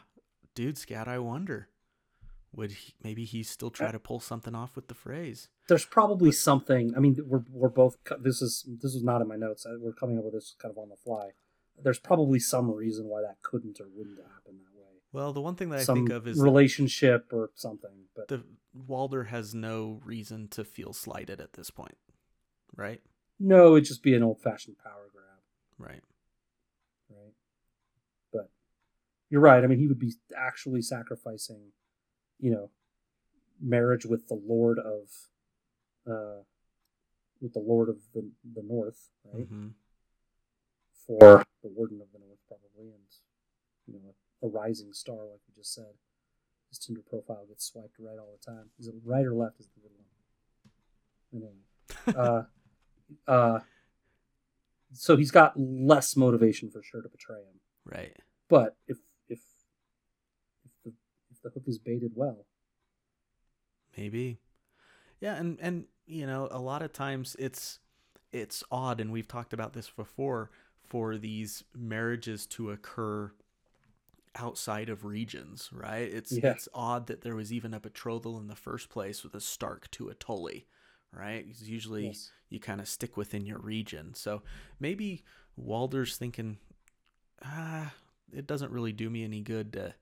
[0.55, 1.09] dude, scat.
[1.09, 1.69] I wonder,
[2.53, 5.49] would he, maybe he still try uh, to pull something off with the Freys?
[5.69, 6.95] There's probably something.
[6.97, 7.97] I mean, we're we're both.
[8.21, 9.67] This is this is not in my notes.
[9.81, 11.31] We're coming up with this kind of on the fly.
[11.83, 14.85] There's probably some reason why that couldn't or wouldn't happen that way.
[15.13, 18.07] Well, the one thing that I some think of is relationship or something.
[18.15, 21.97] But the Walder has no reason to feel slighted at this point,
[22.77, 23.01] right?
[23.41, 25.25] no, it'd just be an old fashioned power grab,
[25.79, 26.03] Right.
[27.09, 27.33] right?
[28.33, 28.51] But
[29.31, 29.63] you're right.
[29.63, 31.73] I mean, he would be actually sacrificing,
[32.41, 32.71] you know,
[33.61, 35.09] marriage with the Lord of,
[36.11, 36.43] uh,
[37.41, 39.47] with the Lord of the the North, right?
[39.47, 39.69] hmm
[41.09, 43.09] for the Warden of the North, probably, and
[43.89, 45.97] you know, a, rising star, like we just said.
[46.69, 48.71] His Tinder profile gets swiped right all the time.
[48.79, 49.59] Is it right or left?
[49.59, 49.91] Is the good
[51.33, 51.49] one.
[52.07, 52.45] Anyway,
[53.27, 53.61] uh, uh,
[54.93, 57.61] so he's got less motivation for sure to betray him.
[57.87, 58.15] Right.
[58.49, 58.99] But if
[59.29, 59.41] if
[60.65, 60.93] if the
[61.31, 62.45] if the hook is baited well,
[63.99, 64.39] Maybe.
[65.21, 67.81] Yeah, and and you know, a lot of times it's
[68.31, 70.51] it's odd and we've talked about this before
[70.89, 73.33] for these marriages to occur
[74.35, 76.09] outside of regions, right?
[76.13, 76.53] It's Yeah.
[76.53, 79.91] it's odd that there was even a betrothal in the first place with a Stark
[79.93, 80.67] to a Tully,
[81.13, 81.45] right?
[81.47, 82.33] 'Cause usually yes.
[82.49, 84.15] you kind of stick within your region.
[84.15, 84.43] So
[84.79, 85.25] maybe
[85.57, 86.59] Walder's thinking,
[87.43, 87.95] ah,
[88.33, 89.95] it doesn't really do me any good to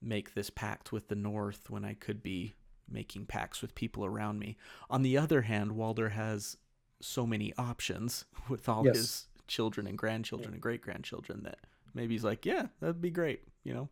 [0.00, 2.54] make this pact with the North when I could be
[2.88, 4.56] making pacts with people around me.
[4.90, 6.56] On the other hand, Walder has
[7.00, 8.96] so many options with all Yes.
[8.96, 11.58] his children and grandchildren and great grandchildren that
[11.94, 13.42] maybe he's like, yeah, that'd be great.
[13.64, 13.88] You know,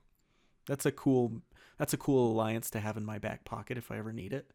[0.66, 1.42] that's a cool
[1.78, 4.50] that's a cool alliance to have in my back pocket if I ever need it.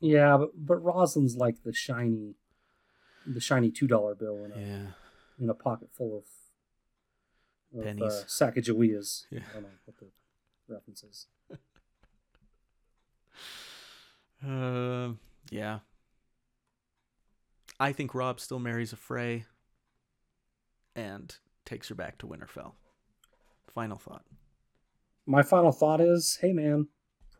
[0.00, 2.34] yeah, but but Rosalind's like the shiny,
[3.26, 4.86] the shiny two dollar bill in a Yeah.
[5.40, 6.24] in a pocket full of,
[7.78, 8.02] of Pennies.
[8.12, 9.26] Uh, Sacagaweas.
[9.30, 9.40] Yeah.
[9.50, 10.06] I don't know what the
[10.72, 11.26] reference is.
[14.46, 15.12] Uh,
[15.50, 15.78] yeah.
[17.80, 19.44] I think Robb still marries a Frey
[20.94, 22.72] and takes her back to Winterfell.
[23.72, 24.24] Final thought.
[25.26, 26.88] My final thought is, hey man,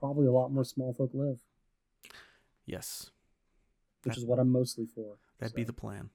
[0.00, 1.40] probably a lot more small folk live,
[2.66, 3.10] Yes,
[4.02, 5.18] which That- is what I'm mostly for.
[5.38, 6.10] that'd be the plan.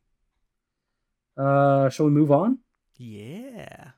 [1.38, 2.60] Uh, shall we move on?
[2.98, 3.92] Yeah.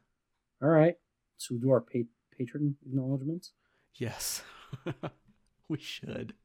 [0.61, 0.95] All right.
[1.38, 2.07] So we do our pa-
[2.38, 3.53] patron acknowledgments?
[3.95, 4.43] Yes.
[5.68, 6.35] we should.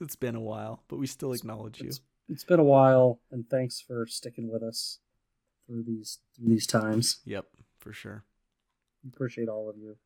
[0.00, 1.88] It's been a while, but we still acknowledge you.
[1.88, 5.00] It's, it's been a while, and thanks for sticking with us
[5.66, 7.20] through these through these times.
[7.24, 7.46] Yep,
[7.78, 8.24] for sure.
[9.12, 9.96] Appreciate all of you.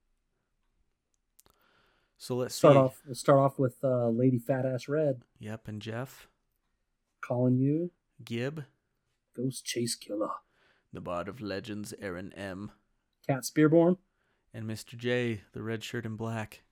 [2.19, 2.79] So let's Start see.
[2.79, 3.03] off.
[3.07, 6.29] We'll start off with uh, Lady Fat Ass Red Yep, and Jeff,
[7.23, 7.93] calling you
[8.25, 8.65] Gib,
[9.35, 10.29] Ghost Chase Killer.
[10.93, 12.73] the Bard of Legends, Aaron M,
[13.27, 13.97] Cat Spearborn.
[14.53, 14.97] and Mr.
[14.99, 16.63] J, the red shirt and black.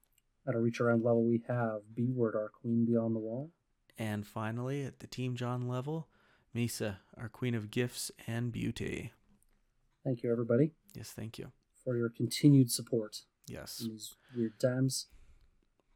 [0.46, 3.50] At a reach around level, we have B Word, our queen beyond the wall.
[3.98, 6.08] And finally, at the Team John level,
[6.58, 9.12] Misa, our queen of gifts and beauty.
[10.04, 11.52] Thank you, everybody, Yes, thank you.
[11.84, 15.06] for your continued support Yes, in these weird times.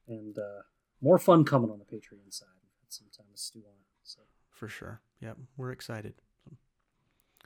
[0.07, 0.63] And uh,
[1.01, 2.47] more fun coming on the Patreon side.
[2.63, 3.87] We've had some time to stew on it.
[4.05, 4.21] So.
[4.51, 5.01] for sure.
[5.21, 6.15] Yep, we're excited.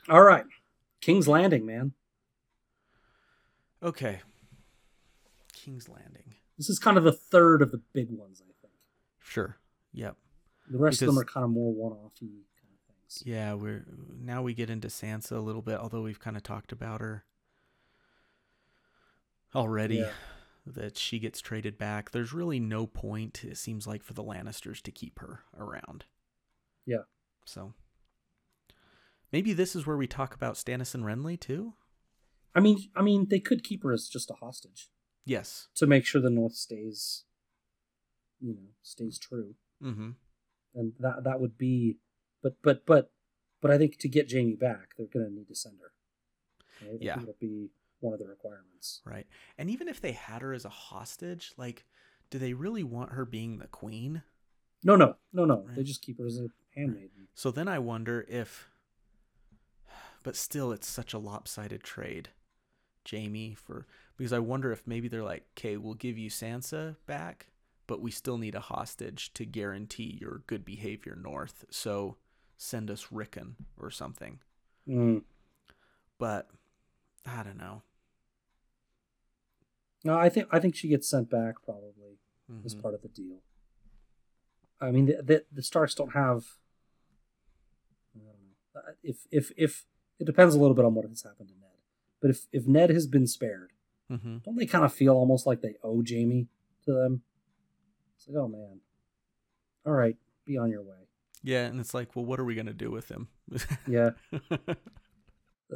[0.09, 0.45] All right.
[1.01, 1.93] King's Landing, man.
[3.81, 4.19] Okay.
[5.53, 6.35] King's Landing.
[6.57, 8.73] This is kind of the third of the big ones, I think.
[9.19, 9.57] Sure.
[9.93, 10.15] Yep.
[10.69, 12.56] The rest of them are kind of more one-offy kind of
[13.09, 13.23] things.
[13.25, 13.85] Yeah, we're
[14.19, 17.25] now we get into Sansa a little bit, although we've kind of talked about her
[19.55, 19.97] already.
[19.97, 20.09] Yeah.
[20.69, 22.11] That she gets traded back.
[22.11, 26.03] There's really no point, it seems like, for the Lannisters to keep her around.
[26.85, 27.03] Yeah.
[27.45, 27.73] So
[29.31, 31.75] maybe this is where we talk about Stannis and Renly too.
[32.53, 34.89] I mean, I mean, they could keep her as just a hostage
[35.23, 35.69] Yes.
[35.75, 37.23] to make sure the North stays,
[38.41, 40.09] you know, stays true, Mm-hmm.
[40.75, 41.95] and that that would be,
[42.47, 43.11] but but but
[43.61, 45.91] but I think to get Jaime back, they're gonna need to send her.
[46.85, 46.99] Right?
[47.01, 47.19] Yeah.
[47.21, 47.69] it'll be
[47.99, 49.01] one of the requirements.
[49.03, 49.25] Right.
[49.57, 51.85] And even if they had her as a hostage, like,
[52.29, 54.21] do they really want her being the queen?
[54.83, 55.65] No, no, no, no.
[55.75, 57.27] They just keep her as a handmaiden.
[57.33, 58.69] So then I wonder if,
[60.21, 62.29] but still, it's such a lopsided trade,
[63.09, 63.87] Jaime, for
[64.17, 67.47] because I wonder if maybe they're like, okay, we'll give you Sansa back,
[67.87, 71.65] but we still need a hostage to guarantee your good behavior north.
[71.69, 72.17] So
[72.57, 74.39] send us Rickon or something.
[74.87, 75.23] Mm.
[76.17, 76.49] But
[77.25, 77.83] I don't know.
[80.03, 81.93] No, I think I think she gets sent back probably.
[82.63, 82.81] as Mhm.
[82.81, 83.41] part of the deal.
[84.79, 86.57] I mean, the the, the Starks don't have.
[88.15, 88.79] I don't know.
[88.79, 89.85] Uh, If if if
[90.17, 91.81] it depends a little bit on what has happened to Ned,
[92.21, 93.73] but if if Ned has been spared,
[94.09, 94.37] mm-hmm.
[94.45, 96.47] don't they kind of feel almost like they owe Jaime
[96.85, 97.23] to them?
[98.15, 98.79] It's like, oh man,
[99.85, 100.15] all right,
[100.45, 101.06] be on your way.
[101.47, 103.29] Yeah, and it's like, well, what are we gonna do with him?
[103.87, 104.11] Yeah.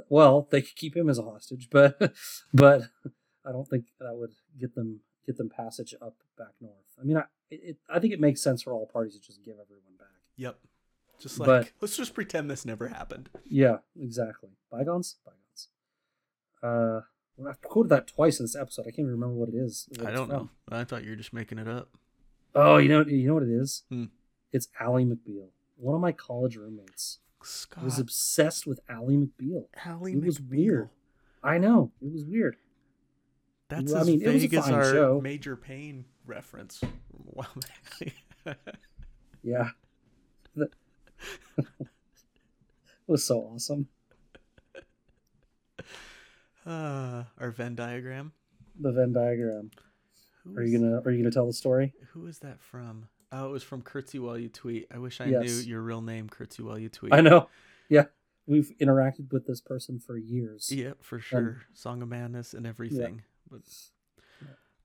[0.10, 1.98] Well, they could keep him as a hostage, but
[2.54, 2.84] but
[3.46, 6.76] I don't think that would get them get them passage up back north.
[7.00, 9.56] I mean, I it, I think it makes sense for all parties to just give
[9.62, 10.08] everyone back.
[10.38, 10.58] yep.
[11.20, 13.30] Just like But- let's just pretend this never happened.
[13.46, 14.52] Yeah, exactly.
[14.72, 15.68] Bygones, bygones.
[16.64, 17.02] Uh,
[17.36, 18.84] well, I've quoted that twice in this episode.
[18.84, 19.90] I can't even remember what it is.
[19.98, 20.50] what I don't from.
[20.70, 20.78] know.
[20.78, 21.90] I thought you were just making it up.
[22.56, 23.84] Oh, you know, you know what it is?
[23.90, 24.06] Hmm.
[24.54, 25.50] It's Ally McBeal,
[25.82, 27.20] one of my college roommates.
[27.44, 27.84] Scott.
[27.84, 29.66] was obsessed with Ally McBeal.
[29.76, 30.90] Hallie it was weird.
[31.44, 32.56] I know it was weird.
[33.68, 35.20] That's I as mean, a vague as our show.
[35.22, 36.78] Major Payne reference.
[36.80, 36.90] from
[37.28, 37.50] a while
[38.46, 38.58] back.
[39.44, 39.70] Yeah,
[40.56, 40.70] it
[43.08, 43.88] was so awesome.
[46.66, 48.34] uh, our Venn diagram.
[48.80, 49.72] The Venn diagram.
[50.44, 51.94] Who Are you gonna Are you gonna tell the story?
[52.14, 53.08] Who is that from?
[53.32, 54.88] Oh, it was from Curtsy While You Tweet.
[54.94, 55.44] I wish I Yes.
[55.44, 57.14] knew your real name, Curtsy While You Tweet.
[57.14, 57.48] I know.
[57.90, 58.06] Yeah,
[58.46, 60.72] we've interacted with this person for years.
[60.72, 61.62] Yeah, for sure.
[61.74, 63.24] Song of Madness and everything.
[63.50, 63.62] But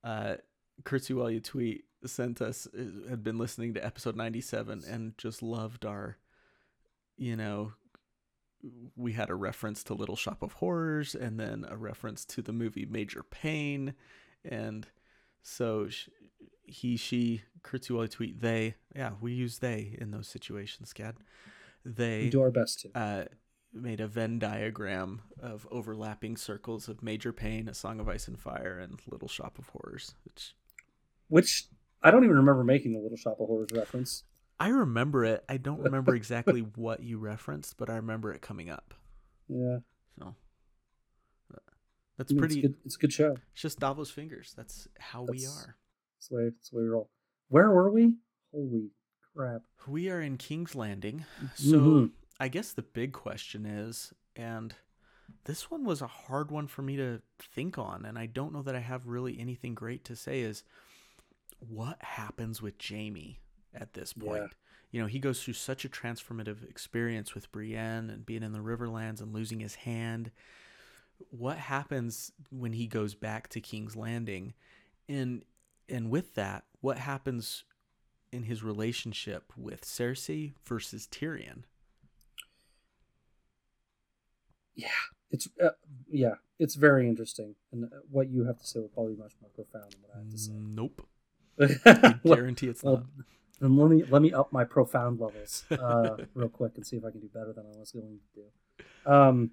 [0.05, 0.37] uh
[0.85, 5.43] Curtsy While You Tweet sent us uh, had been listening to episode 97 and just
[5.43, 6.19] loved our
[7.17, 7.73] you know
[8.95, 12.53] we had a reference to Little Shop of Horrors and then a reference to the
[12.53, 13.95] movie Major Payne
[14.45, 14.87] and
[15.43, 16.09] so sh-
[16.67, 21.15] he she You Tweet they yeah we use they in those situations Scad
[21.85, 22.91] they We do our best to.
[22.95, 23.25] uh,
[23.73, 28.39] made a Venn diagram of overlapping circles of Major Payne, A Song of Ice and
[28.39, 30.15] Fire, and Little Shop of Horrors.
[30.25, 30.55] Which
[31.29, 31.69] Which
[32.03, 34.25] I don't even remember making the Little Shop of Horrors reference.
[34.59, 35.45] I remember it.
[35.49, 38.95] I don't remember exactly what you referenced, but I remember it coming up.
[39.49, 39.79] Yeah,
[40.19, 40.35] So
[41.55, 41.59] uh,
[42.17, 42.55] that's I mean, pretty.
[42.57, 43.37] It's, good, it's a good show.
[43.53, 44.55] It's just Davos fingers.
[44.57, 45.77] That's how we are.
[46.27, 46.51] That's the way.
[46.51, 47.11] That's the way we roll.
[47.49, 48.15] Where were we?
[48.53, 48.91] Holy
[49.35, 49.63] crap.
[49.87, 51.25] We are in King's Landing.
[51.55, 52.13] So Mhm.
[52.41, 54.75] I guess the big question is, and
[55.45, 58.63] this one was a hard one for me to think on, and I don't know
[58.63, 60.65] that I have really anything great to say, is
[61.61, 63.41] what happens with Jaime
[63.73, 64.25] at this Yeah.
[64.25, 64.55] point?
[64.91, 68.61] You know, he goes through such a transformative experience with Brienne and being in the
[68.63, 70.33] Riverlands and losing his hand.
[71.31, 74.55] What happens when he goes back to King's Landing?
[75.09, 75.45] And
[75.89, 77.65] and with that, what happens
[78.33, 81.63] in his relationship with Cersei versus Tyrion?
[84.75, 84.89] Yeah,
[85.31, 85.71] It's uh,
[86.11, 89.33] yeah, it's very interesting, and uh, what you have to say will probably be much
[89.41, 90.53] more profound than what I have to say.
[90.55, 91.07] Nope.
[91.87, 93.07] I guarantee it's well, not.
[93.61, 97.05] then let me let me up my profound levels uh, real quick and see if
[97.07, 99.11] I can do better than I was going to do.
[99.11, 99.53] Um,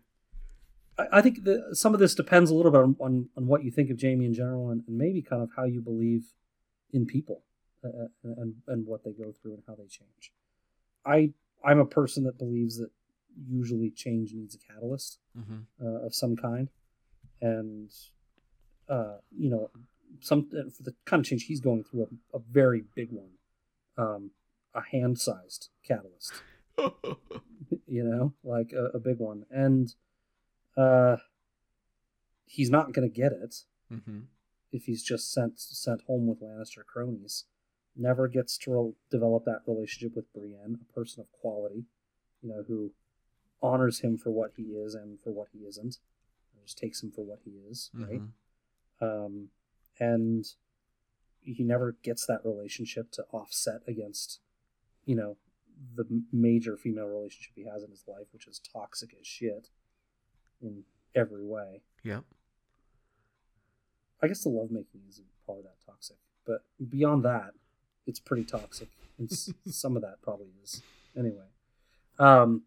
[0.97, 3.71] I, think that some of this depends a little bit on, on, on what you
[3.71, 6.25] think of Jaime in general, and, and maybe kind of how you believe
[6.91, 7.41] in people
[7.83, 10.31] uh, and and what they go through and how they change.
[11.05, 11.31] I
[11.63, 12.91] I'm a person that believes that
[13.49, 16.69] usually change needs a catalyst hmm uh, of some kind,
[17.41, 17.91] and
[18.87, 19.69] uh, you know,
[20.19, 23.31] some for the kind of change he's going through, a, a very big one,
[23.97, 24.31] um,
[24.73, 26.33] a hand-sized catalyst.
[27.85, 29.93] You know, like a, a big one, and
[30.77, 31.17] uh,
[32.45, 33.63] he's not going to get it.
[33.89, 34.21] Hmm
[34.73, 37.45] if he's just sent sent home with Lannister cronies.
[37.95, 41.85] Never gets to re- develop that relationship with Brienne, a person of quality,
[42.41, 42.91] you know, who
[43.61, 45.99] honors him for what he is and for what he isn't,
[46.65, 48.21] just takes him for what he is, right?
[48.99, 49.49] hmm Um,
[49.99, 50.45] and
[51.41, 54.39] he never gets that relationship to offset against,
[55.05, 55.37] you know,
[55.95, 59.69] the major female relationship he has in his life, which is toxic as shit
[60.63, 60.83] in
[61.13, 61.81] every way.
[62.03, 62.23] Yep.
[64.21, 66.15] I guess the lovemaking isn't probably that toxic,
[66.45, 67.51] but beyond that,
[68.07, 68.87] it's pretty toxic.
[69.19, 69.29] And
[69.67, 70.81] some of that probably is.
[71.17, 71.45] Anyway,
[72.19, 72.63] um,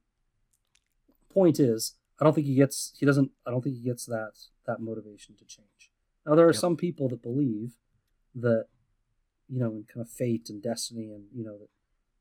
[1.32, 2.92] point is, I don't think he gets.
[2.98, 3.30] He doesn't.
[3.46, 4.32] I don't think he gets that
[4.66, 5.90] that motivation to change.
[6.24, 6.60] Now there are Yep.
[6.60, 7.72] some people that believe
[8.34, 8.66] that,
[9.48, 11.68] you know, in kind of fate and destiny, and you know that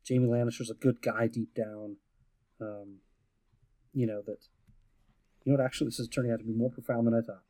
[0.07, 1.97] Jaime Lannister's a good guy deep down.
[2.59, 2.97] Um,
[3.93, 4.47] you know that.
[5.45, 5.65] You know what?
[5.65, 7.43] Actually, this is turning out to be more profound than I thought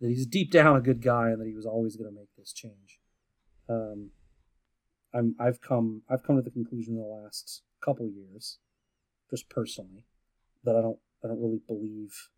[0.00, 2.34] that he's deep down a good guy and that he was always going to make
[2.36, 2.98] this change.
[3.68, 4.10] Um,
[5.14, 8.58] I'm I've come I've come to the conclusion in the last couple years,
[9.30, 10.04] just personally,
[10.64, 12.30] that I don't I don't really believe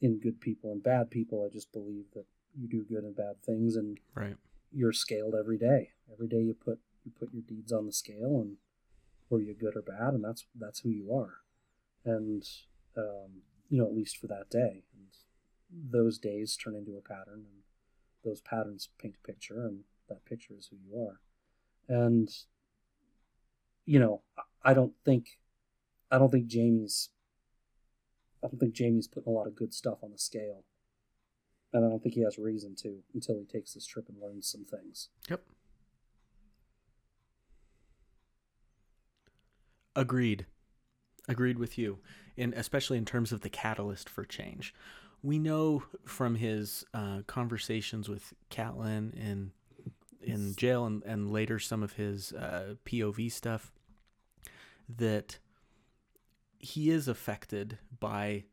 [0.00, 1.46] in good people and bad people.
[1.48, 2.26] I just believe that
[2.58, 4.36] you do good and bad things and Right.
[4.72, 5.90] you're scaled every day.
[6.12, 8.56] Every day you put you put your deeds on the scale and
[9.30, 11.38] were you good or bad and that's that's who you are.
[12.04, 12.44] And
[12.96, 14.84] um, you know, at least for that day.
[14.94, 17.62] And those days turn into a pattern and
[18.24, 21.20] those patterns paint a picture and that picture is who you are.
[21.88, 22.28] And
[23.84, 24.22] you know,
[24.64, 25.38] I- don't think
[26.10, 27.10] I don't think Jaime's
[28.42, 30.64] I don't think Jaime's putting a lot of good stuff on the scale.
[31.72, 34.48] And I don't think he has reason to until he takes this trip and learns
[34.48, 35.08] some things.
[35.28, 35.42] Yep.
[39.94, 40.46] Agreed.
[41.28, 41.98] Agreed with you,
[42.38, 44.74] and especially in terms of the catalyst for change.
[45.22, 49.52] We know from his uh, conversations with Catelyn in
[50.22, 53.72] in jail and, and later some of his uh, POV stuff
[54.88, 55.38] that
[56.58, 58.44] he is affected by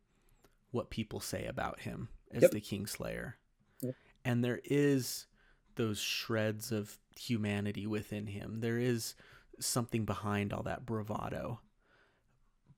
[0.72, 2.52] what people say about him as Yep.
[2.52, 3.34] the Kingslayer.
[3.82, 3.96] Yep.
[4.24, 5.26] And there is
[5.76, 8.60] those shreds of humanity within him.
[8.60, 9.16] There is
[9.60, 11.60] something behind all that bravado.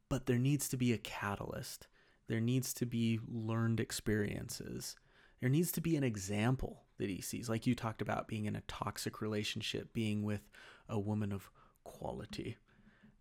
[0.09, 1.87] But there needs to be a catalyst.
[2.27, 4.95] There needs to be learned experiences.
[5.41, 7.49] There needs to be an example that he sees.
[7.49, 10.49] Like you talked about being in a toxic relationship, being with
[10.87, 11.49] a woman of
[11.83, 12.57] quality,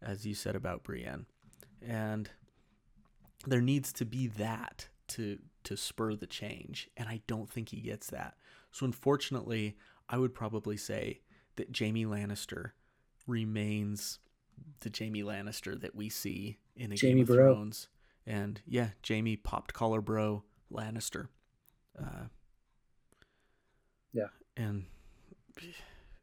[0.01, 1.27] as you said about Brienne.
[1.83, 2.31] And
[3.47, 7.81] there needs to be that to to spur the change and i don't think he
[7.81, 8.35] gets that
[8.71, 9.77] so unfortunately
[10.09, 11.21] i would probably say
[11.57, 12.71] that jaime lannister
[13.27, 14.19] remains
[14.81, 17.37] the jaime lannister that we see in a Jaime game of Bro.
[17.55, 17.89] thrones
[18.27, 20.43] and yeah jaime popped collar bro
[20.73, 21.29] lannister
[21.99, 22.25] uh,
[24.13, 24.29] Yeah.
[24.57, 24.87] and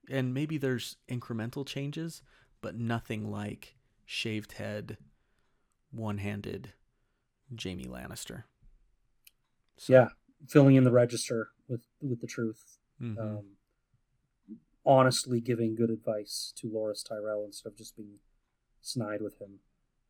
[0.10, 2.22] and maybe there's incremental changes
[2.62, 3.76] but nothing like
[4.06, 4.98] shaved head
[5.92, 6.74] one-handed
[7.62, 8.44] Jaime Lannister.
[9.78, 10.10] So, Yeah,
[10.48, 12.78] filling in the register with with the truth.
[13.02, 13.18] mhm.
[13.20, 13.46] Um,
[14.86, 18.20] honestly giving good advice to Loras Tyrell instead of just being
[18.82, 19.60] snide with him.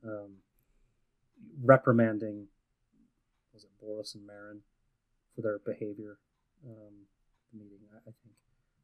[0.04, 0.38] Um,
[1.64, 2.48] reprimanding
[3.54, 4.60] was it Boros and Meryn
[5.36, 6.18] for their behavior.
[6.66, 7.08] Um,
[7.52, 8.36] the meeting, I, I think.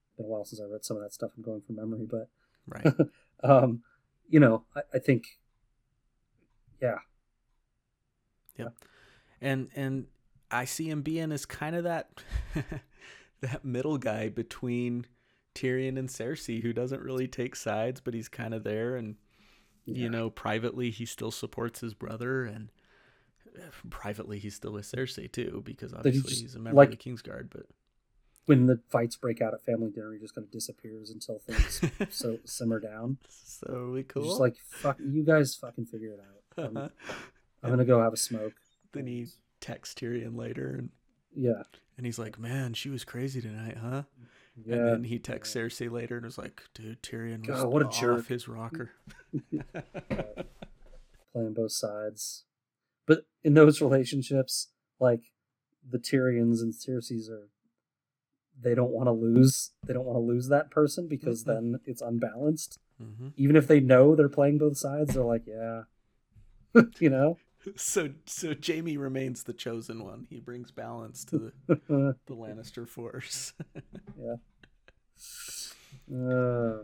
[0.08, 1.32] It's been a while since I read some of that stuff.
[1.38, 2.30] I'm going from memory, but
[2.68, 2.94] Right.
[3.44, 3.84] um,
[4.30, 5.38] you know, I, I think,
[6.82, 6.98] yeah
[8.58, 8.70] yeah,
[9.42, 10.08] and and
[10.52, 12.10] I see him being as kind of that
[13.42, 15.06] that middle guy between
[15.56, 19.16] Tyrion and Cersei who doesn't really take sides, but he's kind of there and
[19.88, 20.04] yeah.
[20.04, 22.70] you know, privately he still supports his brother and
[23.58, 26.92] uh, privately he's still with Cersei too because he obviously just- he's a member like-
[26.94, 27.66] of the Kingsguard, but
[28.46, 31.82] when the fights break out at family dinner, he just kind of disappears until things
[32.16, 33.18] so simmer down.
[33.30, 34.24] so we He's cool.
[34.24, 36.66] Just like fuck, you guys fucking figure it out.
[36.66, 36.78] I'm,
[37.64, 38.54] I'm gonna go have a smoke.
[38.94, 39.28] then he
[39.60, 40.90] texts Tyrion later and
[41.36, 41.64] Yeah,
[41.98, 44.04] and he's like, "Man, she was crazy tonight, huh?"
[44.66, 44.76] Yeah.
[44.76, 47.90] And then he texts Cersei later and was like, "Dude, Tyrion was God, what a
[47.90, 48.92] jerk." his rocker."
[51.34, 52.44] playing both sides.
[53.06, 54.70] But in those relationships,
[55.00, 55.22] like
[55.88, 57.50] the Tyrions and Cersei's are
[58.60, 61.46] they don't want to lose they don't want to lose that person because Mhm.
[61.46, 62.80] then it's unbalanced.
[62.98, 65.84] hmm Even if they know they're playing both sides, they're like, yeah.
[67.00, 67.38] you know?
[67.76, 70.28] So so Jaime remains the chosen one.
[70.30, 71.76] He brings balance to the,
[72.26, 73.54] the Lannister force.
[74.20, 74.36] Yeah.
[76.12, 76.84] Uh,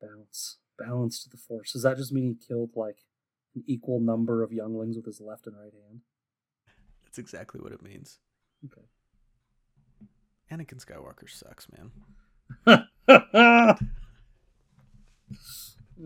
[0.00, 0.58] balance.
[0.78, 1.72] Balance to the force.
[1.72, 2.98] Does that just mean he killed like
[3.54, 6.00] an equal number of younglings with his left and right hand?
[7.04, 8.18] That's exactly what it means.
[8.64, 8.86] Okay.
[10.50, 11.90] Anakin Skywalker sucks, man.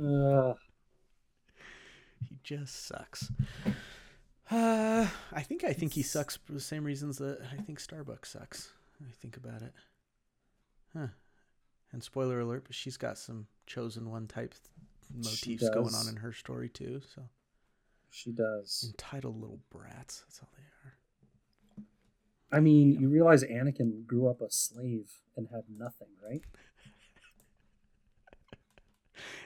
[0.01, 0.55] uh,
[2.47, 3.31] just sucks.
[4.49, 8.25] Uh, I think I think he sucks for the same reasons that I think Starbuck
[8.25, 8.71] sucks.
[9.03, 9.73] I think about it.
[10.97, 11.09] Huh.
[11.93, 14.55] And spoiler alert, but she's got some chosen one type
[15.13, 17.01] motifs going on in her story too.
[17.13, 17.23] So
[18.11, 18.85] she does.
[18.87, 20.23] entitled little brats.
[20.27, 22.57] That's all they are.
[22.57, 26.43] I mean, you realize Anakin grew up a slave and had nothing, right?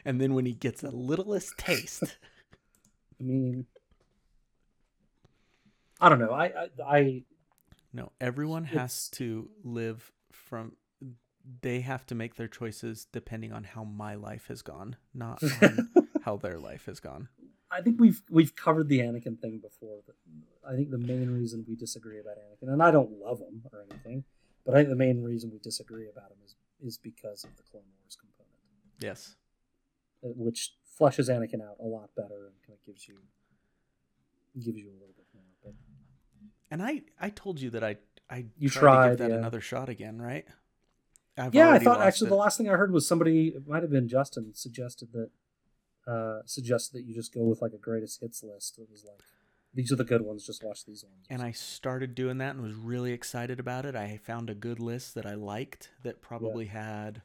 [0.05, 2.17] And then when he gets the littlest taste,
[3.21, 3.67] I mean,
[6.01, 6.31] I don't know.
[6.33, 7.23] I I, I
[7.93, 10.73] no, everyone has to live from.
[11.63, 15.91] They have to make their choices depending on how my life has gone, not on
[16.25, 17.29] how their life has gone.
[17.71, 19.99] I think we've we've covered the Anakin thing before.
[20.07, 20.17] But
[20.69, 23.85] I think the main reason we disagree about Anakin, and I don't love him or
[23.91, 24.25] anything,
[24.65, 27.63] but I think the main reason we disagree about him is is because of the
[27.71, 28.57] Clone Wars component,
[29.01, 29.37] Yes.
[30.25, 33.19] uh, which fleshes Anakin out a lot better and kind of gives you
[34.55, 35.45] gives you a little bit more.
[35.63, 35.73] But
[36.71, 37.97] And I, I told you that I,
[38.29, 39.37] I You tried, to give that yeah.
[39.37, 40.47] another shot again, right?
[41.39, 42.31] I've yeah, I thought actually it.
[42.31, 45.31] the last thing I heard was somebody, it might have been Justin, suggested that
[46.07, 48.79] uh suggested that you just go with like a greatest hits list.
[48.79, 49.21] It was like
[49.73, 50.45] these are the good ones.
[50.47, 51.27] Just watch these ones.
[51.31, 53.95] and I started doing that and was really excited about it.
[53.95, 57.23] I found a good list that I liked that probably had,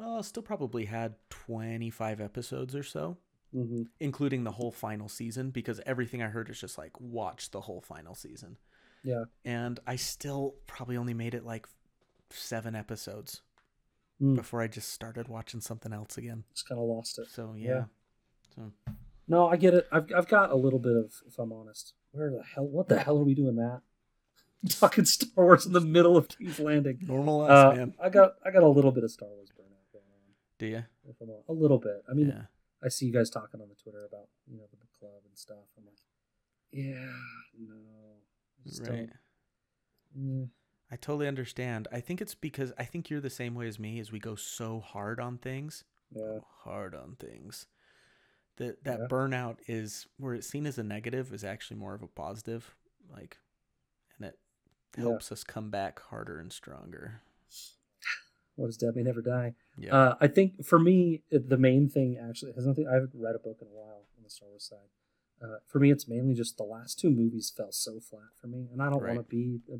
[0.00, 3.16] oh, still probably had 25 episodes or so,
[3.52, 7.62] hmm including the whole final season, because everything I heard is just like, watch the
[7.62, 8.58] whole final season.
[9.02, 9.24] Yeah.
[9.44, 11.66] And I still probably only made it like
[12.30, 13.42] seven episodes
[14.20, 14.34] Mm.
[14.34, 16.44] before I just started watching something else again.
[16.54, 17.26] Just kind of lost it.
[17.30, 17.68] So, yeah.
[17.68, 17.84] Yeah.
[18.54, 18.72] So,
[19.28, 19.86] No, I get it.
[19.92, 21.92] I've I've got a little bit of, if I'm honest.
[22.12, 22.66] Where the hell?
[22.66, 23.82] What the hell are we doing, Matt?
[24.70, 26.98] Talking Star Wars in the middle of King's Landing.
[27.02, 27.94] normal us, Uh, man.
[28.02, 29.55] I got I got a little bit of Star Wars burnout going on.
[30.58, 30.84] Do you?
[31.18, 32.02] Hon- a little bit.
[32.10, 32.42] I mean, yeah.
[32.82, 35.36] I see you guys talking on the Twitter about you know the book club and
[35.36, 35.58] stuff.
[35.76, 35.98] I'm like,
[36.72, 37.12] yeah,
[37.58, 39.10] no, Right.
[40.16, 40.46] eh.
[40.90, 41.88] I totally understand.
[41.90, 44.34] I think it's because I think you're the same way as me as we go
[44.36, 45.84] so hard on things.
[46.10, 46.38] Yeah.
[46.62, 47.66] Hard on things.
[48.56, 49.06] That that Yeah.
[49.08, 52.74] burnout is where it's seen as a negative is actually more of a positive.
[53.10, 53.38] Like
[54.16, 54.38] and it
[54.96, 55.02] Yeah.
[55.04, 57.22] helps us come back harder and stronger.
[58.56, 59.54] What does Dead May Never Die?
[59.78, 59.94] Yeah.
[59.94, 62.88] Uh, I think for me, the main thing actually has nothing.
[62.88, 64.88] I haven't read a book in a while on the Star Wars side.
[65.42, 68.68] Uh, for me, it's mainly just the last two movies fell so flat for me,
[68.72, 69.14] and I don't Right.
[69.14, 69.78] want to be a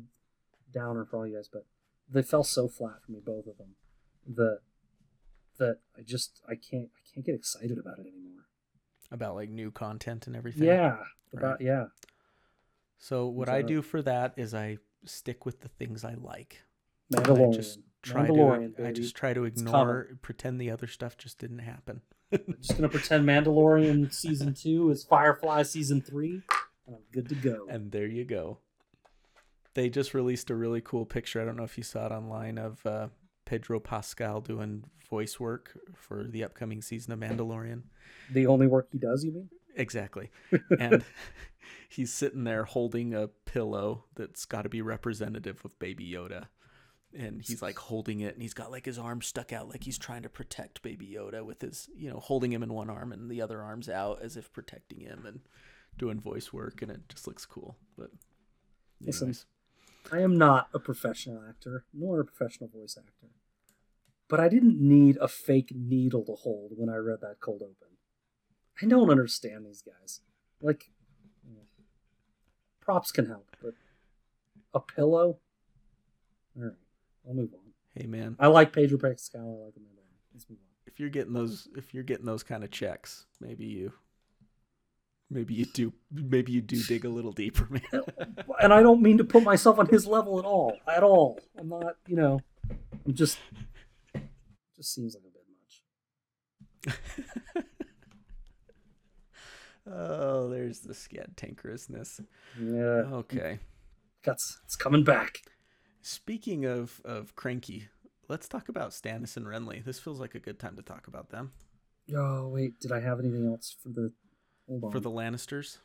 [0.71, 1.65] downer for all you guys, but
[2.09, 3.75] they fell so flat for me, both of them.
[4.27, 4.59] The
[5.57, 8.45] that I just I can't I can't get excited about it anymore.
[9.11, 10.65] About like new content and everything.
[10.67, 10.97] Yeah,
[11.33, 11.87] about yeah.
[12.99, 16.61] So what I do for that is I stick with the things I like.
[17.11, 17.53] Mandalorian.
[17.53, 17.79] I just
[18.11, 22.01] try Mandalorian, to I just try to ignore pretend the other stuff just didn't happen.
[22.31, 26.41] I'm just gonna pretend Mandalorian season two is Firefly season three,
[26.85, 27.67] and I'm good to go.
[27.69, 28.59] And there you go.
[29.73, 31.41] They just released a really cool picture.
[31.41, 33.07] I don't know if you saw it online of uh,
[33.45, 37.83] Pedro Pascal doing voice work for the upcoming season of Mandalorian.
[38.31, 39.49] the only work he does, you mean?
[39.75, 40.31] Exactly.
[40.79, 41.05] And
[41.89, 46.47] he's sitting there holding a pillow that's got to be representative of Baby Yoda.
[47.17, 49.97] And he's like holding it and he's got like his arm stuck out like he's
[49.97, 53.29] trying to protect baby yoda with his you know holding him in one arm and
[53.29, 55.39] the other arm's out as if protecting him and
[55.97, 58.11] doing voice work and it just looks cool but
[59.01, 59.35] Listen.
[60.11, 63.33] I am not a professional actor, nor a professional voice actor.
[64.29, 67.97] But I didn't need a fake needle to hold when I read that cold open.
[68.81, 70.21] I don't understand these guys.
[70.61, 70.91] Like,
[72.81, 73.73] props can help, but
[74.73, 75.39] a pillow?
[76.57, 76.73] Alright,
[77.27, 77.59] I'll move on.
[77.95, 80.01] hey man I like Pedro Pascal, I like Amanda.
[80.33, 80.65] Let's move on.
[80.87, 83.91] if you're getting those if you're getting those kind of checks maybe you
[85.29, 88.03] maybe you do maybe you do dig a little deeper man
[88.61, 90.77] And I don't mean to put myself on his level at all.
[90.87, 91.39] At all.
[91.59, 92.39] I'm not, you know,
[93.05, 93.37] I'm just,
[94.75, 96.95] just seems like a bit
[97.55, 97.65] much.
[99.91, 102.19] oh there's the scantankerousness
[102.59, 103.15] Yeah.
[103.17, 103.59] okay
[104.23, 105.37] Guts, it's coming back.
[106.11, 107.89] Speaking of of cranky,
[108.29, 109.83] let's talk about Stannis and Renly.
[109.83, 111.51] This feels like a good time to talk about them
[112.15, 114.13] Oh wait, did I have anything else for the?
[114.89, 115.79] For the Lannisters,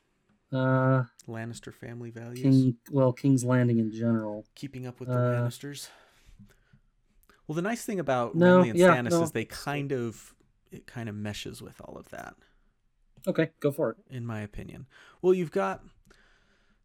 [0.52, 2.76] uh Lannister family values, King.
[2.92, 4.44] Well, King's Landing in general.
[4.54, 5.88] keeping up with the Uh, Lannisters.
[7.48, 9.22] Well, the nice thing about No, Renly and yeah, Stannis no.
[9.24, 10.36] is they kind of
[10.70, 12.36] it kind of meshes with all of that,
[13.26, 13.96] Okay, go for it.
[14.08, 14.86] in my opinion.
[15.20, 15.82] Well, you've got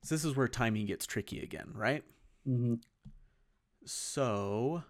[0.01, 2.03] so this is where timing gets tricky again, right?
[2.47, 2.75] hmm
[3.87, 4.83] So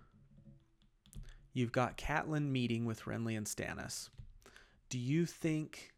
[1.53, 4.09] you've got Catelyn meeting with Renly and Stannis.
[4.89, 5.93] Do you think?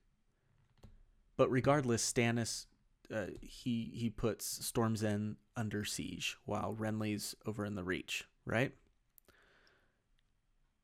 [1.37, 2.65] But regardless, Stannis
[3.13, 8.73] uh, he he puts Storm's End under siege while Renly's over in the Reach, right?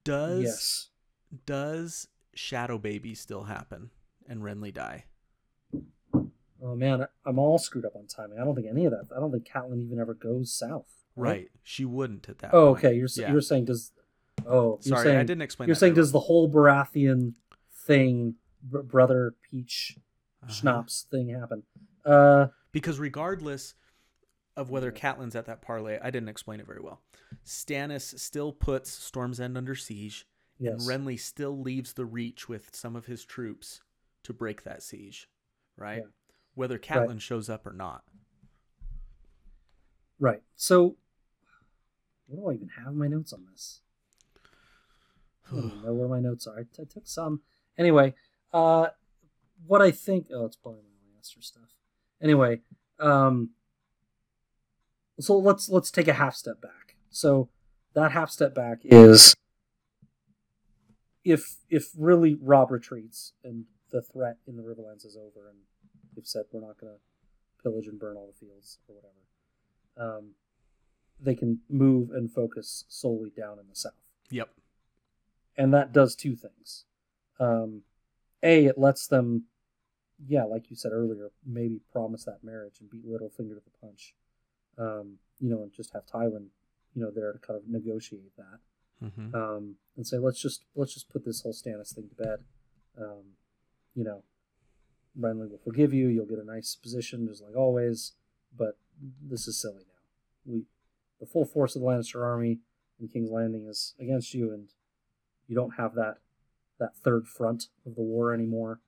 [0.03, 0.89] Does yes.
[1.45, 3.91] does Shadow Baby still happen
[4.27, 5.05] and Renly die?
[6.61, 8.39] Oh man, I'm all screwed up on timing.
[8.39, 9.09] I don't think any of that.
[9.15, 11.05] I don't think Catelyn even ever goes south.
[11.15, 12.53] Right, she wouldn't at that.
[12.53, 12.85] Oh, point.
[12.85, 12.95] okay.
[12.95, 13.31] You're Yeah.
[13.31, 13.91] you're saying does?
[14.45, 15.67] Oh, you're Sorry, saying, I didn't explain.
[15.67, 17.33] You're saying does the whole Baratheon
[17.85, 19.97] thing, br- brother Peach.
[20.43, 20.53] Uh-huh.
[20.53, 21.63] schnapps thing happen?
[22.05, 23.73] Uh, because regardless
[24.55, 27.01] of whether Catelyn's at that parlay, I didn't explain it very well.
[27.43, 30.27] Stannis still puts Storm's End under siege,
[30.59, 30.73] yes.
[30.87, 33.81] and Renly still leaves the Reach with some of his troops
[34.23, 35.29] to break that siege,
[35.77, 35.99] right?
[36.03, 36.09] Yeah.
[36.53, 38.03] Whether Catelyn shows up or not.
[40.19, 40.41] Right.
[40.55, 40.95] So,
[42.27, 43.81] what do I even have my notes on this?
[45.52, 46.60] I don't know where my notes are.
[46.60, 47.41] I, took some.
[47.77, 48.15] Anyway,
[48.52, 48.88] uh,
[49.68, 50.27] what I think.
[50.34, 51.76] Oh, it's probably my Lannister stuff.
[52.22, 52.61] Anyway,
[52.99, 53.52] um,
[55.19, 56.95] so let's let's take a half step back.
[57.10, 57.49] So
[57.93, 59.35] that half step back is
[61.23, 65.60] if if really Robb retreats and the threat in the Riverlands is over, and
[66.15, 70.31] they've said we're not going to pillage and burn all the fields or whatever, um,
[71.19, 73.93] they can move and focus solely down in the south
[74.29, 74.49] Yep.
[75.57, 76.85] and that does two things.
[77.39, 77.81] Um,
[78.43, 79.45] a, it lets them,
[80.27, 84.13] yeah, like you said earlier, maybe promise that marriage and beat Littlefinger to the punch.
[84.77, 86.47] Um, you know, and just have Tywin,
[86.93, 88.59] you know, there to kind of negotiate that.
[89.09, 92.39] hmm Um, and say let's just let's just put this whole Stannis thing to bed.
[92.97, 93.23] Um,
[93.95, 94.23] you know,
[95.19, 96.07] Renly will forgive you.
[96.07, 98.13] You'll get a nice position, just like always.
[98.57, 98.77] But
[99.21, 100.53] this is silly now.
[100.53, 100.63] We,
[101.19, 102.59] the full force of the Lannister army
[102.99, 104.69] in King's Landing is against you, and
[105.47, 106.17] you don't have that
[106.79, 108.81] that third front of the war anymore,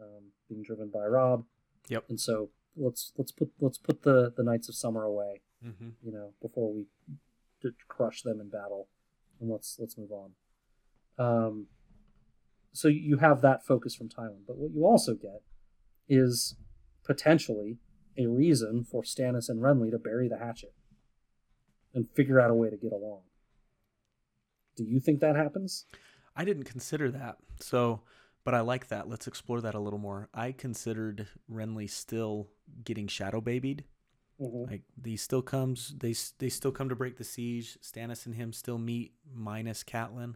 [0.00, 1.44] um, being driven by Robb.
[1.88, 2.04] Yep.
[2.08, 6.12] And so let's let's put let's put the the Knights of Summer away hmm you
[6.12, 6.86] know, before we
[7.62, 8.88] d- crush them in battle,
[9.40, 10.30] and let's let's move on.
[11.18, 11.66] Um,
[12.72, 15.42] so you have that focus from Tywin, but what you also get
[16.08, 16.56] is
[17.04, 17.78] potentially
[18.18, 20.74] a reason for Stannis and Renly to bury the hatchet
[21.94, 23.20] and figure out a way to get along.
[24.76, 25.86] Do you think that happens?
[26.36, 27.36] I didn't consider that.
[27.60, 28.00] So,
[28.44, 29.08] but I like that.
[29.08, 30.28] Let's explore that a little more.
[30.34, 32.48] I considered Renly still
[32.84, 33.84] getting shadow babied.
[34.68, 37.78] Like he still comes, they they still come to break the siege.
[37.80, 40.34] Stannis and him still meet, minus Catelyn.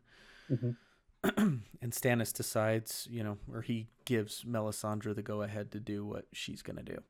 [0.48, 0.76] Mhm.
[1.36, 6.26] and Stannis decides, you know, or he gives Melisandre the go ahead to do what
[6.32, 7.02] she's gonna do.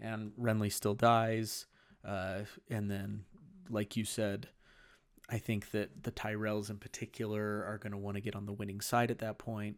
[0.00, 1.66] And Renly still dies,
[2.04, 3.24] uh, and then,
[3.68, 4.48] like you said,
[5.28, 8.80] I think that the Tyrells in particular are gonna want to get on the winning
[8.80, 9.76] side at that point.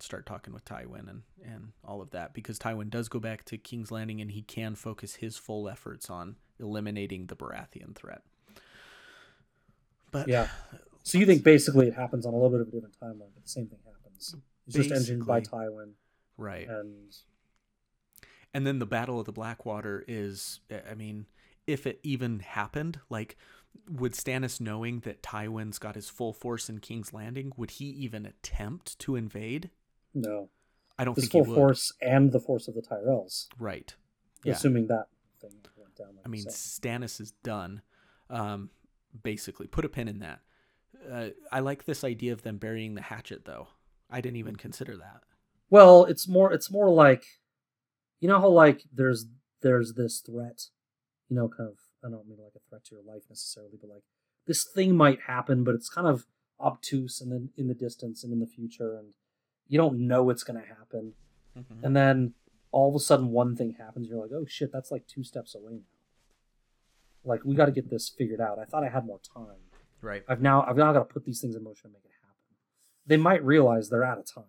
[0.00, 3.56] Start talking with Tywin and and all of that because Tywin does go back to
[3.56, 8.22] King's Landing and he can focus his full efforts on eliminating the Baratheon threat.
[10.10, 10.48] But Yeah.
[11.02, 13.44] So you think basically it happens on a little bit of a different timeline, but
[13.44, 14.34] the same thing happens.
[14.66, 15.92] It's just engined by Tywin,
[16.36, 16.68] right.
[16.68, 17.14] and
[18.52, 20.58] And then the Battle of the Blackwater is,
[20.90, 21.26] I mean,
[21.66, 23.36] if it even happened, like
[23.90, 28.24] would Stannis knowing that Tywin's got his full force in King's Landing, would he even
[28.24, 29.70] attempt to invade?
[30.14, 30.48] No,
[30.98, 31.56] I don't his think full he would.
[31.56, 33.94] force and the force of the Tyrells, Right.
[34.44, 34.54] Yeah.
[34.54, 35.08] assuming that
[35.40, 36.08] thing went down.
[36.16, 36.46] Like I mean.
[36.46, 37.82] Stannis is done.
[38.30, 38.70] Um,
[39.22, 40.40] basically, put a pin in that.
[41.10, 43.68] Uh, I like this idea of them burying the hatchet, though.
[44.10, 45.22] I didn't even consider that.
[45.68, 47.24] Well, it's more it's more like
[48.20, 49.26] you know how like there's
[49.62, 50.66] there's this threat,
[51.28, 53.90] you know, kind of I don't mean like a threat to your life necessarily, but
[53.90, 54.02] like
[54.46, 56.26] this thing might happen, but it's kind of
[56.60, 59.08] obtuse and then in the distance and in the future and
[59.68, 61.14] you don't know it's gonna happen.
[61.58, 61.84] Mm-hmm.
[61.84, 62.34] And then
[62.70, 65.54] all of a sudden one thing happens, you're like, oh shit, that's like two steps
[65.54, 65.80] away now.
[67.24, 68.58] Like we gotta get this figured out.
[68.58, 69.66] I thought I had more time.
[70.06, 70.22] Right.
[70.28, 72.56] I've now I've now got to put these things in motion and make it happen.
[73.06, 74.44] They might realize they're out of time,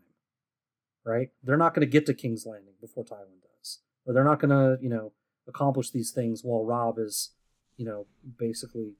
[1.04, 1.30] right?
[1.44, 4.52] They're not going to get to King's Landing before Tywin does, or they're not going
[4.52, 5.14] to you know
[5.48, 7.32] accomplish these things while Robb is
[7.78, 8.06] you know
[8.38, 8.94] basically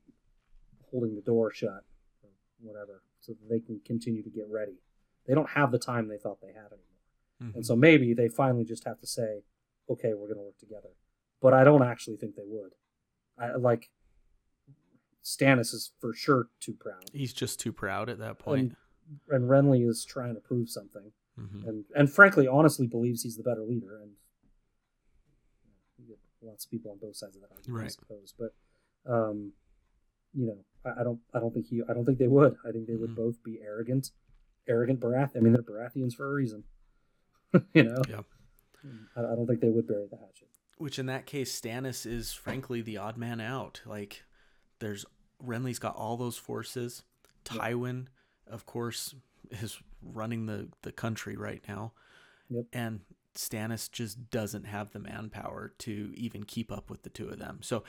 [0.92, 1.84] holding the door shut
[2.24, 2.30] or
[2.62, 4.78] whatever, so that they can continue to get ready.
[5.26, 7.02] They don't have the time they thought they had anymore,
[7.42, 7.56] Mhm.
[7.56, 9.44] and so maybe they finally just have to say,
[9.90, 10.90] "Okay, we're going to work together."
[11.42, 12.74] But I don't actually think they would.
[13.38, 13.92] I like.
[15.24, 18.78] Stannis is for sure too proud He's just too proud at that point.
[19.30, 21.68] and Renly is trying to prove something, Mhm.
[21.68, 26.66] and and frankly, honestly, believes he's the better leader, and you know, you get lots
[26.66, 28.34] of people on both sides of that argument, I suppose.
[28.38, 28.54] But
[29.12, 29.52] um,
[30.34, 32.56] you know, I, I don't, I don't think he, I don't think they would.
[32.68, 33.16] I think they would Mhm.
[33.16, 34.12] both be arrogant,
[34.68, 35.36] arrogant Barath.
[35.36, 36.64] I mean, they're Baratheons for a reason.
[37.74, 38.22] you know, Yeah.
[39.16, 40.50] I, I don't think they would bury the hatchet.
[40.78, 43.82] Which in that case, Stannis is frankly the odd man out.
[43.86, 44.24] Like,
[44.80, 45.06] there's
[45.44, 47.04] Renly's got all those forces.
[47.52, 47.62] Yep.
[47.62, 48.08] Tywin,
[48.46, 49.16] of course,
[49.50, 51.94] is running the the country right now,
[52.50, 52.66] Yep.
[52.74, 53.00] and
[53.38, 57.60] Stannis just doesn't have the manpower to even keep up with the two of them.
[57.62, 57.84] So,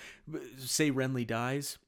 [0.58, 1.78] say Renly dies,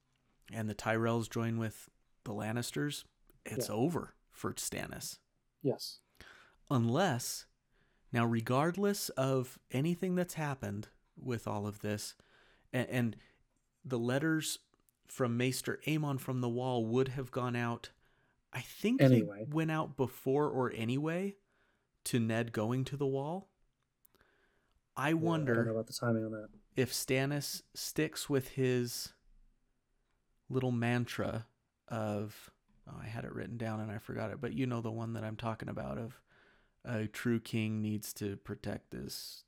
[0.53, 1.89] and the Tyrells join with
[2.25, 3.05] the Lannisters,
[3.47, 3.75] it's Yeah.
[3.75, 5.19] over for Stannis
[5.63, 6.01] Yes.
[6.71, 7.47] unless
[8.13, 12.15] now regardless of anything that's happened with all of this
[12.73, 13.17] and, and
[13.85, 14.59] the letters
[15.07, 17.91] from maester Aemon from the wall would have gone out
[18.53, 19.45] i think Anyway.
[19.47, 21.37] they went out before or anyway
[22.05, 23.50] to ned going to the wall
[25.01, 26.49] i Yeah, I wonder about the timing on that.
[26.77, 29.13] if stannis sticks with his
[30.49, 31.47] little mantra
[31.89, 32.51] of
[32.89, 35.13] oh, i had it written down and i forgot it but you know the one
[35.15, 36.21] that i'm talking about of
[36.85, 39.45] a true king needs to protect his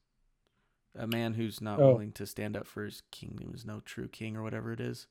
[0.95, 1.93] a man who's not Oh.
[1.93, 5.07] willing to stand up for his kingdom is no true king or whatever it is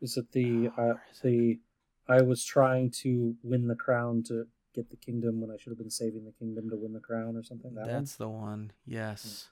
[0.00, 1.22] Is it the Oh, uh, is it?
[1.22, 1.60] the
[2.08, 5.78] I was trying to win the crown to get the kingdom when I should have
[5.78, 7.72] been saving the kingdom to win the crown or something?
[7.76, 9.48] That that's the one yes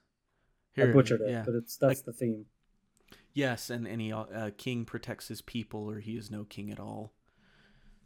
[0.75, 0.91] one?
[0.91, 1.43] I butchered it, yeah.
[1.45, 2.47] but it's that's the theme.
[3.35, 7.13] Yes, and any uh, king protects his people, or he is no king at all.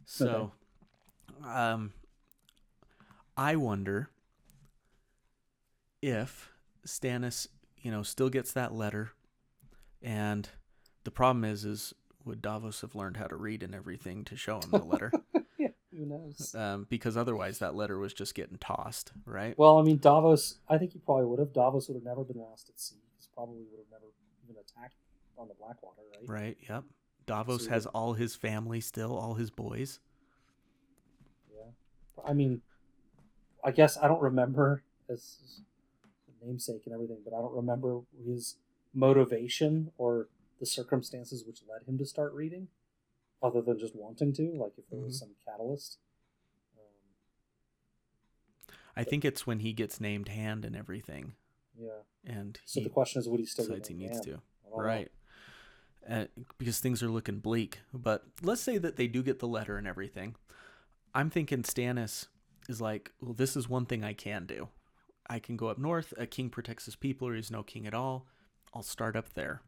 [0.05, 0.53] So,
[1.45, 1.91] um,
[3.35, 4.09] I wonder
[6.01, 6.49] if
[6.85, 7.47] Stannis,
[7.81, 9.11] you know, still gets that letter,
[10.01, 10.47] and
[11.03, 14.59] the problem is, is would Davos have learned how to read and everything to show
[14.59, 15.11] him the letter?
[15.97, 16.53] who knows?
[16.55, 19.57] um, because otherwise, that letter was just getting tossed, right?
[19.57, 20.55] Well, I mean, Davos.
[20.69, 21.53] I think he probably would have.
[21.53, 22.97] Davos would have never been lost at sea.
[23.17, 24.11] He's probably would have never
[24.45, 24.95] even attacked
[25.37, 26.29] on the Blackwater, right?
[26.29, 26.57] Right.
[26.69, 26.83] Yep.
[27.25, 29.99] Davos So- has all his family still, all his boys.
[31.53, 31.71] Yeah.
[32.25, 32.61] I mean,
[33.63, 35.61] I guess I don't remember his
[36.43, 38.55] namesake and everything, but I don't remember his
[38.93, 40.27] motivation or
[40.59, 42.67] the circumstances which led him to start reading,
[43.41, 44.51] other than just wanting to.
[44.57, 45.19] Like if there was Mhm.
[45.19, 45.99] some catalyst.
[46.77, 46.83] Um,
[48.95, 51.35] I think it's when he gets named hand and everything,
[51.77, 52.01] yeah.
[52.25, 54.23] and So he the question is, would he still decides he needs man?
[54.23, 54.31] to.
[54.65, 54.83] I don't know.
[54.83, 55.11] Right.
[56.09, 56.25] Uh,
[56.57, 57.79] because things are looking bleak.
[57.93, 60.35] But let's say that they do get the letter and everything.
[61.13, 62.27] I'm thinking Stannis
[62.69, 64.69] is like, well, this is one thing I can do.
[65.29, 66.13] I can go up north.
[66.17, 68.25] A king protects his people, or he's no king at all.
[68.73, 69.61] I'll start up there.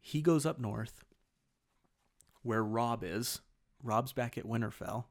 [0.00, 1.04] He goes up north,
[2.42, 3.40] where Robb is.
[3.82, 5.04] Robb's back at Winterfell.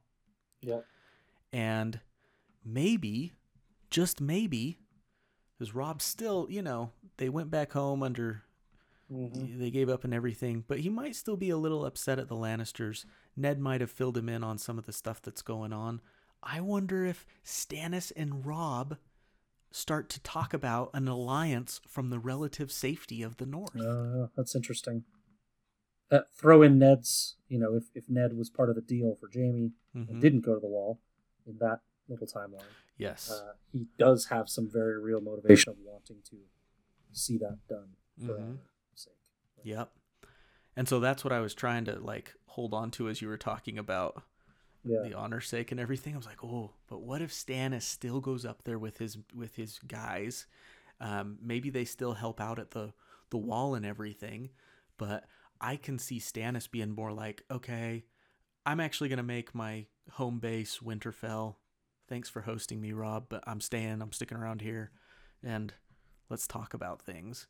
[0.62, 0.86] Yep.
[1.52, 2.00] And
[2.64, 3.34] maybe,
[3.90, 4.78] just maybe,
[5.58, 8.44] because Robb's still, you know, they went back home under
[9.12, 9.58] Mhm.
[9.58, 12.36] they gave up and everything, but he might still be a little upset at the
[12.36, 13.06] Lannisters.
[13.36, 16.00] Ned might have filled him in on some of the stuff that's going on.
[16.44, 18.98] I wonder if Stannis and Robb
[19.72, 23.76] start to talk about an alliance from the relative safety of the North.
[23.76, 25.04] Uh, that's interesting.
[26.12, 29.30] Uh, throw in Ned's, you know, if, if Ned was part of the deal for
[29.34, 30.22] Jaime and Mhm.
[30.22, 31.00] didn't go to the wall
[31.46, 32.64] in that little timeline,
[32.98, 33.30] Yes.
[33.30, 36.38] uh, he does have some very real motivation of wanting to
[37.12, 38.58] see that done for Mhm.
[38.58, 39.14] our sake.
[39.64, 39.94] Yep.
[40.76, 43.38] And so that's what I was trying to like hold on to as you were
[43.38, 44.24] talking about
[44.84, 45.02] Yeah.
[45.04, 46.14] the honor sake and everything.
[46.16, 49.56] I was like, oh, but what if Stannis still goes up there with his with
[49.56, 50.48] his guys?
[51.00, 52.94] Um, maybe they still help out at the
[53.30, 54.50] the wall and everything,
[54.98, 55.28] but
[55.62, 58.06] I can see Stannis being more like, okay,
[58.66, 61.56] I'm actually gonna make my home base Winterfell.
[62.08, 64.02] Thanks for hosting me, Robb, but I'm staying.
[64.02, 64.92] I'm sticking around here,
[65.44, 65.74] and
[66.30, 67.48] let's talk about things.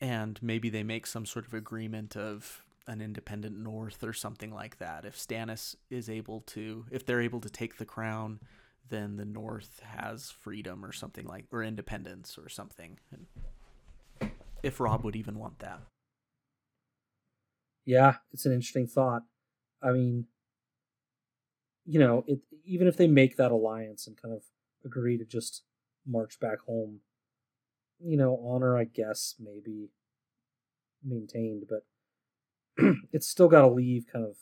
[0.00, 4.78] And maybe they make some sort of agreement of an independent North or something like
[4.78, 5.04] that.
[5.04, 8.40] If Stannis is able to, if they're able to take the crown,
[8.88, 12.98] then the North has freedom or something like, or independence or something.
[13.12, 14.32] And
[14.62, 15.80] if Robb would even want that.
[17.84, 19.22] Yeah, it's an interesting thought.
[19.82, 20.26] I mean,
[21.84, 24.42] you know, it even if they make that alliance and kind of
[24.84, 25.62] agree to just
[26.06, 27.00] march back home,
[28.00, 29.90] you know, honor, I guess, maybe
[31.04, 34.36] maintained, but it's still got to leave kind of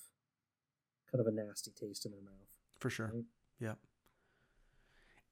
[1.10, 2.48] kind of a nasty taste in their mouth.
[2.78, 3.10] For sure.
[3.12, 3.24] Right.
[3.60, 3.78] Yep.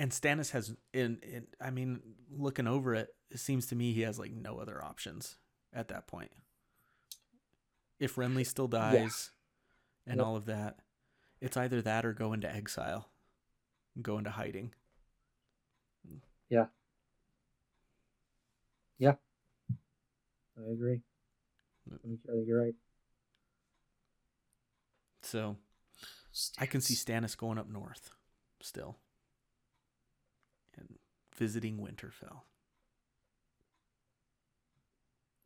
[0.01, 4.03] And Stannis has in, in I mean, looking over it, it seems to me he
[4.03, 5.37] has like no other options
[5.73, 6.31] at that point.
[7.99, 9.31] If Renly still dies
[10.07, 10.27] and Yep.
[10.27, 10.79] all of that,
[11.41, 13.11] it's either that or go into exile.
[14.01, 14.75] Go into hiding.
[16.49, 16.67] Yeah.
[18.99, 19.17] Yeah.
[20.57, 21.03] I agree.
[21.93, 22.75] I think, I think you're right.
[25.23, 25.57] So
[26.59, 28.11] I can see Stannis going up north
[28.61, 28.99] still.
[30.77, 30.99] And
[31.37, 32.43] visiting Winterfell.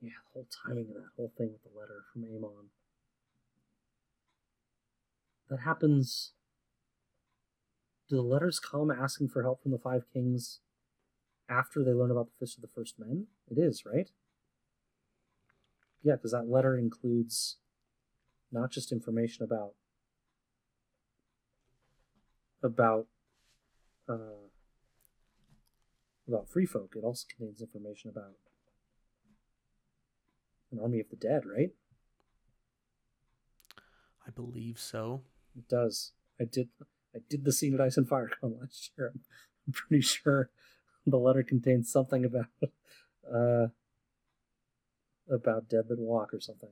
[0.03, 2.67] Yeah, the whole timing of that whole thing with the letter from Aemon.
[5.49, 6.33] That happens.
[8.09, 10.59] Do the letters come asking for help from the Five Kings
[11.49, 13.29] after they learn about the Fist of the First Men?
[13.49, 14.11] It is, right?
[16.03, 17.59] Yeah, because that letter includes
[18.51, 19.75] not just information about
[22.61, 23.07] about
[24.09, 24.49] uh,
[26.27, 26.95] about free folk.
[26.97, 28.35] It also contains information about
[30.73, 31.71] an army of the dead, right?
[34.27, 35.23] I believe so.
[35.57, 36.13] It does.
[36.41, 36.69] I did.
[37.15, 39.13] I did the scene at Ice and Fire Con last year.
[39.15, 40.51] I'm, pretty sure
[41.07, 42.47] the letter contains something about
[43.33, 43.69] uh
[45.33, 46.71] about dead that walk or something.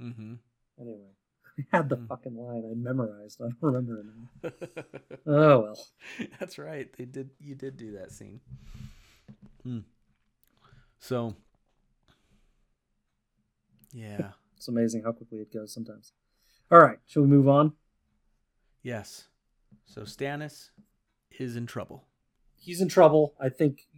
[0.00, 0.34] Mm-hmm.
[0.80, 1.10] Anyway,
[1.72, 2.06] I had the Hmm.
[2.06, 2.64] fucking line.
[2.70, 3.40] I memorized.
[3.40, 4.50] I don't remember it now.
[5.26, 5.86] Oh well.
[6.40, 6.88] That's right.
[6.96, 7.30] They did.
[7.38, 8.40] You did do that scene.
[9.62, 9.80] Hmm.
[10.98, 11.36] So.
[13.92, 14.32] Yeah.
[14.56, 16.12] It's amazing how quickly it goes sometimes.
[16.70, 17.72] All right, shall we move on?
[18.80, 19.24] Yes.
[19.86, 20.70] So Stannis
[21.36, 22.04] is in trouble.
[22.54, 23.34] He's in trouble.
[23.40, 23.88] I think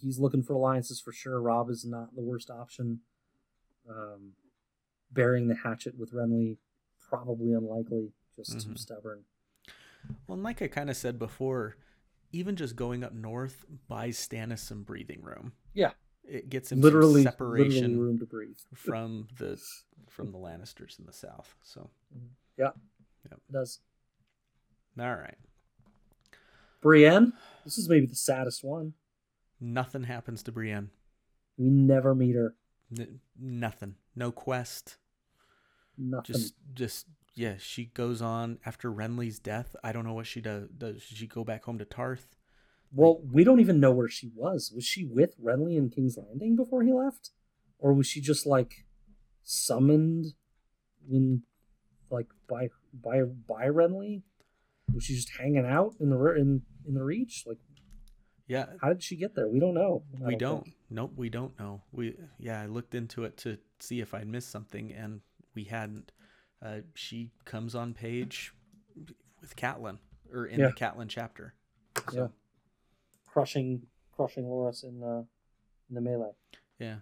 [0.00, 1.40] he's looking for alliances for sure.
[1.40, 3.02] Robb is not the worst option.
[3.88, 4.32] Um,
[5.12, 6.56] burying the hatchet with Renly,
[7.08, 8.10] probably unlikely.
[8.34, 8.78] Just too Mhm.
[8.78, 9.24] stubborn.
[10.26, 11.76] Well, and like I kind of said before,
[12.32, 15.52] even just going up north buys Stannis some breathing room.
[15.72, 15.92] Yeah.
[16.30, 18.56] It gets him Literally, some separation literally room to breathe.
[18.74, 19.60] from the
[20.08, 21.54] from the Lannisters in the south.
[21.62, 21.90] So,
[22.56, 22.70] yeah.
[23.24, 23.80] It does.
[24.98, 25.36] all right.
[26.80, 27.32] Brienne,
[27.64, 28.94] this is maybe the saddest one.
[29.60, 30.90] Nothing happens to Brienne.
[31.58, 32.54] We never meet her.
[32.98, 33.96] N- nothing.
[34.16, 34.96] No quest.
[35.98, 36.34] Nothing.
[36.34, 39.76] Just just yeah, she goes on after Renly's death.
[39.84, 40.68] I don't know what she does.
[40.76, 42.36] Does she go back home to Tarth?
[42.92, 44.72] Well, we don't even know where she was.
[44.74, 47.30] Was she with Renly in King's Landing before he left,
[47.78, 48.84] or was she just like
[49.42, 50.26] summoned
[51.06, 51.42] when,
[52.10, 54.22] like by by by Renly?
[54.94, 57.44] Was she just hanging out in the in in the Reach?
[57.46, 57.58] Like,
[58.48, 59.48] Yeah, how did she get there?
[59.48, 60.02] We don't know.
[60.24, 60.64] I we don't.
[60.64, 60.76] think.
[60.90, 61.82] Nope, we don't know.
[61.92, 65.20] We yeah, I looked into it to see if I'd missed something, and
[65.54, 66.12] we hadn't.
[66.62, 68.52] Uh, she comes on page
[69.40, 69.98] with Catelyn
[70.32, 70.66] or in Yeah.
[70.66, 71.54] the Catelyn chapter.
[72.12, 72.28] Yeah.
[73.32, 73.82] Crushing
[74.14, 75.22] crushing Loras in uh,
[75.88, 76.32] in the melee.
[76.78, 76.96] Yeah.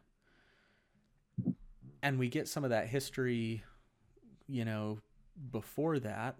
[2.03, 3.65] And we get some of that history,
[4.47, 5.01] you know,
[5.51, 6.37] before that.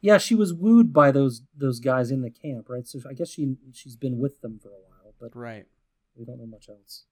[0.00, 2.86] Yeah, she was wooed by those those guys in the camp, right?
[2.86, 5.66] So I guess she she's been with them for a while, but Right.
[6.16, 7.04] we don't know much else.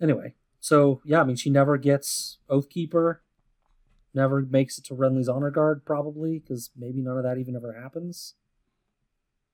[0.00, 3.18] Anyway, so yeah, I mean, she never gets Oathkeeper,
[4.14, 7.72] never makes it to Renly's honor guard, probably because maybe none of that even ever
[7.72, 8.34] happens.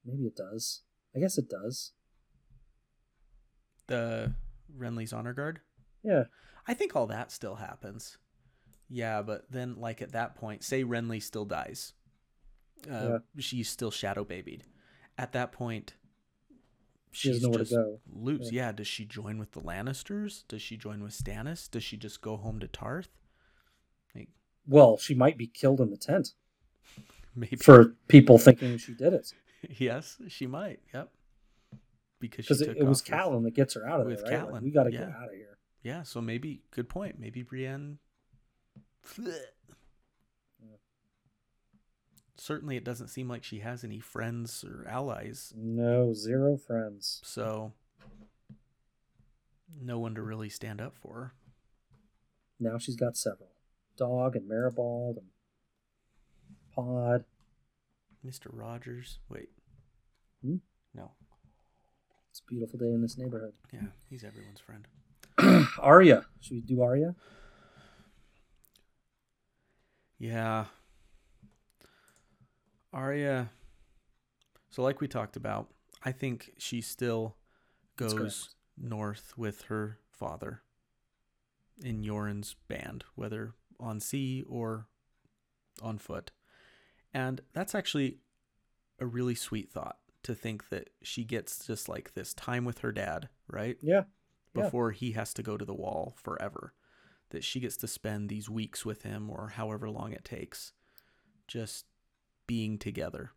[0.09, 0.83] Maybe it does.
[1.15, 1.93] I guess it does.
[3.87, 4.33] The
[4.79, 5.61] Renly's honor guard.
[6.03, 6.25] Yeah,
[6.67, 8.17] I think all that still happens.
[8.89, 11.93] Yeah, but then like at that point, say Renly still dies.
[12.91, 14.65] Uh, She's still shadow babied.
[15.19, 15.95] At that point,
[17.11, 17.99] She she's just go.
[18.11, 18.53] loose.
[18.53, 18.73] Yeah.
[18.73, 20.45] Does she join with the Lannisters?
[20.49, 21.69] Does she join with Stannis?
[21.71, 23.09] Does she just go home to Tarth?
[24.71, 26.35] Well, she might be killed in the tent
[27.35, 27.57] Maybe.
[27.57, 29.33] for people thinking she did it
[29.79, 30.81] yes, she might.
[30.95, 31.11] Yep.
[32.21, 34.45] Because she it, it was Catelyn that gets her out of with there.
[34.45, 34.53] Right?
[34.53, 35.59] Like, we got to get out of here.
[35.83, 37.19] Yeah, so maybe good point.
[37.19, 37.99] Maybe Brienne.
[42.37, 47.21] Certainly, it doesn't seem like she has any friends or allies, No, zero friends.
[47.25, 47.73] so
[49.81, 51.33] no one to really stand up for her.
[52.61, 53.51] Now she's got several.
[53.97, 55.27] Dog and Meribald and
[56.75, 57.25] Pod.
[58.27, 58.47] Mr.
[58.53, 59.19] Rogers.
[59.29, 59.51] Wait.
[60.43, 60.57] Hmm?
[60.95, 61.13] No.
[62.31, 63.53] It's a beautiful day in this neighborhood.
[63.73, 64.87] Yeah, he's everyone's friend.
[65.79, 66.27] Arya.
[66.41, 67.15] Should we do Arya?
[70.19, 70.67] Yeah.
[72.93, 73.51] Arya.
[74.71, 75.69] So, like we talked about,
[76.05, 77.37] I think she still
[77.97, 80.63] goes north with her father
[81.83, 84.87] in Yoren's band, whether on sea or
[85.83, 86.33] on foot.
[87.19, 88.19] And that's actually
[89.01, 92.93] a really sweet thought to think that she gets just like this time with her
[92.93, 93.77] dad, right?
[93.83, 94.03] Yeah.
[94.55, 94.65] Yeah.
[94.65, 96.73] before he has to go to the wall forever.
[97.31, 100.73] That she gets to spend these weeks with him or however long it takes
[101.47, 101.85] just
[102.47, 103.33] being together.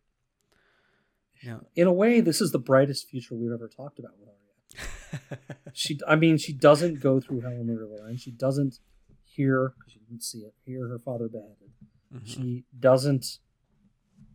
[1.43, 1.59] Yeah.
[1.75, 5.39] In a way, this is the brightest future we've ever talked about with Arya.
[5.73, 8.79] She, I mean, she doesn't go through hell in the river, and she doesn't
[9.23, 10.53] hear she didn't see it.
[10.65, 11.71] Hear her father beheaded.
[12.13, 12.27] Mhm.
[12.27, 13.39] She doesn't,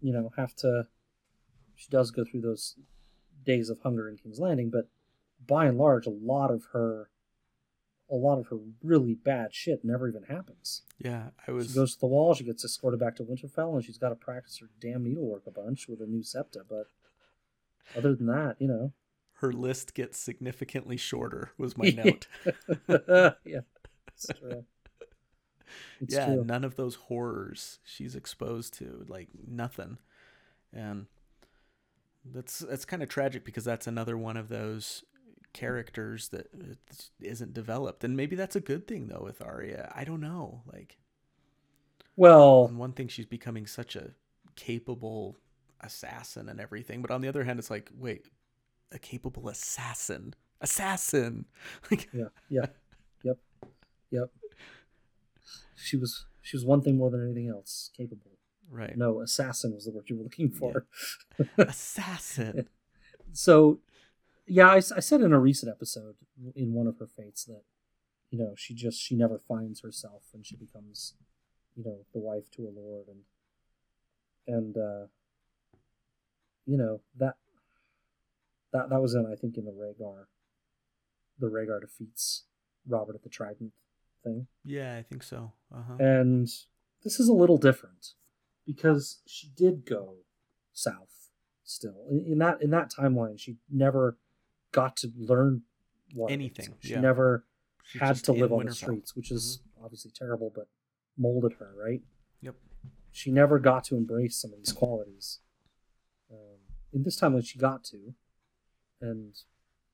[0.00, 0.86] you know, have to.
[1.74, 2.76] She does go through those
[3.44, 4.88] days of hunger in King's Landing, but
[5.46, 7.10] by and large, a lot of her,
[8.10, 10.82] a lot of her really bad shit never even happens.
[10.98, 12.34] yeah, I was She goes to the wall.
[12.34, 15.50] She gets escorted back to Winterfell, and she's got to practice her damn needlework a
[15.50, 16.60] bunch with a new septa.
[16.68, 16.86] But
[17.96, 18.92] other than that, you know,
[19.40, 22.26] her list gets significantly shorter was my note.
[23.44, 23.60] yeah,
[24.08, 24.64] it's true.
[26.00, 26.44] It's yeah, true.
[26.44, 29.98] none of those horrors she's exposed to, like nothing.
[30.72, 31.06] And
[32.24, 35.04] that's that's kind of tragic because that's another one of those
[35.52, 36.50] characters that
[37.20, 38.04] isn't developed.
[38.04, 39.92] And maybe that's a good thing though with Arya.
[39.94, 40.62] I don't know.
[40.70, 40.98] Like
[42.16, 44.10] Well, on one thing she's becoming such a
[44.56, 45.36] capable
[45.80, 48.26] assassin and everything, but on the other hand it's like, wait,
[48.92, 50.34] a capable assassin.
[50.60, 51.46] Assassin.
[51.90, 52.66] Like yeah, yeah,
[53.22, 53.38] yep,
[54.10, 54.30] yep.
[55.74, 58.38] She was she was one thing more than anything else capable.
[58.70, 58.96] right.
[58.96, 60.86] No, assassin was the word you were looking for.
[61.58, 62.68] Assassin.
[63.32, 63.80] so
[64.46, 66.14] yeah I, I said in a recent episode
[66.54, 67.62] in one of her fates that
[68.30, 71.14] you know she just she never finds herself and she becomes
[71.74, 73.22] you know the wife to a lord and
[74.46, 75.06] and uh
[76.64, 77.34] you know that
[78.72, 80.26] that that was in i think in the Rhaegar
[81.38, 82.44] the Rhaegar defeats
[82.88, 83.72] robert at the trident
[84.26, 85.52] thing Yeah, I think so.
[85.74, 85.96] Uh-huh.
[85.98, 86.46] and
[87.04, 88.02] this is a little different
[88.66, 90.14] because she did go
[90.72, 91.30] south
[91.64, 94.18] still in, in that in that timeline she never
[94.72, 95.62] got to learn
[96.14, 96.30] what.
[96.30, 97.00] Anything, she yeah.
[97.00, 97.44] never
[97.84, 100.68] She's had to live on the streets which is obviously terrible but
[101.16, 102.02] molded her right
[102.42, 102.54] Yep.
[103.12, 105.40] she never got to embrace some of these qualities
[106.30, 106.58] um,
[106.92, 108.14] in this timeline she got to
[109.00, 109.34] and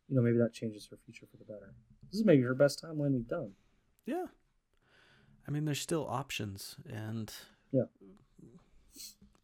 [0.09, 1.74] you know maybe that changes her future for the better
[2.10, 3.52] this is maybe her best timeline we've done
[4.07, 4.27] Yeah.
[5.47, 7.33] I mean, there's still options, and
[7.73, 7.85] Yeah.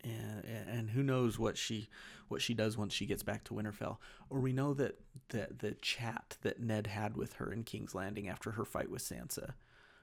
[0.05, 1.89] and and who knows what she
[2.29, 3.99] what she does once she gets back to Winterfell.
[4.31, 4.99] Or we know that
[5.29, 9.03] the the chat that Ned had with her in King's Landing after her fight with
[9.03, 9.55] Sansa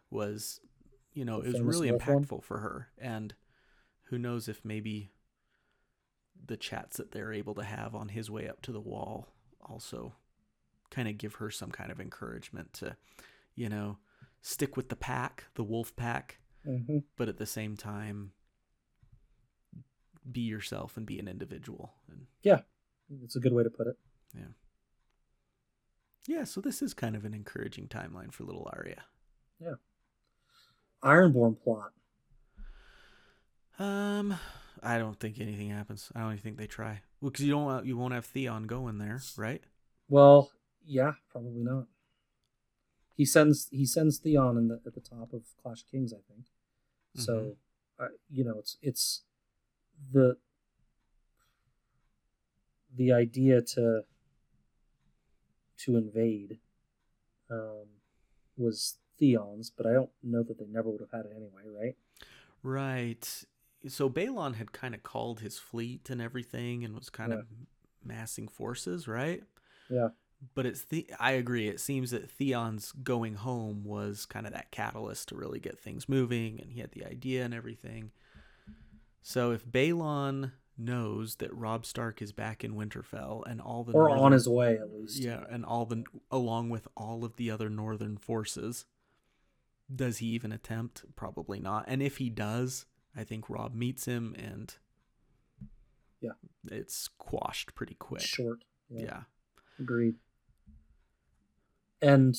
[0.09, 0.59] was,
[1.13, 2.23] you know, it was famous really wolf one?
[2.23, 2.89] impactful for her.
[2.97, 3.33] And
[4.09, 5.11] who knows if maybe
[6.45, 9.27] the chats that they're able to have on his way up to the wall
[9.61, 10.13] also
[10.91, 12.95] kind of give her some kind of encouragement to,
[13.55, 13.97] you know,
[14.45, 16.99] stick with the pack, the wolf pack, mm-hmm.
[17.17, 18.31] but at the same time
[20.31, 21.93] be yourself and be an individual.
[22.11, 22.27] And
[23.23, 23.97] it's a good way to put it
[24.35, 24.43] yeah,
[26.27, 29.03] Yeah, so this is kind of an encouraging timeline for little Arya.
[29.59, 29.75] Yeah.
[31.03, 31.91] Ironborn plot
[33.79, 34.37] Um,
[34.83, 36.11] I don't think anything happens.
[36.15, 37.01] I don't even think they try.
[37.19, 39.63] Well, because you don't you won't have Theon going there, right?
[40.07, 40.51] Well,
[40.85, 41.87] yeah, probably not.
[43.15, 46.19] He sends he sends Theon in the, at the top of Clash of Kings, I
[46.31, 46.47] think.
[47.17, 47.55] So,
[47.99, 49.21] uh, you know, it's it's
[50.11, 50.37] the
[52.93, 54.03] the idea to
[55.77, 56.59] to invade
[57.49, 57.85] um,
[58.57, 61.95] was Theon's, but I don't know that they never would have had it anyway, right?
[62.63, 63.43] Right.
[63.87, 67.45] So Balon had kind of called his fleet and everything and was kind of
[68.03, 69.43] massing forces, right?
[69.89, 70.09] Yeah.
[70.53, 71.67] But it's the I agree.
[71.67, 76.07] It seems that Theon's going home was kind of that catalyst to really get things
[76.09, 78.11] moving, and he had the idea and everything.
[79.21, 84.09] So if Balon knows that Robb Stark is back in Winterfell and all the or
[84.09, 85.19] northern- on his way at least.
[85.19, 88.85] yeah, and all the along with all of the other northern forces,
[89.93, 91.05] does he even attempt?
[91.15, 91.85] Probably not.
[91.87, 92.85] And if he does,
[93.15, 94.75] I think Robb meets him and
[96.19, 96.31] Yeah.
[96.69, 98.21] it's quashed pretty quick.
[98.21, 98.63] Short.
[98.89, 99.23] Yeah.
[99.79, 100.15] Agreed.
[102.01, 102.35] And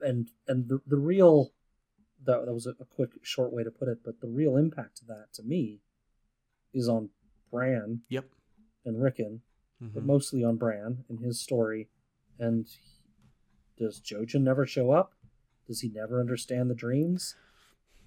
[0.00, 1.52] and and the the real
[2.24, 5.00] that that was a, a quick short way to put it, but the real impact
[5.00, 5.80] of that to me
[6.72, 7.10] is on
[7.50, 8.26] Bran Yep.
[8.84, 9.42] and Rickon,
[9.80, 10.06] but Mhm.
[10.06, 11.88] mostly on Bran and his story.
[12.38, 12.66] And
[13.76, 15.14] does Jojen never show up?
[15.66, 17.36] Does he never understand the dreams?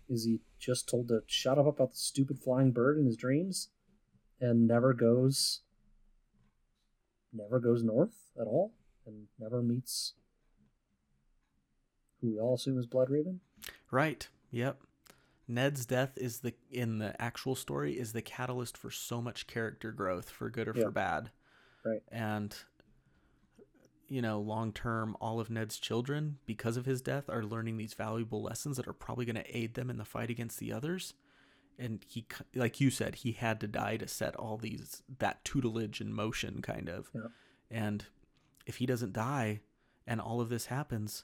[0.09, 3.69] Is he just told to shut up about the stupid flying bird in his dreams,
[4.39, 5.61] and never goes,
[7.33, 8.73] never goes north at all,
[9.05, 10.13] and never meets
[12.27, 13.39] who we all assume is Bloodraven?
[13.91, 14.27] Right.
[14.51, 14.81] Yep.
[15.47, 19.91] Ned's death is the in the actual story is the catalyst for so much character
[19.91, 20.83] growth for good or Yeah.
[20.85, 21.31] for bad.
[21.85, 22.03] Right.
[22.11, 22.55] And
[24.09, 27.93] you know, long term all of Ned's children because of his death are learning these
[27.93, 31.13] valuable lessons that are probably going to aid them in the fight against the others.
[31.79, 32.25] And he
[32.55, 36.61] like you said, he had to die to set all these that tutelage in motion
[36.61, 37.09] kind of.
[37.13, 37.21] Yeah.
[37.69, 38.05] And
[38.65, 39.61] if he doesn't die
[40.05, 41.23] and all of this happens,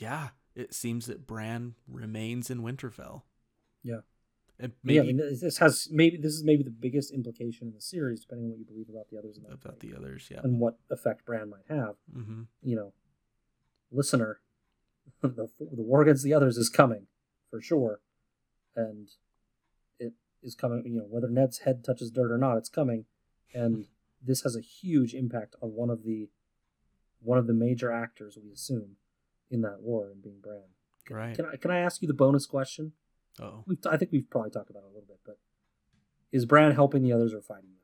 [0.00, 3.22] yeah, it seems that Bran remains in Winterfell.
[3.82, 4.00] Yeah.
[4.60, 7.80] And yeah, I mean, this has maybe this is maybe the biggest implication in the
[7.80, 10.40] series, depending on what you believe about the others about fight, the others, yeah.
[10.42, 11.94] and what effect Bran might have.
[12.12, 12.92] hmm you know,
[13.92, 14.40] listener,
[15.22, 17.06] the the war against the others is coming
[17.50, 18.00] for sure,
[18.74, 19.10] and
[20.00, 20.82] it is coming.
[20.86, 23.04] You know, whether Ned's head touches dirt or not, it's coming,
[23.54, 23.86] and
[24.20, 26.30] this has a huge impact on one of the
[27.22, 28.96] one of the major actors we assume
[29.50, 30.62] in that war, and being Bran.
[31.10, 31.34] Right.
[31.34, 32.92] Can I can I ask you the bonus question?
[33.40, 35.38] Oh, I think we've probably talked about it a little bit, but
[36.32, 37.74] is Bran helping the others or fighting them?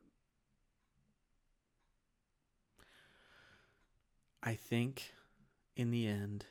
[4.43, 5.13] I think
[5.75, 6.45] in the end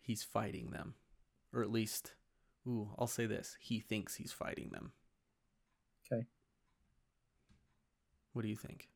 [0.00, 0.94] he's fighting them,
[1.54, 2.14] or at least,
[2.66, 4.92] ooh, I'll say this: he thinks he's fighting them.
[6.12, 6.26] Okay.
[8.32, 8.88] What do you think?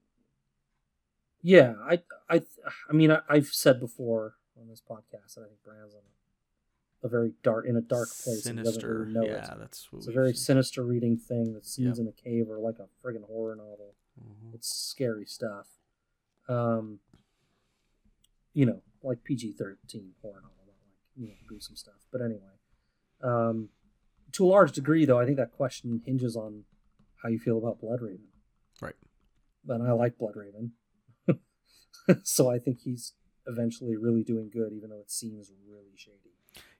[1.49, 2.43] Yeah, I, I,
[2.91, 6.01] I mean, I, I've said before on this podcast that I think Bran's in
[7.05, 8.47] a, very dark, in a dark place.
[8.47, 8.99] and he doesn't Sinister.
[9.01, 9.59] really know yeah, it.
[9.61, 10.43] that's what It's a very seen.
[10.45, 12.05] sinister reading thing that scenes Yep.
[12.05, 13.95] in a cave are like a friggin' horror novel.
[14.21, 14.55] Mhm.
[14.55, 15.69] It's scary stuff.
[16.49, 16.99] Um,
[18.53, 20.77] you know, like PG thirteen horror novel, like
[21.17, 22.07] you know gruesome stuff.
[22.11, 22.57] But anyway,
[23.23, 23.69] um,
[24.33, 26.65] to a large degree, though, I think that question hinges on
[27.23, 28.27] how you feel about Bloodraven.
[28.81, 28.95] Right.
[29.69, 30.71] And I like Bloodraven,
[32.23, 33.13] so I think he's
[33.47, 36.35] eventually really doing good, even though it seems really shady.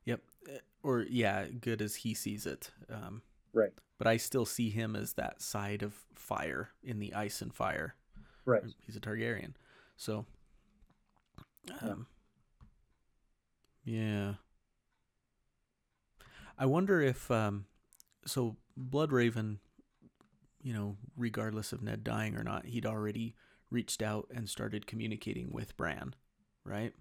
[0.05, 0.21] Yep.
[0.49, 2.71] Eh, Or yeah, good as he sees it.
[2.91, 3.23] Um,
[3.53, 3.73] Right.
[3.99, 7.95] but I still see him as that side of fire in the ice and fire.
[8.45, 8.63] Right.
[8.85, 9.55] He's a Targaryen.
[9.97, 10.27] So
[11.81, 12.07] um
[13.85, 14.35] yeah.
[16.59, 17.67] I wonder if um
[18.27, 19.59] so Bloodraven,
[20.63, 23.35] you know, regardless of Ned dying or not, he'd already
[23.71, 26.15] reached out and started communicating with Bran,
[26.65, 26.93] right?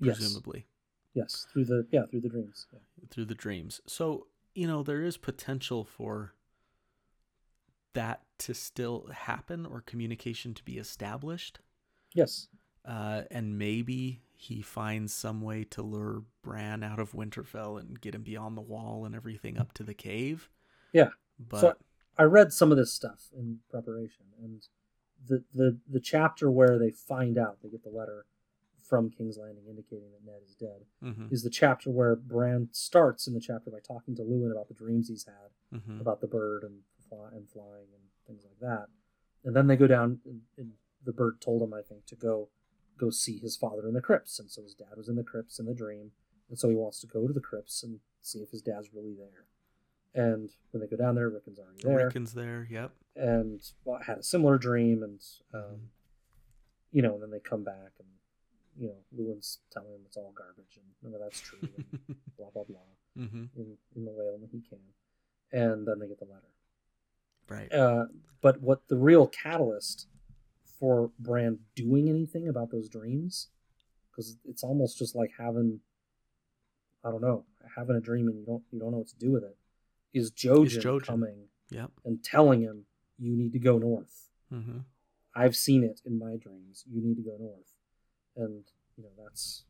[0.00, 0.18] Yes.
[0.18, 0.66] Presumably.
[1.14, 1.46] Yes.
[1.52, 2.66] Through the yeah through the dreams.
[2.72, 2.78] Yeah.
[3.10, 3.80] through the dreams.
[3.86, 6.34] So, you know, there is potential for
[7.94, 11.60] that to still happen or communication to be established.
[12.14, 12.48] Yes.
[12.84, 18.14] Uh, and maybe he finds some way to lure Bran out of Winterfell and get
[18.14, 20.48] him beyond the wall and everything up to the cave.
[20.92, 21.08] Yeah.
[21.38, 21.76] But So
[22.16, 24.66] I read some of this stuff in preparation, and
[25.26, 28.26] the the the chapter where they find out they get the letter
[28.88, 33.26] from King's Landing indicating that Ned is dead mhm, is the chapter where Bran starts
[33.26, 36.26] in the chapter by talking to Luwin about the dreams he's had mhm, about the
[36.26, 38.86] bird and fly, and flying and things like that,
[39.44, 40.72] and then they go down and, and
[41.04, 42.48] the bird told him I think to go
[42.96, 45.58] go see his father in the crypts, and so his dad was in the crypts
[45.58, 46.12] in the dream,
[46.48, 49.14] and so he wants to go to the crypts and see if his dad's really
[49.14, 49.44] there.
[50.18, 52.66] And when they go down there, Rickon's already there Rickon's there.
[52.68, 52.90] Yep.
[53.14, 55.20] and well, had a similar dream, and
[55.54, 55.90] um,
[56.90, 58.08] you know, and then they come back, and
[58.76, 62.50] you know, Luwin's telling him it's all garbage, and none of that's true, and blah
[62.52, 62.80] blah blah,
[63.16, 64.80] hmm in in the way only he can,
[65.52, 66.52] and then they get the letter.
[67.48, 67.72] Right.
[67.72, 68.06] Uh,
[68.42, 70.08] but what the real catalyst
[70.80, 73.48] for Bran doing anything about those dreams,
[74.10, 75.80] because it's almost just like having,
[77.04, 77.44] I don't know,
[77.76, 79.56] having a dream and you don't you don't know what to do with it,
[80.14, 81.02] is Jojen, Jojen.
[81.02, 81.90] coming Yep.
[82.04, 82.84] and telling him
[83.18, 84.28] you need to go north.
[84.50, 84.78] hmm
[85.36, 86.84] I've seen it in my dreams.
[86.90, 87.74] You need to go north,
[88.36, 88.64] and
[88.96, 89.64] you know that's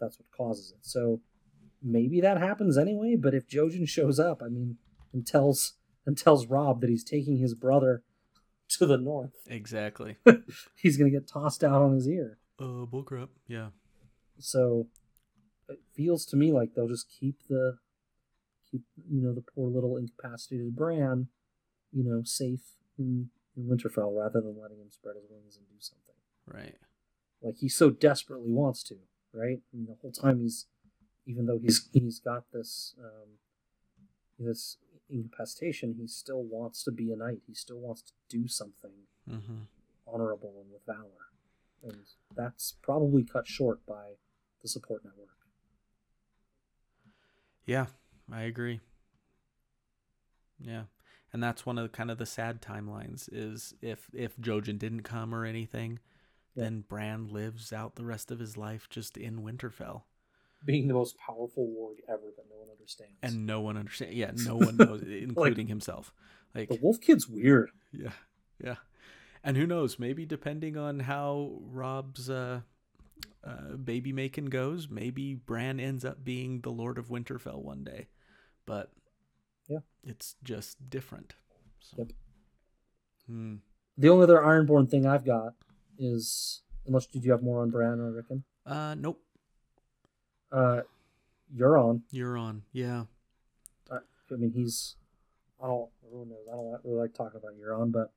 [0.00, 0.78] that's what causes it.
[0.82, 1.20] So
[1.82, 3.16] maybe that happens anyway.
[3.16, 4.76] But if Jojen shows up, I mean,
[5.14, 5.74] and tells
[6.04, 8.02] and tells Robb that he's taking his brother
[8.70, 10.16] to the north, Exactly.
[10.76, 12.38] he's gonna get tossed out on his ear.
[12.60, 13.28] uh, bullcrap.
[13.46, 13.68] Yeah.
[14.38, 14.88] So
[15.70, 17.78] it feels to me like they'll just keep the
[18.70, 21.28] keep you know the poor little incapacitated Bran,
[21.92, 22.60] you know, safe
[22.98, 26.14] in, in Winterfell rather than letting him spread his wings and do something.
[26.46, 26.76] Right.
[27.42, 28.96] Like he so desperately wants to,
[29.32, 29.58] right?
[29.72, 30.66] I mean, the whole time he's,
[31.26, 33.38] even though he's he's got this um,
[34.38, 34.76] this
[35.10, 37.40] incapacitation, he still wants to be a knight.
[37.46, 38.92] He still wants to do something
[39.30, 39.58] Mm-hmm.
[40.06, 41.28] honorable and with valor,
[41.82, 44.14] and that's probably cut short by
[44.62, 45.28] the support network.
[47.66, 47.86] Yeah,
[48.32, 48.80] I agree.
[50.60, 50.84] Yeah.
[51.32, 55.02] And that's one of the kind of the sad timelines is if if Jojen didn't
[55.02, 55.98] come or anything,
[56.54, 56.64] Yeah.
[56.64, 60.02] then Bran lives out the rest of his life just in Winterfell.
[60.64, 63.14] Being the most powerful warg ever that no one understands.
[63.22, 64.14] And no one understands.
[64.16, 66.12] Yeah, no one knows, including himself.
[66.54, 67.70] Like, the Wolf Kid's weird.
[67.92, 68.12] yeah,
[68.62, 68.76] yeah.
[69.44, 69.98] And who knows?
[70.00, 72.62] Maybe depending on how Robb's uh,
[73.44, 78.08] uh, baby making goes, maybe Bran ends up being the Lord of Winterfell one day.
[78.68, 78.92] But
[79.68, 79.80] Yeah.
[80.04, 81.34] it's just different.
[81.80, 81.96] So.
[81.98, 82.12] Yep.
[83.26, 83.56] Hmm.
[83.96, 85.54] The only other Ironborn thing I've got
[85.98, 88.44] is, unless did you have more on Bran or Rickon?
[88.64, 89.20] Uh, nope.
[90.52, 90.82] Uh,
[91.54, 92.02] Euron.
[92.10, 92.62] You're on.
[92.72, 93.04] Yeah.
[93.90, 94.96] I mean, he's.
[95.62, 95.88] I don't.
[96.04, 98.12] Everyone knows I don't really like talking about Euron, but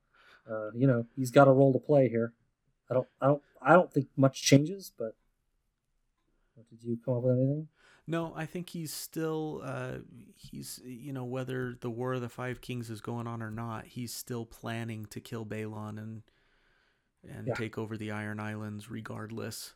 [0.50, 2.34] uh, you know he's got a role to play here.
[2.90, 3.08] I don't.
[3.20, 3.42] I don't.
[3.62, 5.14] I don't think much changes, but
[6.68, 7.68] did you come up with anything?
[8.12, 9.62] No, I think he's still.
[9.64, 9.98] Uh,
[10.36, 13.86] he's you know whether the War of the Five Kings is going on or not,
[13.86, 16.22] he's still planning to kill Balon and
[17.28, 17.54] and Yeah.
[17.54, 19.74] take over the Iron Islands regardless.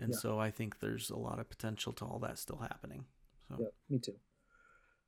[0.00, 0.16] And Yeah.
[0.16, 3.06] so I think there's a lot of potential to all that still happening.
[3.48, 4.16] So Yeah, me too.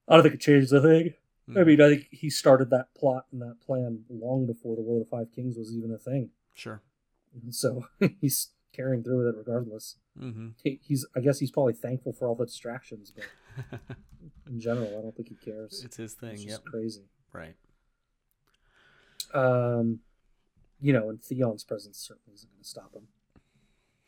[0.09, 1.15] I don't think it changes a thing.
[1.57, 4.83] I mm, mean, I think he started that plot and that plan long before the
[4.83, 6.31] War of the Five Kings was even a thing.
[6.55, 6.83] sure.
[7.43, 7.87] And so
[8.21, 9.97] he's carrying through with it regardless.
[10.19, 10.49] Mm-hmm.
[10.63, 13.81] He, he's, I guess, he's probably thankful for all the distractions, but
[14.49, 15.83] in general, I don't think he cares.
[15.85, 16.33] it's his thing.
[16.35, 16.65] It's Yep.
[16.65, 17.05] crazy.
[17.33, 17.55] Right.
[19.33, 20.01] Um,
[20.81, 23.07] you know, and Theon's presence certainly isn't going to stop him.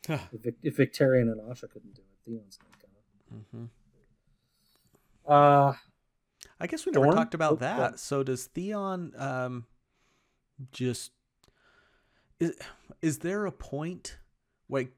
[0.33, 3.69] If, Vic, if Victarion and Asha couldn't do it, Theon's not going
[5.25, 5.31] to.
[5.31, 5.73] Uh,
[6.59, 7.15] I guess we never Dorne?
[7.15, 7.99] talked about Oh, that.
[7.99, 9.65] So does Theon um
[10.73, 11.11] just
[12.39, 12.57] is
[13.01, 14.17] is there a point
[14.73, 14.91] like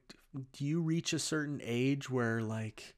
[0.52, 2.94] do you reach a certain age where like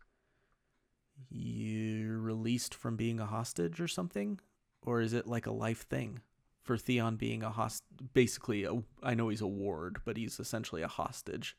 [1.29, 4.39] you're released from being a hostage or something
[4.87, 6.21] or is it like a life thing
[6.63, 7.83] for Theon being a host
[8.15, 11.57] basically a, I know he's a ward but he's essentially a hostage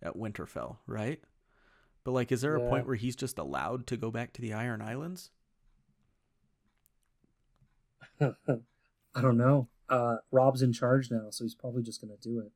[0.00, 1.20] at Winterfell, right?
[2.02, 4.54] But like is there a point where he's just allowed to go back to the
[4.54, 5.30] Iron Islands?
[8.20, 9.68] I don't know.
[9.88, 12.50] Uh, Robb's in charge now, so he's probably just going to do it.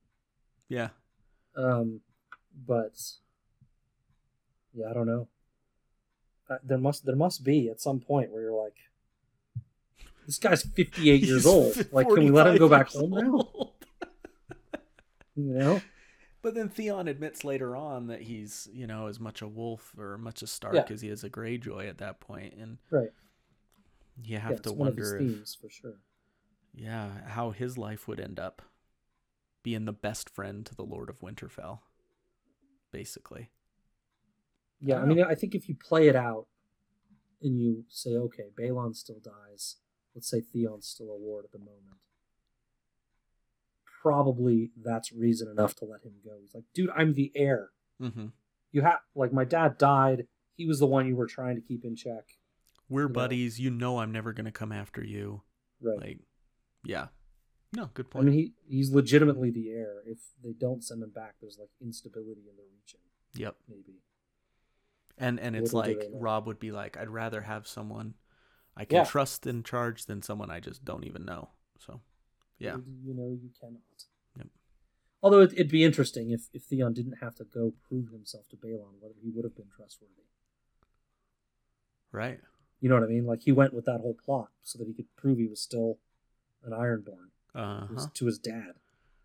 [0.69, 0.89] Yeah.
[1.57, 2.01] Um,
[2.67, 3.01] but
[4.75, 5.29] yeah, I don't know.
[6.49, 8.77] Uh, there must there must be at some point where you're like,
[10.27, 11.75] this guy's 58 years old.
[11.93, 13.49] Like, can we let him go back home now?
[15.39, 15.83] You know?
[16.41, 20.17] But then Theon admits later on that he's, you know, as much a wolf or
[20.17, 20.87] much a Stark Yeah.
[20.89, 23.11] as he is a Greyjoy at that point, and Right.
[24.25, 25.99] you have yeah, to it's one of his wonder, if, themes for sure.
[26.75, 28.63] yeah, how his life would end up
[29.67, 31.81] being the best friend to the Lord of Winterfell,
[32.93, 33.51] basically.
[34.81, 36.47] Yeah, I, don't mean, I think if you play it out
[37.43, 39.79] and you say, okay, Balon still dies.
[40.15, 41.99] Let's say Theon's still a ward at the moment.
[44.01, 46.37] Probably that's reason enough to let him go.
[46.41, 47.71] He's like, dude, I'm the heir.
[48.01, 48.27] Mm-hmm.
[48.71, 50.29] You have like my dad died.
[50.55, 52.23] He was the one you were trying to keep in check.
[52.89, 53.15] We're You know.
[53.15, 53.59] buddies.
[53.59, 55.43] You know, I'm never gonna come after you.
[55.83, 55.99] Right.
[55.99, 56.21] Like,
[56.85, 57.07] yeah,
[57.73, 58.27] no, good point.
[58.27, 60.03] I mean, he he's legitimately the heir.
[60.07, 63.01] If they don't send him back, there's like instability in the region.
[63.35, 63.57] yep.
[63.69, 64.01] Maybe.
[65.19, 66.09] And and it's Little like.
[66.13, 68.15] Robb would be like, I'd rather have someone
[68.77, 69.05] I can Yeah.
[69.05, 71.49] trust in charge than someone I just don't even know.
[71.79, 72.01] So,
[72.59, 73.81] yeah, You, you know you cannot.
[74.37, 74.49] Yep.
[75.23, 78.57] Although it, it'd be interesting if, if Theon didn't have to go prove himself to
[78.57, 80.13] Balon, whether he would have been trustworthy.
[82.13, 82.41] right.
[82.81, 83.25] You know what I mean?
[83.25, 85.99] Like he went with that whole plot so that he could prove he was still
[86.63, 88.11] an Ironborn Uh to his- huh.
[88.15, 88.75] to his dad,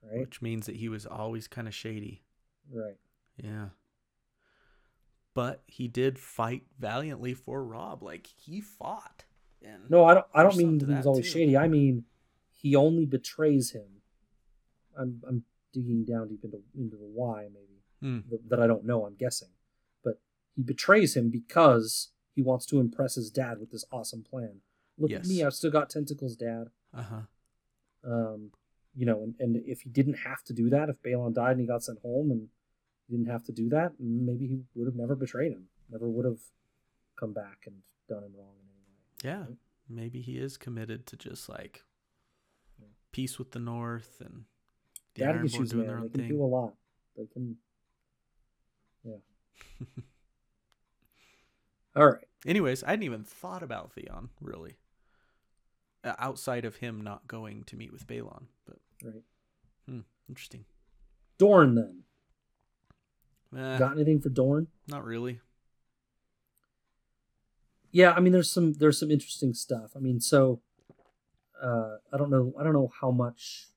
[0.01, 0.19] right?
[0.21, 2.23] Which means that he was always kind of shady.
[2.71, 2.97] Right.
[3.37, 3.69] Yeah.
[5.33, 8.03] But he did fight valiantly for Robb.
[8.03, 9.23] Like he fought.
[9.89, 10.25] No, I don't.
[10.33, 11.39] I don't mean that he was always too.
[11.39, 11.55] shady.
[11.57, 12.05] I mean
[12.51, 14.01] he only betrays him
[14.97, 15.43] I'm I'm
[15.73, 17.67] digging down deep into into the why maybe
[18.03, 18.27] Mm.
[18.29, 19.05] th- that I don't know.
[19.05, 19.49] I'm guessing,
[20.03, 20.19] but
[20.55, 24.61] he betrays him because he wants to impress his dad with this awesome plan.
[24.97, 26.69] Look at me, I've still got tentacles, Dad.
[26.95, 27.21] Uh huh.
[28.05, 28.51] Um,
[28.95, 31.61] you know, and, and if he didn't have to do that, if Balon died and
[31.61, 32.47] he got sent home and
[33.07, 36.25] he didn't have to do that, maybe he would have never betrayed him, never would
[36.25, 36.39] have
[37.17, 37.75] come back and
[38.09, 39.37] done him wrong in any way.
[39.39, 39.45] Yeah.
[39.47, 39.57] Right.
[39.89, 41.83] Maybe he is committed to just like
[42.79, 42.87] Yeah.
[43.11, 44.45] peace with the North and
[45.15, 46.29] the Daddy Ironborn issues, doing man, their they own can thing.
[46.29, 46.73] do a lot.
[47.17, 47.57] They can.
[49.03, 49.15] Yeah.
[51.95, 52.23] All right.
[52.45, 54.77] Anyways, I hadn't even thought about Theon really,
[56.03, 58.45] outside of him not going to meet with Balon.
[58.65, 59.23] But Right.
[59.87, 59.99] hmm,
[60.29, 60.65] interesting.
[61.37, 62.03] Dorne then.
[63.57, 64.67] Eh, Got anything for Dorne?
[64.87, 65.41] not really.
[67.91, 69.91] Yeah, I mean, there's some there's some interesting stuff.
[69.95, 70.61] I mean, so
[71.61, 73.67] uh, I don't know I don't know how much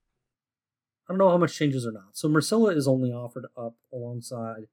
[1.08, 2.10] I don't know how much changes or not.
[2.16, 4.68] So Myrcella is only offered up alongside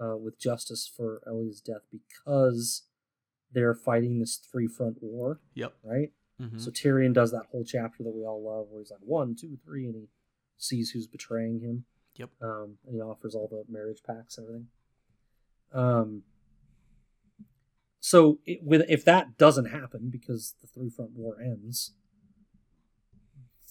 [0.00, 2.82] uh, with justice for Elia's death because
[3.52, 5.74] they're fighting this three front war, Yep.
[5.84, 6.10] right?
[6.38, 9.34] Hmm So Tyrion does that whole chapter that we all love, where he's like one,
[9.34, 10.08] two, three, and he
[10.58, 11.84] sees who's betraying him.
[12.16, 12.30] Yep.
[12.42, 14.66] Um, and he offers all the marriage packs and everything.
[15.72, 16.22] Um.
[18.00, 21.92] So it, with if that doesn't happen because the three front war ends,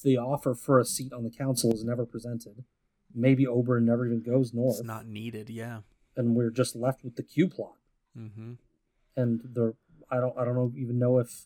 [0.03, 2.63] the offer for a seat on the council is never presented.
[3.13, 5.49] Maybe Oberyn never even goes north, It's not needed.
[5.49, 5.81] Yeah.
[6.15, 7.75] and we're just left with the Q plot
[8.17, 8.53] Mm-hmm.
[9.15, 9.73] and the
[10.09, 11.45] I don't I don't know even know if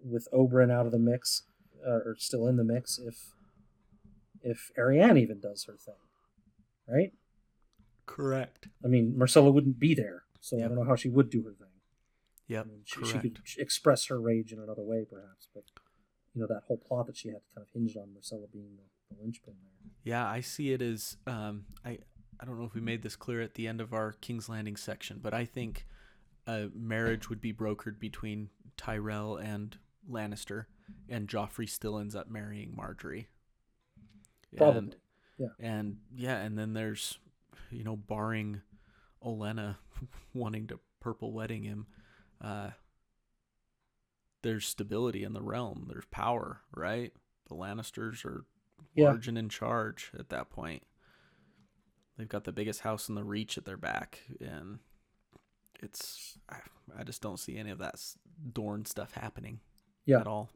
[0.00, 1.42] with Oberyn out of the mix
[1.86, 3.32] uh, or still in the mix if
[4.42, 5.94] if Arianne even does her thing,
[6.88, 7.12] right?
[8.06, 8.68] Correct.
[8.84, 11.52] I mean, Myrcella wouldn't be there, so I don't know how she would do her
[11.52, 11.66] thing.
[12.48, 12.66] I Yep.
[12.66, 15.64] mean, she, she could express her rage in another way, perhaps, but
[16.32, 19.14] you know that whole plot that she had kind of hinged on Myrcella being the,
[19.16, 19.90] the linchpin there.
[20.04, 21.98] Yeah, I see it as um, I
[22.38, 24.76] I don't know if we made this clear at the end of our King's Landing
[24.76, 25.86] section, but I think
[26.46, 29.76] a marriage would be brokered between Tyrell and
[30.10, 30.66] Lannister,
[31.08, 33.26] and Joffrey still ends up marrying Margaery.
[34.56, 34.96] Probably, And,
[35.38, 35.46] yeah.
[35.60, 37.18] And yeah, and then there's
[37.70, 38.60] you know, barring
[39.24, 39.76] Olenna
[40.34, 41.86] wanting to purple wedding him,
[42.40, 42.70] uh,
[44.42, 45.86] there's stability in the realm.
[45.88, 47.12] There's power, right?
[47.48, 48.44] The Lannisters are
[48.94, 49.08] Yeah.
[49.10, 50.82] large and in charge at that point.
[52.16, 54.78] They've got the biggest house in the Reach at their back, and
[55.82, 56.60] it's I,
[56.96, 58.00] I just don't see any of that
[58.54, 59.60] Dorne stuff happening
[60.06, 60.20] Yeah.
[60.20, 60.50] at all.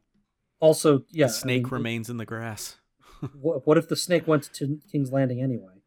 [0.60, 2.76] Also, yeah, the snake I mean, remains in the grass.
[3.34, 5.82] What, what if the snake went to King's Landing anyway?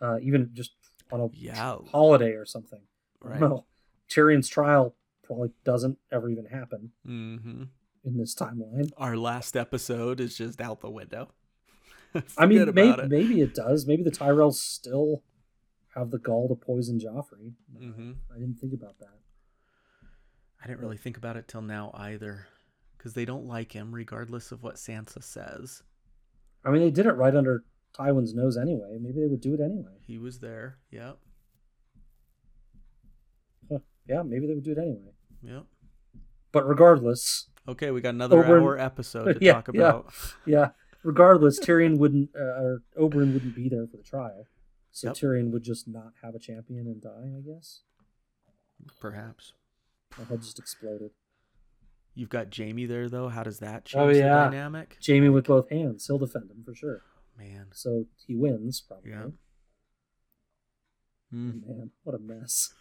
[0.00, 0.72] Uh, even just
[1.12, 2.80] on a Yeah, holiday or something.
[3.20, 3.38] right.
[3.40, 3.66] No,
[4.08, 7.64] Tyrion's trial probably doesn't ever even happen hmm
[8.02, 8.90] in this timeline.
[8.96, 11.28] Our last episode is just out the window.
[12.38, 13.08] I mean, maybe, it.
[13.10, 13.86] maybe it does.
[13.86, 15.22] Maybe the Tyrells still
[15.94, 17.52] have the gall to poison Joffrey.
[17.78, 18.16] Mhm.
[18.34, 19.18] I didn't think about that.
[20.64, 22.46] I didn't really think about it till now either,
[23.00, 25.82] because they don't like him, regardless of what Sansa says.
[26.66, 27.64] I mean, they did it right under
[27.98, 28.98] Tywin's nose anyway.
[29.00, 29.96] Maybe they would do it anyway.
[30.06, 30.76] He was there.
[30.90, 31.16] Yep.
[33.72, 33.78] Huh.
[34.06, 35.12] Yeah, maybe they would do it anyway.
[35.42, 35.64] Yep.
[36.52, 39.80] But regardless, Okay, we got another Oberyn- hour episode to Yeah, talk yeah.
[39.80, 40.12] about.
[40.46, 40.68] yeah,
[41.02, 44.44] regardless, Tyrion wouldn't, uh, or Oberyn wouldn't be there for the trial.
[44.92, 45.16] So Yep.
[45.16, 47.80] Tyrion would just not have a champion and die, I guess.
[49.00, 49.54] Perhaps.
[50.18, 51.12] My head just exploded.
[52.14, 53.28] You've got Jaime there though.
[53.28, 54.44] How does that change Oh, the yeah.
[54.44, 54.96] dynamic?
[55.06, 56.06] Jaime with both hands.
[56.06, 57.02] He'll defend him for sure.
[57.38, 57.68] Man.
[57.72, 59.10] So he wins, probably.
[59.12, 59.26] Yeah.
[61.30, 61.60] Hmm.
[61.66, 62.74] Man, what a mess.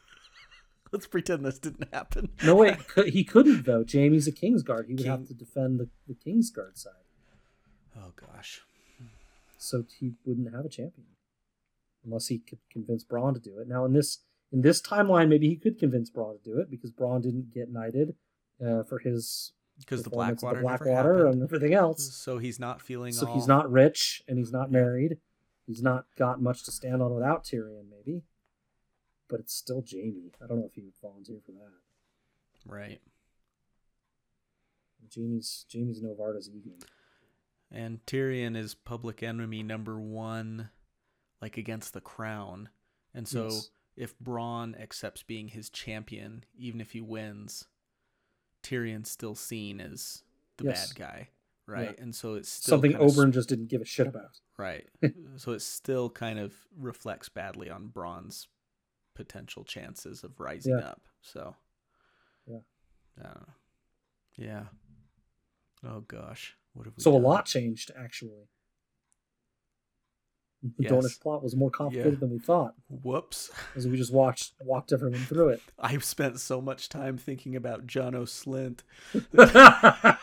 [0.91, 2.29] Let's pretend this didn't happen.
[2.43, 3.85] No, wait, cou- he couldn't, though.
[3.89, 4.87] Jaime's a Kingsguard.
[4.87, 6.93] He would King- have to defend the, the Kingsguard side.
[7.97, 8.61] Oh gosh.
[9.57, 11.07] So he wouldn't have a champion.
[12.05, 13.67] Unless he could convince Bronn to do it.
[13.67, 14.19] Now, in this
[14.51, 17.69] in this timeline, maybe he could convince Bronn to do it because Bronn didn't get
[17.71, 18.15] knighted
[18.65, 22.15] uh, for his Because the Blackwater, the Blackwater and everything else.
[22.15, 23.13] So he's not feeling.
[23.13, 23.35] So all...
[23.35, 25.17] he's not rich and he's not married.
[25.65, 28.23] He's not got much to stand on without Tyrion, maybe.
[29.27, 30.31] But it's still Jaime.
[30.43, 32.71] I don't know if he would volunteer for that.
[32.71, 32.99] right.
[35.15, 36.71] Jaime's Jaime's Novarda's ego.
[37.71, 40.69] And Tyrion is public enemy number one,
[41.41, 42.69] like against the crown.
[43.13, 43.71] And so Yes.
[43.95, 47.67] if Bronn accepts being his champion, even if he wins,
[48.63, 50.23] Tyrion's still seen as
[50.57, 50.89] the Yes.
[50.93, 51.29] bad guy,
[51.65, 51.97] right?
[51.99, 54.39] And so it's still Something of Oberyn just didn't give a shit about.
[54.57, 54.87] right.
[55.37, 58.47] so it still kind of reflects badly on Bronn's
[59.15, 60.85] potential chances of rising Yeah.
[60.89, 61.01] up.
[61.21, 61.55] So
[62.45, 62.59] Yeah.
[63.17, 63.53] I don't know.
[64.37, 64.65] Yeah.
[65.83, 67.03] Oh gosh, what have we?
[67.03, 68.49] So a lot changed actually.
[70.61, 70.91] The Yes.
[70.91, 73.49] Dornish plot was more complicated than we thought, Whoops.
[73.77, 75.61] as we just watched walked everyone through it.
[75.79, 78.81] I've spent so much time thinking about Janos Slynt.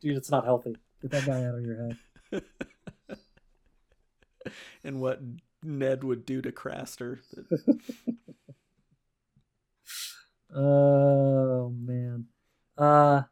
[0.00, 0.76] Dude, it's not healthy.
[1.02, 1.90] Get that guy out of your
[2.32, 2.42] head.
[4.82, 5.20] and what
[5.62, 7.18] Ned would do to Craster.
[10.54, 12.26] Oh man.
[12.76, 13.22] Uh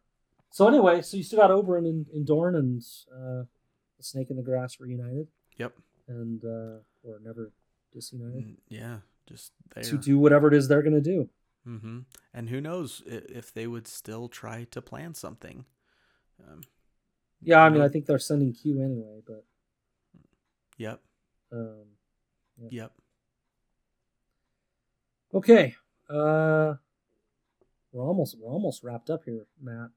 [0.51, 2.83] so anyway, so you still got Oberyn and, and Dorne and
[3.15, 3.45] uh
[4.01, 5.29] the Snake in the Grass reunited
[5.59, 5.75] Yep.
[6.09, 7.53] and uh or never
[7.93, 9.85] disunited Mm, Yeah, just there.
[9.85, 11.29] to do whatever it is they're gonna do.
[11.67, 12.01] Mm-hmm.
[12.33, 15.67] And who knows if they would still try to plan something.
[16.43, 16.63] Um,
[17.43, 19.45] Yeah, I mean I think they're sending Q anyway, but
[20.79, 21.03] yep.
[21.53, 21.85] um
[22.71, 22.93] Yep.
[25.35, 25.75] okay.
[26.09, 26.75] Uh
[27.93, 29.91] we're almost we're almost wrapped up here, Matt.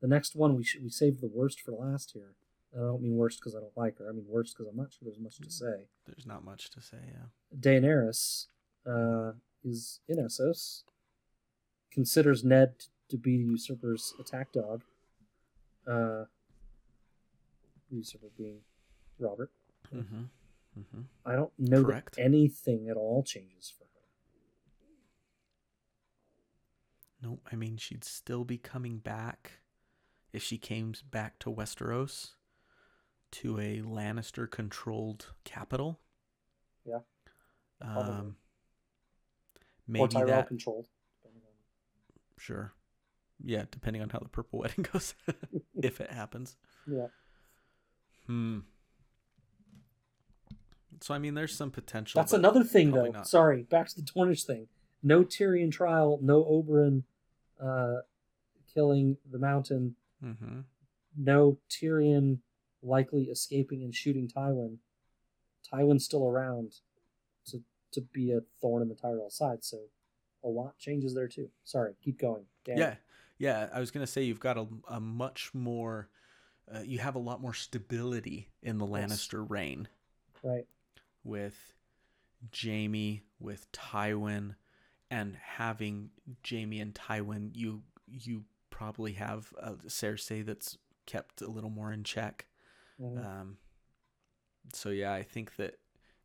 [0.00, 2.34] The next one we should we saved the worst for last here.
[2.76, 4.08] I don't mean worst because I don't like her.
[4.08, 5.86] I mean worst because I'm not sure there's much to say.
[6.06, 6.98] There's not much to say.
[7.06, 7.58] Yeah.
[7.58, 8.46] Daenerys
[8.86, 9.32] uh,
[9.64, 10.82] is in Essos,
[11.90, 12.74] considers Ned
[13.08, 14.82] to be the usurper's attack dog.
[15.86, 16.24] Uh,
[17.90, 18.58] the usurper being
[19.18, 19.50] Robert.
[19.94, 20.24] Mm-hmm.
[20.78, 21.00] Mm-hmm.
[21.24, 22.16] I don't know Correct.
[22.16, 23.88] that anything at all changes for her.
[27.22, 29.52] No, I mean she'd still be coming back
[30.32, 32.32] if she came back to Westeros
[33.32, 36.00] to a Lannister controlled capital.
[36.84, 37.00] Yeah.
[37.80, 38.34] Um or
[39.86, 40.88] maybe Tyrell that controlled.
[42.38, 42.72] sure.
[43.44, 45.14] Yeah, depending on how the purple wedding goes
[45.82, 46.56] if it happens.
[46.86, 47.06] Yeah.
[48.26, 48.60] Hmm.
[51.00, 52.20] So I mean there's some potential.
[52.20, 53.06] That's another thing, though.
[53.06, 53.28] not.
[53.28, 54.66] Sorry, back to the Dornish thing.
[55.02, 57.04] No Tyrion trial, no Oberyn
[57.62, 57.98] uh,
[58.74, 59.94] killing the Mountain,
[60.24, 60.60] Mm-hmm.
[61.16, 62.38] no Tyrion
[62.82, 64.76] likely escaping and shooting Tywin.
[65.72, 66.74] Tywin's still around
[67.46, 69.78] to to be a thorn in the Tyrell side, so
[70.44, 71.48] a lot changes there too.
[71.64, 72.44] Sorry, keep going.
[72.64, 72.78] Dan.
[72.78, 72.94] Yeah,
[73.38, 73.68] yeah.
[73.72, 76.08] I was gonna say you've got a, a much more,
[76.72, 79.10] uh, you have a lot more stability in the Yes.
[79.12, 79.88] Lannister reign
[80.42, 80.66] Right.
[81.24, 81.74] with
[82.54, 84.54] Jaime, with Tywin,
[85.10, 86.10] and having
[86.48, 87.50] Jaime and Tywin.
[87.54, 92.46] You you probably have a Cersei that's kept a little more in check.
[93.00, 93.24] Mhm.
[93.24, 93.58] Um,
[94.72, 95.78] so yeah, I think that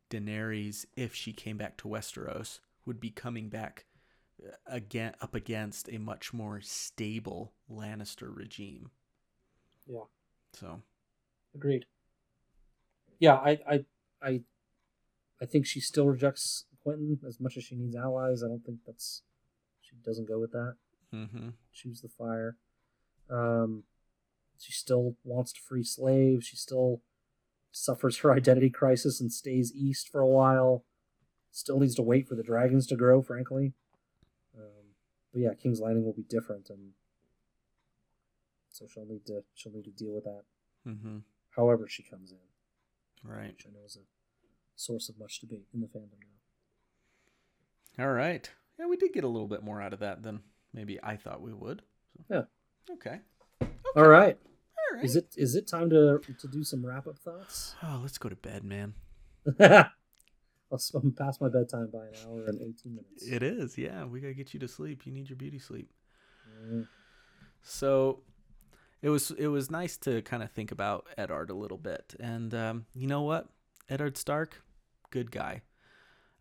[0.09, 3.85] Daenerys, if she came back to Westeros, would be coming back
[4.45, 8.91] uh, again up against a much more stable Lannister regime.
[9.87, 10.05] Yeah.
[10.53, 10.81] So
[11.55, 11.85] Agreed.
[13.19, 13.85] Yeah, I, I,
[14.21, 14.41] I,
[15.41, 18.43] I think she still rejects Quentyn as much as she needs allies.
[18.43, 19.21] I don't think that's
[19.81, 20.75] she doesn't go with that.
[21.11, 22.57] hmm Choose the fire.
[23.29, 23.83] Um,
[24.63, 26.45] she still wants to free slaves.
[26.45, 27.01] She still
[27.71, 30.85] suffers her identity crisis and stays east for a while.
[31.51, 33.73] Still needs to wait for the dragons to grow, frankly.
[34.57, 34.95] Um,
[35.31, 36.91] but yeah, King's Landing will be different, and
[38.69, 40.43] so she'll need to she'll need to deal with that.
[40.83, 41.17] hmm
[41.55, 42.37] However, she comes in
[43.29, 43.49] Right.
[43.49, 44.05] which I know is a
[44.75, 46.17] source of much debate in the fandom
[47.97, 48.03] now.
[48.03, 48.49] All right.
[48.79, 50.41] Yeah, we did get a little bit more out of that than
[50.73, 51.83] maybe I thought we would.
[52.17, 52.23] So.
[52.29, 52.43] Yeah.
[52.95, 53.19] Okay.
[53.95, 54.37] All right,
[54.93, 55.03] right.
[55.03, 57.75] is it is it time to to do some wrap up thoughts?
[57.83, 58.93] Oh, let's go to bed, man.
[59.59, 63.27] I'll s- I'm past my bedtime by an hour and eighteen minutes.
[63.27, 63.77] It is.
[63.77, 65.05] Yeah, we gotta get you to sleep.
[65.05, 65.91] You need your beauty sleep.
[66.65, 66.87] Mm,
[67.61, 68.21] So
[69.01, 72.53] it was it was nice to kind of think about Eddard a little bit, and
[72.53, 73.49] um, you know what,
[73.89, 74.61] Eddard Stark,
[75.11, 75.61] good guy.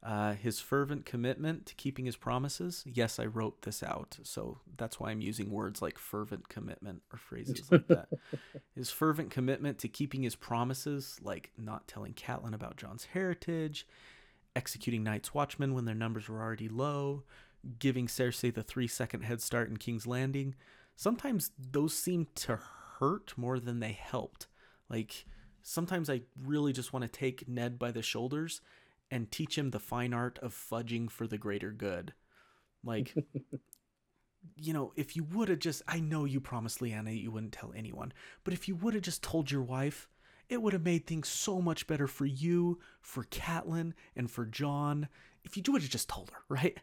[0.04, 2.82] Uh, his fervent commitment to keeping his promises.
[2.92, 7.18] Yes, I wrote this out, so that's why I'm using words like fervent commitment or
[7.18, 8.08] phrases like that.
[8.74, 13.86] His fervent commitment to keeping his promises, like not telling Catelyn about Jon's heritage,
[14.56, 17.22] executing Night's Watchmen when their numbers were already low,
[17.78, 20.56] giving Cersei the three second head start in King's Landing.
[20.96, 22.58] Sometimes those seem to
[22.98, 24.48] hurt more than they helped.
[24.88, 25.26] Like,
[25.62, 28.60] sometimes I really just want to take Ned by the shoulders
[29.12, 32.14] and teach him the fine art of fudging for the greater good.
[32.82, 33.14] Like,
[34.56, 37.74] you know, if you would have just, I know you promised Lyanna you wouldn't tell
[37.76, 40.09] anyone, but if you would have just told your wife,
[40.48, 45.09] it would have made things so much better for you, for Catelyn, and for Jon.
[45.44, 46.78] If you would have just told her, right?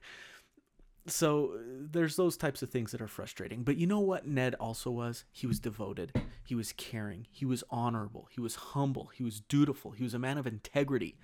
[1.08, 3.64] So there's those types of things that are frustrating.
[3.64, 5.24] But you know what Ned also was?
[5.32, 6.16] He was devoted.
[6.46, 7.26] He was caring.
[7.32, 8.28] He was honorable.
[8.30, 9.10] He was humble.
[9.16, 9.92] He was dutiful.
[9.92, 11.18] He was a man of integrity.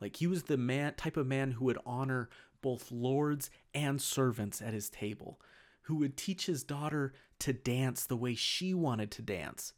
[0.00, 2.28] Like he was the man type of man who would honor
[2.60, 5.40] both lords and servants at his table,
[5.82, 9.72] who would teach his daughter to dance the way she wanted to dance,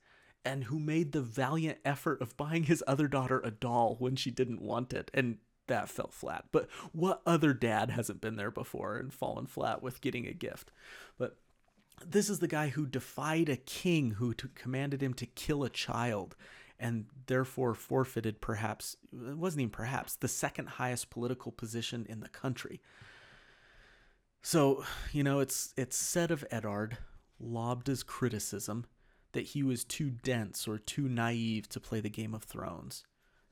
[0.45, 4.31] and who made the valiant effort of buying his other daughter a doll when she
[4.31, 6.47] didn't want it and that fell flat.
[6.53, 10.73] But what other dad hasn't been there before and fallen flat with getting a gift?
[11.17, 11.37] But
[12.05, 15.71] this is the guy who defied a king who t- commanded him to kill a
[15.71, 16.35] child
[16.81, 22.29] and therefore forfeited perhaps it wasn't even perhaps the second highest political position in the
[22.29, 22.81] country.
[24.43, 26.97] So, you know, it's it's said of Eddard,
[27.39, 28.87] lobbed as criticism,
[29.33, 33.05] that he was too dense or too naive to play the Game of Thrones.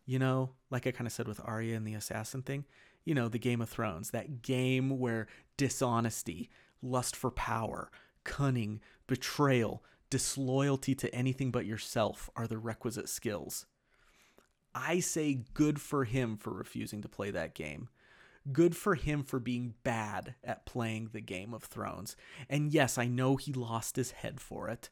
[0.07, 2.65] You know, like I kind of said with Arya and the assassin thing,
[3.05, 5.27] you know, the Game of Thrones, that game where
[5.59, 6.49] dishonesty,
[6.81, 7.91] lust for power,
[8.25, 13.67] cunning, betrayal, disloyalty to anything but yourself are the requisite skills.
[14.75, 17.89] I say good for him for refusing to play that game.
[18.53, 22.17] Good for him for being bad at playing the Game of Thrones.
[22.49, 24.89] And yes, I know he lost his head for it.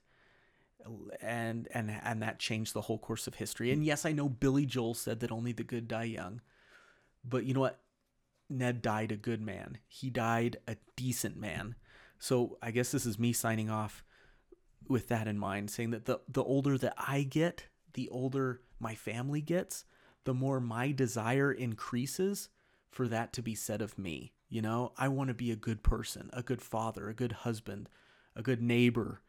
[1.21, 3.73] And and and that changed the whole course of history.
[3.73, 6.41] And yes, I know Billy Joel said that only the good die young.
[7.25, 7.81] But you know what?
[8.49, 9.79] Ned died a good man.
[9.89, 11.75] He died a decent man.
[12.19, 14.05] So I guess this is me signing off
[14.89, 18.95] with that in mind, saying that the the older that I get, the older my
[18.95, 19.85] family gets,
[20.25, 22.49] the more my desire increases
[22.91, 24.33] for that to be said of me.
[24.49, 27.89] You know, I want to be a good person, a good father, a good husband,
[28.35, 29.23] a good neighbor,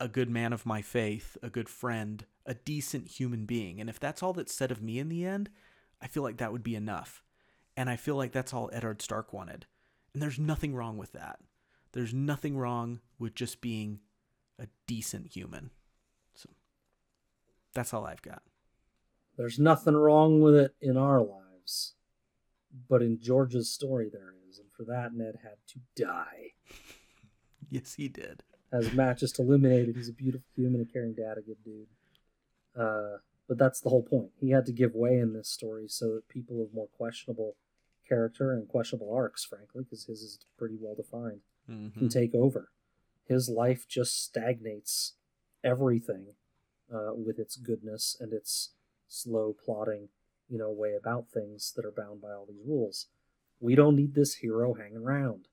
[0.00, 3.80] a good man of my faith, a good friend, a decent human being.
[3.80, 5.50] And if that's all that's said of me in the end,
[6.00, 7.22] I feel like that would be enough.
[7.76, 9.66] And I feel like that's all Eddard Stark wanted.
[10.12, 11.40] And there's nothing wrong with that.
[11.92, 14.00] There's nothing wrong with just being
[14.58, 15.70] a decent human.
[16.34, 16.48] So
[17.74, 18.42] that's all I've got.
[19.36, 21.94] There's nothing wrong with it in our lives,
[22.88, 26.52] but in George's story there is, and for that Ned had to die.
[27.70, 28.42] yes, he did.
[28.72, 31.86] As Matt just illuminated, he's a beautiful human, a caring dad, a good dude.
[32.78, 33.18] Uh,
[33.48, 34.30] but that's the whole point.
[34.40, 37.56] He had to give way in this story so that people of more questionable
[38.08, 41.40] character and questionable arcs, frankly, because his is pretty well defined,
[41.70, 41.98] Mm-hmm.
[41.98, 42.68] can take over.
[43.26, 45.14] His life just stagnates
[45.62, 46.34] everything
[46.92, 48.70] uh, with its goodness and its
[49.08, 50.08] slow plodding,
[50.48, 53.06] you know, way about things that are bound by all these rules.
[53.60, 55.48] We don't need this hero hanging around.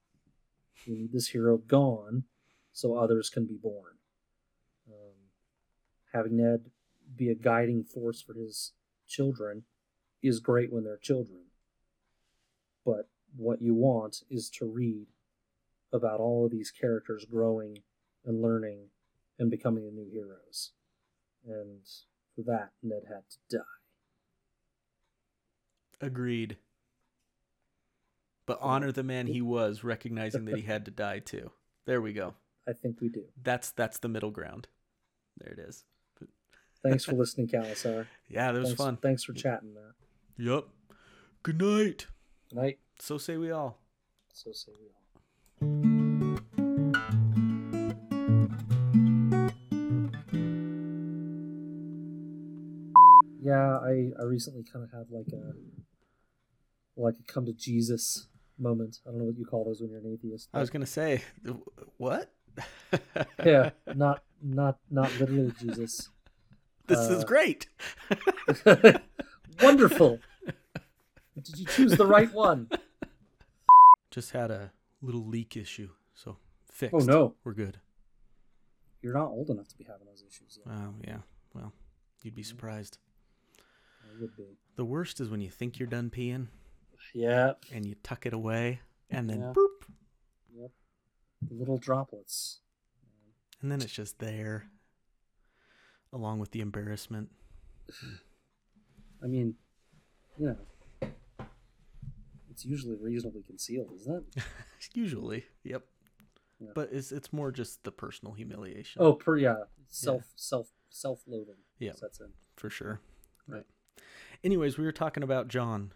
[0.87, 2.23] We need this hero gone
[2.73, 3.93] so others can be born.
[4.91, 5.13] Um,
[6.13, 6.71] having Ned
[7.15, 8.73] be a guiding force for his
[9.07, 9.63] children
[10.21, 11.41] is great when they're children.
[12.85, 15.07] But what you want is to read
[15.93, 17.79] about all of these characters growing
[18.25, 18.87] and learning
[19.39, 20.71] and becoming the new heroes.
[21.45, 21.79] And
[22.35, 23.63] for that, Ned had to die.
[25.99, 26.57] Agreed.
[28.45, 31.51] But honor the man he was, recognizing that he had to die too.
[31.85, 32.33] There we go.
[32.67, 33.23] I think we do.
[33.41, 34.67] That's that's the middle ground.
[35.37, 35.83] There it is.
[36.83, 38.07] Thanks for listening, Khalasar.
[38.29, 38.97] Yeah, that was thanks, fun.
[38.97, 39.93] Thanks for chatting, Matt.
[40.37, 40.65] Yep.
[41.43, 42.07] Good night.
[42.49, 42.79] Good night.
[42.99, 43.79] So say we all.
[44.33, 45.00] So say we all.
[53.43, 55.53] Yeah, I, I recently kind of had like a
[56.95, 58.27] like a come to Jesus
[58.59, 58.99] moment.
[59.05, 60.49] I don't know what you call those when you're an atheist.
[60.53, 61.23] I was gonna say,
[61.97, 62.31] what?
[63.45, 66.09] yeah, not not not literally Jesus.
[66.87, 67.67] This is Uh, great.
[69.61, 70.19] Wonderful.
[71.43, 72.69] Did you choose the right one?
[74.11, 74.71] Just had a
[75.01, 76.37] little leak issue, so
[76.71, 76.93] fixed.
[76.95, 77.79] Oh no, we're good.
[79.01, 80.73] you're not old enough to be having those issues yet.
[80.75, 81.17] Oh yeah.
[81.53, 81.73] Well,
[82.23, 82.97] you'd be surprised.
[84.03, 84.57] I would be.
[84.75, 86.47] The worst is when you think you're done peeing
[87.13, 87.53] Yeah.
[87.73, 89.53] and you tuck it away, and then Yeah.
[89.55, 89.85] boop,
[90.53, 90.71] Yep.
[91.49, 92.61] Little droplets.
[93.61, 94.69] and then it's just there,
[96.13, 97.31] along with the embarrassment.
[99.23, 99.55] I mean,
[100.37, 100.57] you know,
[102.51, 104.43] it's usually reasonably concealed, isn't it?
[104.93, 105.83] Usually, yep.
[106.59, 106.71] Yeah.
[106.75, 109.01] But it's it's more just the personal humiliation.
[109.01, 109.55] Oh, per yeah,
[109.87, 111.55] self self self loathing.
[111.79, 111.93] Yeah.
[111.99, 112.27] that's in.
[112.57, 112.99] for sure.
[113.47, 113.57] Right.
[113.57, 113.65] Right.
[114.43, 115.93] Anyways, we were talking about Jon.